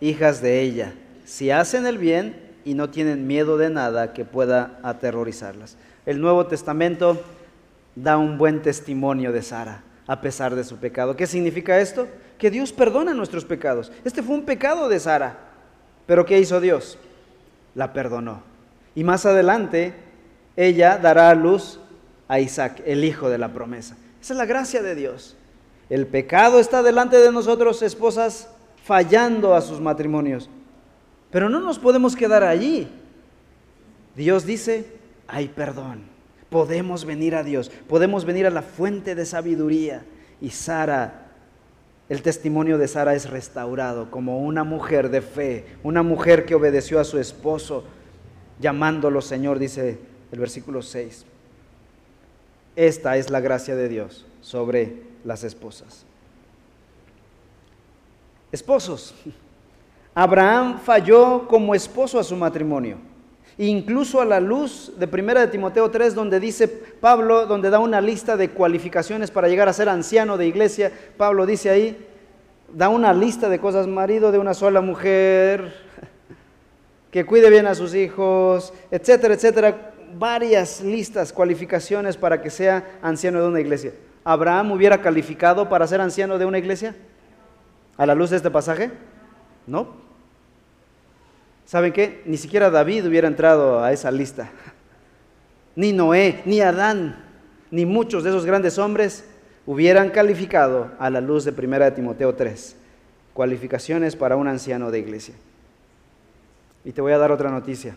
hijas 0.00 0.40
de 0.40 0.60
ella, 0.60 0.94
si 1.24 1.50
hacen 1.50 1.86
el 1.86 1.98
bien 1.98 2.50
y 2.64 2.74
no 2.74 2.90
tienen 2.90 3.26
miedo 3.26 3.56
de 3.58 3.70
nada 3.70 4.12
que 4.12 4.24
pueda 4.24 4.78
aterrorizarlas. 4.82 5.76
El 6.06 6.20
Nuevo 6.20 6.46
Testamento 6.46 7.20
da 7.94 8.16
un 8.16 8.38
buen 8.38 8.62
testimonio 8.62 9.32
de 9.32 9.42
Sara, 9.42 9.82
a 10.06 10.20
pesar 10.20 10.54
de 10.54 10.64
su 10.64 10.76
pecado. 10.76 11.16
¿Qué 11.16 11.26
significa 11.26 11.80
esto? 11.80 12.08
Que 12.38 12.50
Dios 12.50 12.72
perdona 12.72 13.14
nuestros 13.14 13.44
pecados. 13.44 13.92
Este 14.04 14.22
fue 14.22 14.34
un 14.34 14.44
pecado 14.44 14.88
de 14.88 15.00
Sara, 15.00 15.38
pero 16.06 16.24
¿qué 16.24 16.38
hizo 16.38 16.60
Dios? 16.60 16.98
La 17.74 17.92
perdonó. 17.92 18.42
Y 18.94 19.04
más 19.04 19.26
adelante, 19.26 19.94
ella 20.56 20.98
dará 20.98 21.30
a 21.30 21.34
luz 21.34 21.78
a 22.28 22.40
Isaac, 22.40 22.82
el 22.86 23.04
hijo 23.04 23.28
de 23.28 23.38
la 23.38 23.48
promesa. 23.48 23.96
Esa 24.20 24.34
es 24.34 24.38
la 24.38 24.46
gracia 24.46 24.82
de 24.82 24.94
Dios. 24.94 25.36
El 25.90 26.06
pecado 26.06 26.60
está 26.60 26.84
delante 26.84 27.18
de 27.18 27.32
nosotros, 27.32 27.82
esposas, 27.82 28.48
fallando 28.84 29.54
a 29.54 29.60
sus 29.60 29.80
matrimonios. 29.80 30.48
Pero 31.32 31.48
no 31.48 31.60
nos 31.60 31.80
podemos 31.80 32.14
quedar 32.14 32.44
allí. 32.44 32.88
Dios 34.14 34.46
dice, 34.46 34.86
hay 35.26 35.48
perdón. 35.48 36.02
Podemos 36.48 37.04
venir 37.04 37.34
a 37.34 37.42
Dios, 37.42 37.70
podemos 37.88 38.24
venir 38.24 38.46
a 38.46 38.50
la 38.50 38.62
fuente 38.62 39.14
de 39.14 39.26
sabiduría. 39.26 40.04
Y 40.40 40.50
Sara, 40.50 41.26
el 42.08 42.22
testimonio 42.22 42.78
de 42.78 42.88
Sara 42.88 43.14
es 43.14 43.28
restaurado 43.28 44.10
como 44.10 44.40
una 44.40 44.64
mujer 44.64 45.10
de 45.10 45.22
fe, 45.22 45.66
una 45.82 46.02
mujer 46.02 46.46
que 46.46 46.54
obedeció 46.54 46.98
a 46.98 47.04
su 47.04 47.18
esposo, 47.18 47.84
llamándolo 48.60 49.20
Señor, 49.20 49.58
dice 49.58 49.98
el 50.32 50.38
versículo 50.38 50.82
6. 50.82 51.24
Esta 52.76 53.16
es 53.16 53.30
la 53.30 53.40
gracia 53.40 53.76
de 53.76 53.88
Dios 53.88 54.26
sobre 54.40 55.09
las 55.24 55.44
esposas. 55.44 56.04
Esposos, 58.52 59.14
Abraham 60.14 60.80
falló 60.80 61.46
como 61.46 61.74
esposo 61.74 62.18
a 62.18 62.24
su 62.24 62.34
matrimonio, 62.34 62.98
incluso 63.58 64.20
a 64.20 64.24
la 64.24 64.40
luz 64.40 64.92
de 64.98 65.06
1 65.06 65.40
de 65.40 65.46
Timoteo 65.46 65.90
3, 65.90 66.14
donde 66.14 66.40
dice 66.40 66.66
Pablo, 66.66 67.46
donde 67.46 67.70
da 67.70 67.78
una 67.78 68.00
lista 68.00 68.36
de 68.36 68.50
cualificaciones 68.50 69.30
para 69.30 69.48
llegar 69.48 69.68
a 69.68 69.72
ser 69.72 69.88
anciano 69.88 70.36
de 70.36 70.46
iglesia, 70.46 70.90
Pablo 71.16 71.46
dice 71.46 71.70
ahí, 71.70 72.06
da 72.72 72.88
una 72.88 73.12
lista 73.12 73.48
de 73.48 73.60
cosas, 73.60 73.86
marido 73.86 74.32
de 74.32 74.38
una 74.38 74.54
sola 74.54 74.80
mujer, 74.80 75.72
que 77.10 77.24
cuide 77.24 77.50
bien 77.50 77.66
a 77.66 77.74
sus 77.74 77.94
hijos, 77.94 78.72
etcétera, 78.90 79.34
etcétera, 79.34 79.92
varias 80.18 80.80
listas, 80.80 81.32
cualificaciones 81.32 82.16
para 82.16 82.40
que 82.42 82.50
sea 82.50 82.98
anciano 83.02 83.40
de 83.42 83.48
una 83.48 83.60
iglesia. 83.60 83.92
¿Abraham 84.24 84.72
hubiera 84.72 85.00
calificado 85.00 85.68
para 85.68 85.86
ser 85.86 86.00
anciano 86.00 86.38
de 86.38 86.44
una 86.44 86.58
iglesia? 86.58 86.94
¿A 87.96 88.06
la 88.06 88.14
luz 88.14 88.30
de 88.30 88.36
este 88.36 88.50
pasaje? 88.50 88.90
No. 89.66 89.88
¿Saben 91.64 91.92
qué? 91.92 92.22
Ni 92.26 92.36
siquiera 92.36 92.70
David 92.70 93.06
hubiera 93.06 93.28
entrado 93.28 93.82
a 93.82 93.92
esa 93.92 94.10
lista. 94.10 94.50
Ni 95.76 95.92
Noé, 95.92 96.42
ni 96.44 96.60
Adán, 96.60 97.24
ni 97.70 97.86
muchos 97.86 98.24
de 98.24 98.30
esos 98.30 98.44
grandes 98.44 98.78
hombres 98.78 99.24
hubieran 99.66 100.10
calificado 100.10 100.90
a 100.98 101.10
la 101.10 101.20
luz 101.20 101.44
de 101.44 101.52
1 101.52 101.78
de 101.78 101.90
Timoteo 101.92 102.34
3. 102.34 102.76
Cualificaciones 103.32 104.16
para 104.16 104.36
un 104.36 104.48
anciano 104.48 104.90
de 104.90 104.98
iglesia. 104.98 105.34
Y 106.84 106.92
te 106.92 107.00
voy 107.00 107.12
a 107.12 107.18
dar 107.18 107.30
otra 107.30 107.50
noticia. 107.50 107.96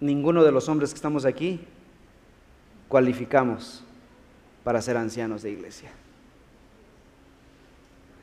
Ninguno 0.00 0.44
de 0.44 0.52
los 0.52 0.68
hombres 0.68 0.90
que 0.90 0.96
estamos 0.96 1.24
aquí 1.24 1.60
cualificamos 2.88 3.82
para 4.64 4.80
ser 4.80 4.96
ancianos 4.96 5.42
de 5.42 5.50
iglesia. 5.50 5.90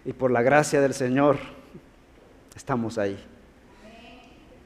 Y 0.04 0.14
por 0.14 0.32
la 0.32 0.42
gracia 0.42 0.82
del 0.82 0.96
Señor 0.96 1.38
estamos 2.56 2.98
ahí. 2.98 3.18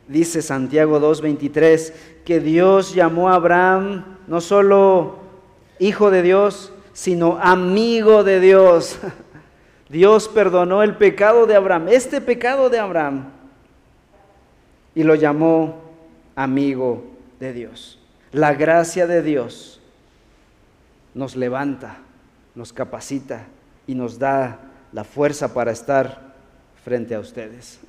Dice 0.08 0.42
Santiago 0.42 1.00
2.23 1.00 1.94
que 2.24 2.40
Dios 2.40 2.96
llamó 2.96 3.30
a 3.30 3.36
Abraham 3.36 4.06
no 4.28 4.40
solo 4.40 5.20
hijo 5.80 6.10
de 6.10 6.22
Dios, 6.22 6.72
sino 6.94 7.38
amigo 7.42 8.24
de 8.24 8.40
Dios. 8.40 8.98
Dios 9.90 10.30
perdonó 10.30 10.82
el 10.82 10.96
pecado 10.96 11.46
de 11.46 11.56
Abraham, 11.56 11.90
este 11.90 12.22
pecado 12.22 12.70
de 12.70 12.80
Abraham, 12.80 13.26
y 14.96 15.04
lo 15.04 15.14
llamó 15.14 15.82
amigo 16.36 17.04
de 17.40 17.54
Dios. 17.54 18.00
La 18.32 18.54
gracia 18.54 19.06
de 19.06 19.22
Dios 19.22 19.75
nos 21.16 21.36
levanta, 21.36 21.98
nos 22.54 22.72
capacita 22.72 23.48
y 23.88 23.96
nos 23.96 24.20
da 24.20 24.60
la 24.92 25.04
fuerza 25.04 25.54
para 25.54 25.72
estar 25.72 26.36
frente 26.84 27.16
a 27.16 27.20
ustedes. 27.20 27.80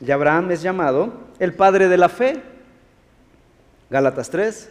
Y 0.00 0.10
Abraham 0.10 0.50
es 0.50 0.60
llamado 0.60 1.12
el 1.38 1.54
padre 1.54 1.88
de 1.88 1.96
la 1.96 2.08
fe. 2.08 2.42
Gálatas 3.88 4.28
3 4.28 4.70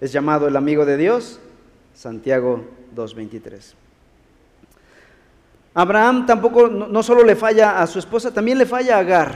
es 0.00 0.12
llamado 0.12 0.48
el 0.48 0.56
amigo 0.56 0.84
de 0.84 0.96
Dios. 0.96 1.38
Santiago 1.94 2.64
2.23. 2.96 3.74
Abraham 5.74 6.26
tampoco, 6.26 6.66
no, 6.68 7.02
solo 7.02 7.22
le 7.22 7.36
falla 7.36 7.80
a 7.80 7.86
su 7.86 7.98
esposa, 7.98 8.32
también 8.32 8.58
le 8.58 8.66
falla 8.66 8.96
a 8.96 9.00
Agar, 9.00 9.34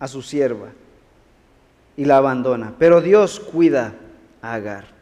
a 0.00 0.08
su 0.08 0.22
sierva, 0.22 0.68
y 1.96 2.04
la 2.04 2.16
abandona. 2.16 2.74
Pero 2.78 3.00
Dios 3.00 3.38
cuida 3.38 3.94
a 4.40 4.54
Agar. 4.54 5.01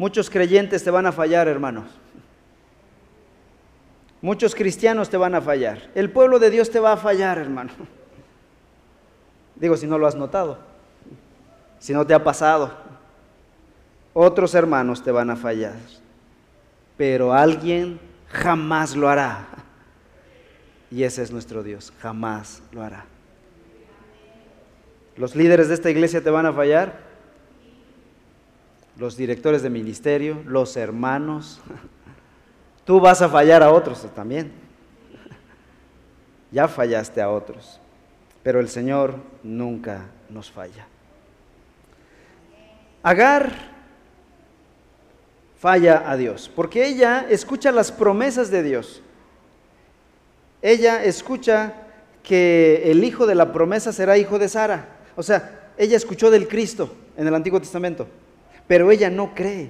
Muchos 0.00 0.30
creyentes 0.30 0.82
te 0.82 0.90
van 0.90 1.04
a 1.04 1.12
fallar, 1.12 1.46
hermanos. 1.46 1.84
Muchos 4.22 4.54
cristianos 4.54 5.10
te 5.10 5.18
van 5.18 5.34
a 5.34 5.42
fallar. 5.42 5.90
El 5.94 6.08
pueblo 6.08 6.38
de 6.38 6.48
Dios 6.48 6.70
te 6.70 6.80
va 6.80 6.92
a 6.92 6.96
fallar, 6.96 7.36
hermano. 7.36 7.72
Digo, 9.56 9.76
si 9.76 9.86
no 9.86 9.98
lo 9.98 10.06
has 10.06 10.14
notado, 10.14 10.56
si 11.78 11.92
no 11.92 12.06
te 12.06 12.14
ha 12.14 12.24
pasado. 12.24 12.72
Otros 14.14 14.54
hermanos 14.54 15.04
te 15.04 15.10
van 15.10 15.28
a 15.28 15.36
fallar. 15.36 15.74
Pero 16.96 17.34
alguien 17.34 18.00
jamás 18.30 18.96
lo 18.96 19.06
hará. 19.06 19.48
Y 20.90 21.02
ese 21.02 21.22
es 21.22 21.30
nuestro 21.30 21.62
Dios, 21.62 21.92
jamás 22.00 22.62
lo 22.72 22.82
hará. 22.82 23.04
Los 25.18 25.36
líderes 25.36 25.68
de 25.68 25.74
esta 25.74 25.90
iglesia 25.90 26.24
te 26.24 26.30
van 26.30 26.46
a 26.46 26.54
fallar, 26.54 27.09
los 29.00 29.16
directores 29.16 29.62
de 29.62 29.70
ministerio, 29.70 30.40
los 30.46 30.76
hermanos. 30.76 31.60
Tú 32.84 33.00
vas 33.00 33.20
a 33.22 33.28
fallar 33.28 33.64
a 33.64 33.72
otros 33.72 34.06
también. 34.14 34.52
Ya 36.52 36.68
fallaste 36.68 37.20
a 37.20 37.30
otros, 37.30 37.80
pero 38.42 38.60
el 38.60 38.68
Señor 38.68 39.16
nunca 39.42 40.06
nos 40.28 40.50
falla. 40.50 40.86
Agar 43.02 43.52
falla 45.58 46.08
a 46.10 46.16
Dios, 46.16 46.50
porque 46.54 46.86
ella 46.86 47.26
escucha 47.28 47.72
las 47.72 47.90
promesas 47.90 48.50
de 48.50 48.62
Dios 48.62 49.02
ella 50.62 51.02
escucha 51.04 51.74
que 52.22 52.82
el 52.90 53.02
hijo 53.04 53.26
de 53.26 53.34
la 53.34 53.52
promesa 53.52 53.92
será 53.92 54.18
hijo 54.18 54.38
de 54.38 54.48
Sara. 54.48 54.88
O 55.16 55.22
sea, 55.22 55.70
ella 55.78 55.96
escuchó 55.96 56.30
del 56.30 56.48
Cristo 56.48 56.94
en 57.16 57.26
el 57.26 57.34
Antiguo 57.34 57.60
Testamento, 57.60 58.06
pero 58.70 58.92
ella 58.92 59.10
no 59.10 59.34
cree. 59.34 59.68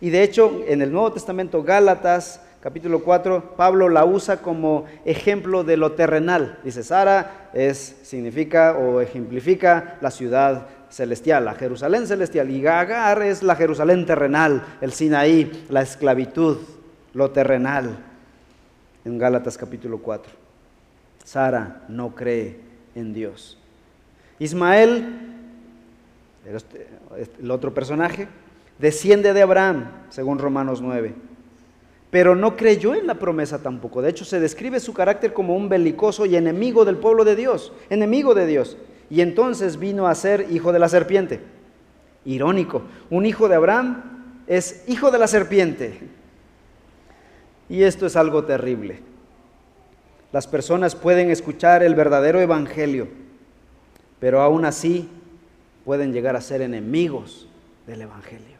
Y 0.00 0.10
de 0.10 0.24
hecho, 0.24 0.64
en 0.66 0.82
el 0.82 0.90
Nuevo 0.90 1.12
Testamento, 1.12 1.62
Gálatas, 1.62 2.40
capítulo 2.60 3.04
4, 3.04 3.54
Pablo 3.56 3.88
la 3.88 4.04
usa 4.04 4.38
como 4.38 4.86
ejemplo 5.04 5.62
de 5.62 5.76
lo 5.76 5.92
terrenal. 5.92 6.58
Dice, 6.64 6.82
Sara 6.82 7.50
es, 7.54 7.94
significa 8.02 8.76
o 8.76 9.00
ejemplifica 9.00 9.98
la 10.00 10.10
ciudad 10.10 10.66
celestial, 10.90 11.44
la 11.44 11.54
Jerusalén 11.54 12.08
celestial, 12.08 12.50
y 12.50 12.66
Agar 12.66 13.22
es 13.22 13.44
la 13.44 13.54
Jerusalén 13.54 14.04
terrenal, 14.04 14.64
el 14.80 14.90
Sinaí, 14.90 15.66
la 15.68 15.82
esclavitud, 15.82 16.56
lo 17.14 17.30
terrenal 17.30 17.98
en 19.04 19.16
Gálatas 19.16 19.56
capítulo 19.56 19.98
4. 19.98 20.32
Sara 21.22 21.82
no 21.86 22.16
cree 22.16 22.56
en 22.96 23.14
Dios. 23.14 23.56
Ismael, 24.40 25.27
el 27.40 27.50
otro 27.50 27.74
personaje, 27.74 28.28
desciende 28.78 29.32
de 29.32 29.42
Abraham, 29.42 29.90
según 30.08 30.38
Romanos 30.38 30.80
9. 30.80 31.14
Pero 32.10 32.34
no 32.34 32.56
creyó 32.56 32.94
en 32.94 33.06
la 33.06 33.16
promesa 33.16 33.62
tampoco. 33.62 34.00
De 34.00 34.10
hecho, 34.10 34.24
se 34.24 34.40
describe 34.40 34.80
su 34.80 34.94
carácter 34.94 35.32
como 35.32 35.54
un 35.54 35.68
belicoso 35.68 36.24
y 36.24 36.36
enemigo 36.36 36.84
del 36.84 36.96
pueblo 36.96 37.24
de 37.24 37.36
Dios, 37.36 37.72
enemigo 37.90 38.34
de 38.34 38.46
Dios. 38.46 38.78
Y 39.10 39.20
entonces 39.20 39.78
vino 39.78 40.06
a 40.06 40.14
ser 40.14 40.46
hijo 40.50 40.72
de 40.72 40.78
la 40.78 40.88
serpiente. 40.88 41.40
Irónico, 42.24 42.82
un 43.10 43.26
hijo 43.26 43.48
de 43.48 43.56
Abraham 43.56 44.02
es 44.46 44.84
hijo 44.86 45.10
de 45.10 45.18
la 45.18 45.26
serpiente. 45.26 46.00
Y 47.68 47.82
esto 47.82 48.06
es 48.06 48.16
algo 48.16 48.44
terrible. 48.44 49.02
Las 50.32 50.46
personas 50.46 50.94
pueden 50.94 51.30
escuchar 51.30 51.82
el 51.82 51.94
verdadero 51.94 52.40
evangelio, 52.40 53.08
pero 54.20 54.40
aún 54.40 54.64
así 54.64 55.08
pueden 55.88 56.12
llegar 56.12 56.36
a 56.36 56.42
ser 56.42 56.60
enemigos 56.60 57.48
del 57.86 58.02
evangelio 58.02 58.58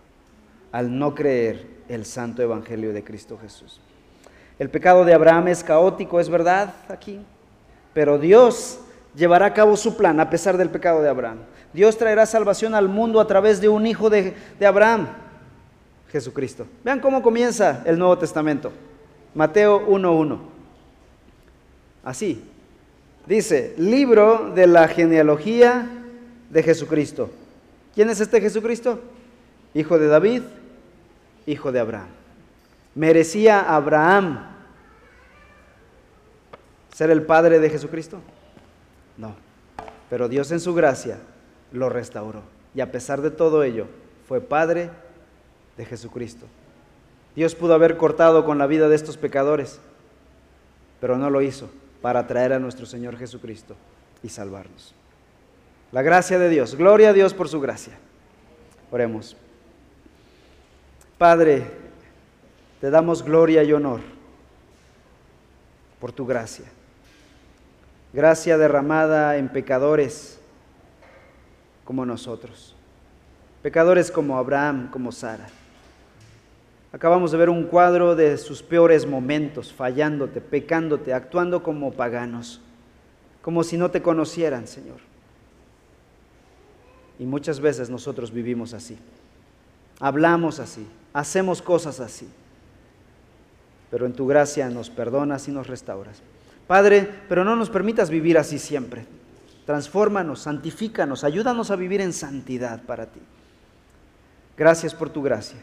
al 0.72 0.98
no 0.98 1.14
creer 1.14 1.66
el 1.86 2.06
santo 2.06 2.40
evangelio 2.40 2.94
de 2.94 3.04
Cristo 3.04 3.38
Jesús. 3.38 3.82
El 4.58 4.70
pecado 4.70 5.04
de 5.04 5.12
Abraham 5.12 5.48
es 5.48 5.62
caótico, 5.62 6.20
es 6.20 6.30
verdad 6.30 6.72
aquí, 6.88 7.20
pero 7.92 8.16
Dios 8.16 8.80
llevará 9.14 9.44
a 9.44 9.52
cabo 9.52 9.76
su 9.76 9.94
plan 9.94 10.18
a 10.20 10.30
pesar 10.30 10.56
del 10.56 10.70
pecado 10.70 11.02
de 11.02 11.10
Abraham. 11.10 11.40
Dios 11.74 11.98
traerá 11.98 12.24
salvación 12.24 12.74
al 12.74 12.88
mundo 12.88 13.20
a 13.20 13.26
través 13.26 13.60
de 13.60 13.68
un 13.68 13.86
hijo 13.86 14.08
de, 14.08 14.32
de 14.58 14.66
Abraham, 14.66 15.08
Jesucristo. 16.10 16.66
Vean 16.82 16.98
cómo 16.98 17.20
comienza 17.20 17.82
el 17.84 17.98
Nuevo 17.98 18.16
Testamento. 18.16 18.72
Mateo 19.34 19.86
1.1. 19.86 20.38
Así. 22.04 22.42
Dice, 23.26 23.74
libro 23.76 24.50
de 24.54 24.66
la 24.66 24.88
genealogía 24.88 25.97
de 26.50 26.62
Jesucristo. 26.62 27.30
¿Quién 27.94 28.10
es 28.10 28.20
este 28.20 28.40
Jesucristo? 28.40 29.00
Hijo 29.74 29.98
de 29.98 30.08
David, 30.08 30.42
hijo 31.46 31.72
de 31.72 31.80
Abraham. 31.80 32.08
¿Merecía 32.94 33.60
Abraham 33.60 34.46
ser 36.92 37.10
el 37.10 37.22
padre 37.22 37.60
de 37.60 37.70
Jesucristo? 37.70 38.20
No. 39.16 39.34
Pero 40.10 40.28
Dios 40.28 40.50
en 40.52 40.60
su 40.60 40.74
gracia 40.74 41.18
lo 41.72 41.88
restauró. 41.88 42.42
Y 42.74 42.80
a 42.80 42.90
pesar 42.90 43.20
de 43.20 43.30
todo 43.30 43.62
ello, 43.62 43.86
fue 44.26 44.40
padre 44.40 44.90
de 45.76 45.84
Jesucristo. 45.84 46.46
Dios 47.34 47.54
pudo 47.54 47.74
haber 47.74 47.96
cortado 47.96 48.44
con 48.44 48.58
la 48.58 48.66
vida 48.66 48.88
de 48.88 48.96
estos 48.96 49.16
pecadores, 49.16 49.80
pero 51.00 51.16
no 51.16 51.30
lo 51.30 51.40
hizo 51.40 51.70
para 52.02 52.26
traer 52.26 52.52
a 52.52 52.58
nuestro 52.58 52.86
Señor 52.86 53.16
Jesucristo 53.16 53.76
y 54.22 54.28
salvarnos. 54.28 54.94
La 55.90 56.02
gracia 56.02 56.38
de 56.38 56.48
Dios, 56.50 56.74
gloria 56.74 57.10
a 57.10 57.12
Dios 57.12 57.32
por 57.32 57.48
su 57.48 57.60
gracia. 57.60 57.94
Oremos. 58.90 59.36
Padre, 61.16 61.66
te 62.80 62.90
damos 62.90 63.22
gloria 63.22 63.62
y 63.64 63.72
honor 63.72 64.00
por 65.98 66.12
tu 66.12 66.26
gracia. 66.26 66.66
Gracia 68.12 68.58
derramada 68.58 69.36
en 69.36 69.48
pecadores 69.48 70.38
como 71.84 72.04
nosotros. 72.04 72.74
Pecadores 73.62 74.10
como 74.10 74.38
Abraham, 74.38 74.90
como 74.90 75.10
Sara. 75.10 75.48
Acabamos 76.92 77.32
de 77.32 77.38
ver 77.38 77.50
un 77.50 77.64
cuadro 77.64 78.14
de 78.14 78.38
sus 78.38 78.62
peores 78.62 79.06
momentos, 79.06 79.72
fallándote, 79.72 80.40
pecándote, 80.40 81.12
actuando 81.12 81.62
como 81.62 81.92
paganos, 81.92 82.60
como 83.42 83.62
si 83.62 83.76
no 83.76 83.90
te 83.90 84.00
conocieran, 84.00 84.66
Señor. 84.66 85.07
Y 87.18 87.24
muchas 87.24 87.60
veces 87.60 87.90
nosotros 87.90 88.32
vivimos 88.32 88.74
así. 88.74 88.96
Hablamos 90.00 90.60
así, 90.60 90.86
hacemos 91.12 91.60
cosas 91.60 92.00
así. 92.00 92.28
Pero 93.90 94.06
en 94.06 94.12
tu 94.12 94.26
gracia 94.26 94.68
nos 94.68 94.90
perdonas 94.90 95.48
y 95.48 95.50
nos 95.50 95.66
restauras. 95.66 96.22
Padre, 96.66 97.08
pero 97.28 97.44
no 97.44 97.56
nos 97.56 97.70
permitas 97.70 98.10
vivir 98.10 98.38
así 98.38 98.58
siempre. 98.58 99.06
Transfórmanos, 99.64 100.40
santifícanos, 100.40 101.24
ayúdanos 101.24 101.70
a 101.70 101.76
vivir 101.76 102.00
en 102.00 102.12
santidad 102.12 102.82
para 102.82 103.06
ti. 103.06 103.20
Gracias 104.56 104.94
por 104.94 105.10
tu 105.10 105.22
gracia. 105.22 105.60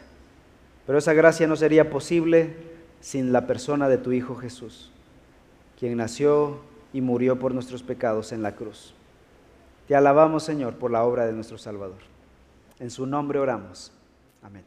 Pero 0.86 0.98
esa 0.98 1.12
gracia 1.12 1.46
no 1.46 1.56
sería 1.56 1.90
posible 1.90 2.56
sin 3.00 3.32
la 3.32 3.46
persona 3.46 3.88
de 3.88 3.98
tu 3.98 4.12
Hijo 4.12 4.34
Jesús, 4.34 4.90
quien 5.78 5.96
nació 5.96 6.60
y 6.92 7.00
murió 7.00 7.38
por 7.38 7.54
nuestros 7.54 7.82
pecados 7.82 8.32
en 8.32 8.42
la 8.42 8.56
cruz. 8.56 8.95
Te 9.86 9.94
alabamos, 9.94 10.42
Señor, 10.42 10.74
por 10.74 10.90
la 10.90 11.04
obra 11.04 11.26
de 11.26 11.32
nuestro 11.32 11.58
Salvador. 11.58 12.00
En 12.78 12.90
su 12.90 13.06
nombre 13.06 13.38
oramos. 13.38 13.92
Amén. 14.42 14.64